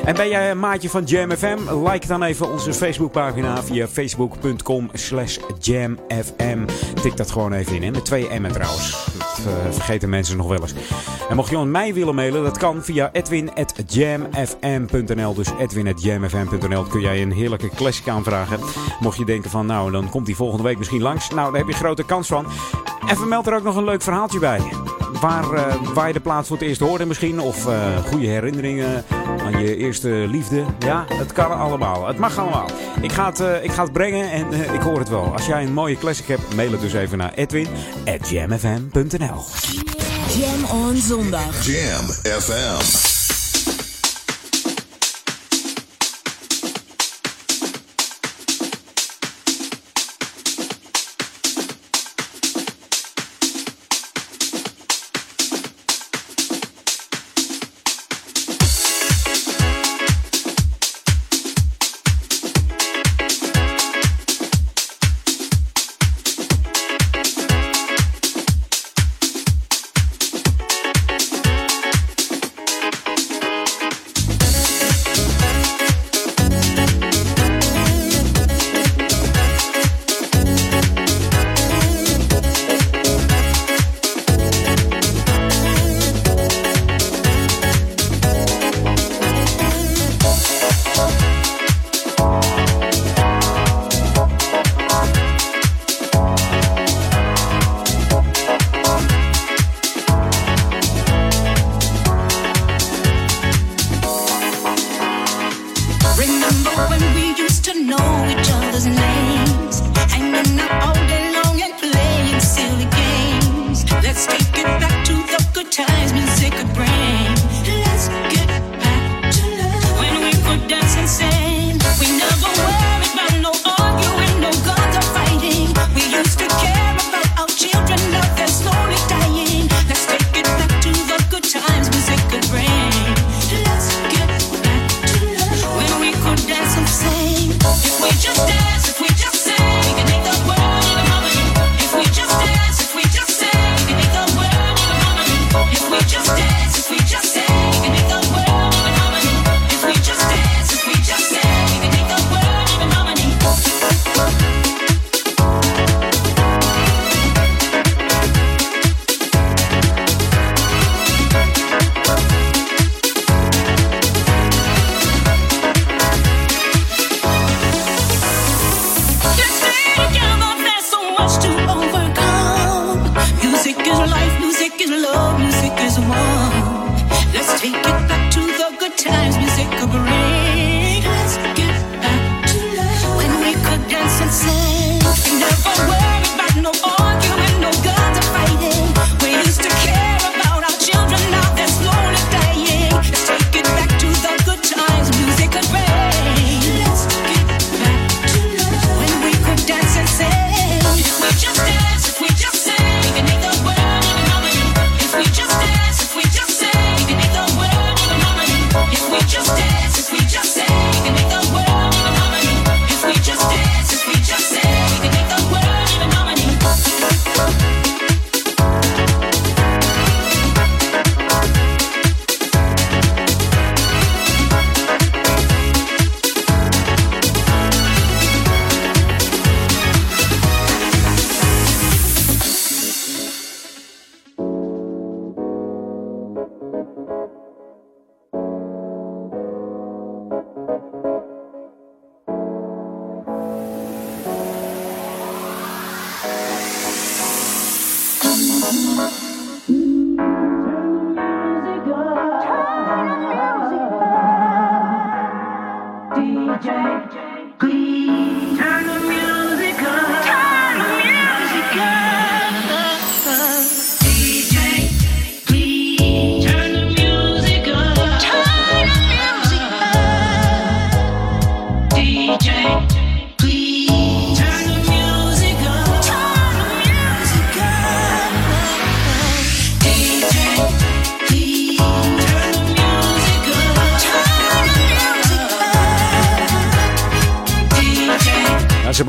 En 0.05 0.15
ben 0.15 0.29
jij 0.29 0.51
een 0.51 0.59
maatje 0.59 0.89
van 0.89 1.03
Jam 1.03 1.31
FM? 1.31 1.57
Like 1.87 2.07
dan 2.07 2.23
even 2.23 2.51
onze 2.51 2.73
Facebookpagina 2.73 3.63
via 3.63 3.87
facebook.com 3.87 4.89
slash 4.93 5.37
jamfm. 5.59 6.65
Tik 7.01 7.17
dat 7.17 7.31
gewoon 7.31 7.53
even 7.53 7.75
in, 7.75 7.83
hè? 7.83 7.91
met 7.91 8.05
twee 8.05 8.39
M'en 8.39 8.51
trouwens. 8.51 9.05
Dat 9.17 9.41
eh, 9.45 9.51
vergeten 9.71 10.09
mensen 10.09 10.37
nog 10.37 10.47
wel 10.47 10.61
eens. 10.61 10.73
En 11.29 11.35
mocht 11.35 11.49
je 11.49 11.57
aan 11.57 11.71
mij 11.71 11.93
willen 11.93 12.15
mailen, 12.15 12.43
dat 12.43 12.57
kan 12.57 12.83
via 12.83 13.09
edwin.jamfm.nl. 13.11 15.33
Dus 15.33 15.47
edwin.jamfm.nl 15.59 16.83
kun 16.83 17.01
jij 17.01 17.21
een 17.21 17.31
heerlijke 17.31 17.69
classic 17.69 18.07
aanvragen. 18.07 18.59
Mocht 18.99 19.17
je 19.17 19.25
denken 19.25 19.49
van, 19.49 19.65
nou, 19.65 19.91
dan 19.91 20.09
komt 20.09 20.25
die 20.25 20.35
volgende 20.35 20.63
week 20.63 20.77
misschien 20.77 21.01
langs. 21.01 21.29
Nou, 21.29 21.51
daar 21.51 21.59
heb 21.59 21.69
je 21.69 21.75
grote 21.75 22.05
kans 22.05 22.27
van. 22.27 22.45
En 23.07 23.17
vermeld 23.17 23.47
er 23.47 23.55
ook 23.55 23.63
nog 23.63 23.75
een 23.75 23.83
leuk 23.83 24.01
verhaaltje 24.01 24.39
bij. 24.39 24.61
Waar, 25.21 25.51
eh, 25.51 25.75
waar 25.93 26.07
je 26.07 26.13
de 26.13 26.19
plaats 26.19 26.47
voor 26.47 26.57
het 26.57 26.67
eerst 26.67 26.81
hoorde 26.81 27.05
misschien. 27.05 27.39
Of 27.39 27.67
eh, 27.67 28.05
goede 28.05 28.27
herinneringen 28.27 29.03
aan 29.45 29.61
je 29.61 29.75
eerste 29.75 30.09
liefde. 30.09 30.63
Ja, 30.79 31.05
het 31.13 31.33
kan 31.33 31.57
allemaal. 31.57 32.07
Het 32.07 32.17
mag 32.17 32.37
allemaal. 32.37 32.69
Ik 33.01 33.11
ga 33.11 33.25
het, 33.25 33.39
eh, 33.39 33.63
ik 33.63 33.71
ga 33.71 33.83
het 33.83 33.93
brengen 33.93 34.31
en 34.31 34.53
eh, 34.53 34.73
ik 34.73 34.81
hoor 34.81 34.99
het 34.99 35.09
wel. 35.09 35.33
Als 35.33 35.45
jij 35.45 35.63
een 35.63 35.73
mooie 35.73 35.97
classic 35.97 36.27
hebt, 36.27 36.55
mail 36.55 36.71
het 36.71 36.81
dus 36.81 36.93
even 36.93 37.17
naar 37.17 37.33
edwin.jamfm.nl 37.33 39.43
Jam 40.37 40.65
on 40.71 40.95
zondag. 40.95 41.65
Jam 41.65 42.05
FM. 42.41 43.14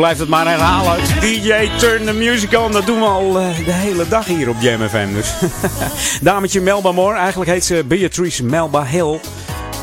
Blijft 0.07 0.25
het 0.25 0.37
maar 0.37 0.49
herhalen. 0.49 0.99
DJ 1.21 1.71
Turn 1.79 2.05
the 2.05 2.13
Music 2.13 2.59
On. 2.59 2.73
Dat 2.73 2.87
doen 2.87 2.99
we 2.99 3.05
al 3.05 3.39
eh, 3.39 3.65
de 3.65 3.73
hele 3.73 4.09
dag 4.09 4.27
hier 4.27 4.49
op 4.49 4.57
Jam 4.61 4.89
FM. 4.89 5.13
Dus. 5.13 5.35
Dametje 6.23 6.61
Melba 6.61 6.93
Moore. 6.93 7.17
Eigenlijk 7.17 7.51
heet 7.51 7.65
ze 7.65 7.85
Beatrice 7.87 8.45
Melba 8.45 8.85
Hill. 8.85 9.21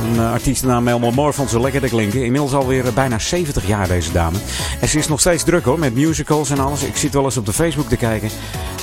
Een 0.02 0.16
uh, 0.16 0.32
artiestennaam 0.32 0.84
Melba 0.84 1.10
Moore 1.10 1.34
vond 1.34 1.50
ze 1.50 1.60
lekker 1.60 1.82
te 1.82 1.88
klinken. 1.88 2.24
Inmiddels 2.24 2.54
alweer 2.54 2.86
uh, 2.86 2.94
bijna 2.94 3.20
70 3.20 3.68
jaar 3.68 3.88
deze 3.88 4.12
dame. 4.12 4.38
En 4.82 4.88
ze 4.88 4.98
is 4.98 5.08
nog 5.08 5.20
steeds 5.20 5.44
druk 5.44 5.64
hoor, 5.64 5.80
met 5.80 5.96
musicals 5.96 6.50
en 6.50 6.60
alles. 6.60 6.84
Ik 6.84 6.96
zit 6.96 7.14
wel 7.14 7.24
eens 7.24 7.38
op 7.38 7.46
de 7.46 7.54
Facebook 7.54 7.90
te 7.90 7.98
kijken. 7.98 8.30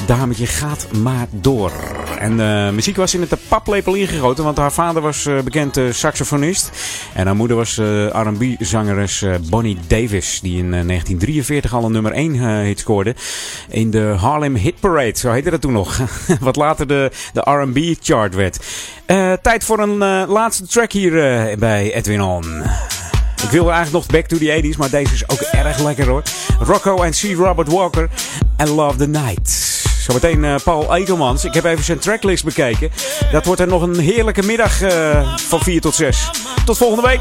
Dametje 0.07 0.47
gaat 0.47 0.87
maar 0.93 1.27
door. 1.31 1.73
En 2.21 2.37
de 2.37 2.71
muziek 2.73 2.97
was 2.97 3.15
in 3.15 3.21
het 3.21 3.35
paplepel 3.49 3.95
ingegoten, 3.95 4.45
want 4.45 4.57
haar 4.57 4.73
vader 4.73 5.03
was 5.03 5.25
uh, 5.25 5.41
bekend 5.41 5.81
saxofonist. 5.91 6.71
En 7.15 7.27
haar 7.27 7.37
moeder 7.37 7.57
was 7.57 7.77
R&B-zangeres 8.13 9.25
Bonnie 9.51 9.79
Davis, 9.87 10.41
die 10.43 10.59
in 10.59 10.71
1943 10.71 11.75
al 11.75 11.85
een 11.85 11.93
nummer 11.93 12.13
1 12.13 12.65
hit 12.65 12.79
scoorde. 12.79 13.15
In 13.69 13.91
de 13.91 14.15
Harlem 14.19 14.55
Hit 14.55 14.81
Parade, 14.81 15.19
zo 15.19 15.31
heette 15.31 15.51
dat 15.51 15.61
toen 15.61 15.73
nog. 15.73 16.01
Wat 16.41 16.57
later 16.57 16.87
de, 16.87 17.11
de 17.33 17.41
R&B 17.41 17.97
chart 18.01 18.35
werd. 18.35 18.59
tijd 19.43 19.65
voor 19.65 19.79
een 19.79 19.99
laatste 20.27 20.67
track 20.67 20.93
hier 20.93 21.13
bij 21.59 21.95
Edwin 21.95 22.23
On. 22.23 22.45
Ik 23.43 23.51
wilde 23.51 23.71
eigenlijk 23.71 24.05
nog 24.05 24.17
back 24.17 24.27
to 24.27 24.37
the 24.37 24.63
80s, 24.63 24.79
maar 24.79 24.91
deze 24.91 25.15
is 25.15 25.29
ook 25.29 25.41
erg 25.41 25.79
lekker 25.79 26.07
hoor. 26.07 26.23
Rocco 26.59 27.03
en 27.03 27.11
C. 27.11 27.37
Robert 27.37 27.69
Walker 27.69 28.09
en 28.57 28.69
Love 28.69 28.97
the 28.97 29.09
Night. 29.09 29.90
Zometeen 30.01 30.44
uh, 30.44 30.55
Paul 30.64 30.94
Ekelmans. 30.94 31.44
Ik 31.44 31.55
heb 31.55 31.64
even 31.64 31.85
zijn 31.85 31.98
tracklist 31.98 32.44
bekeken. 32.44 32.90
Dat 33.32 33.47
wordt 33.47 33.60
er 33.60 33.66
nog 33.66 33.82
een 33.82 33.98
heerlijke 33.98 34.43
middag 34.43 34.82
uh, 34.82 35.36
van 35.36 35.60
4 35.60 35.81
tot 35.81 35.94
6. 35.94 36.31
Tot 36.64 36.77
volgende 36.77 37.09
week. 37.09 37.20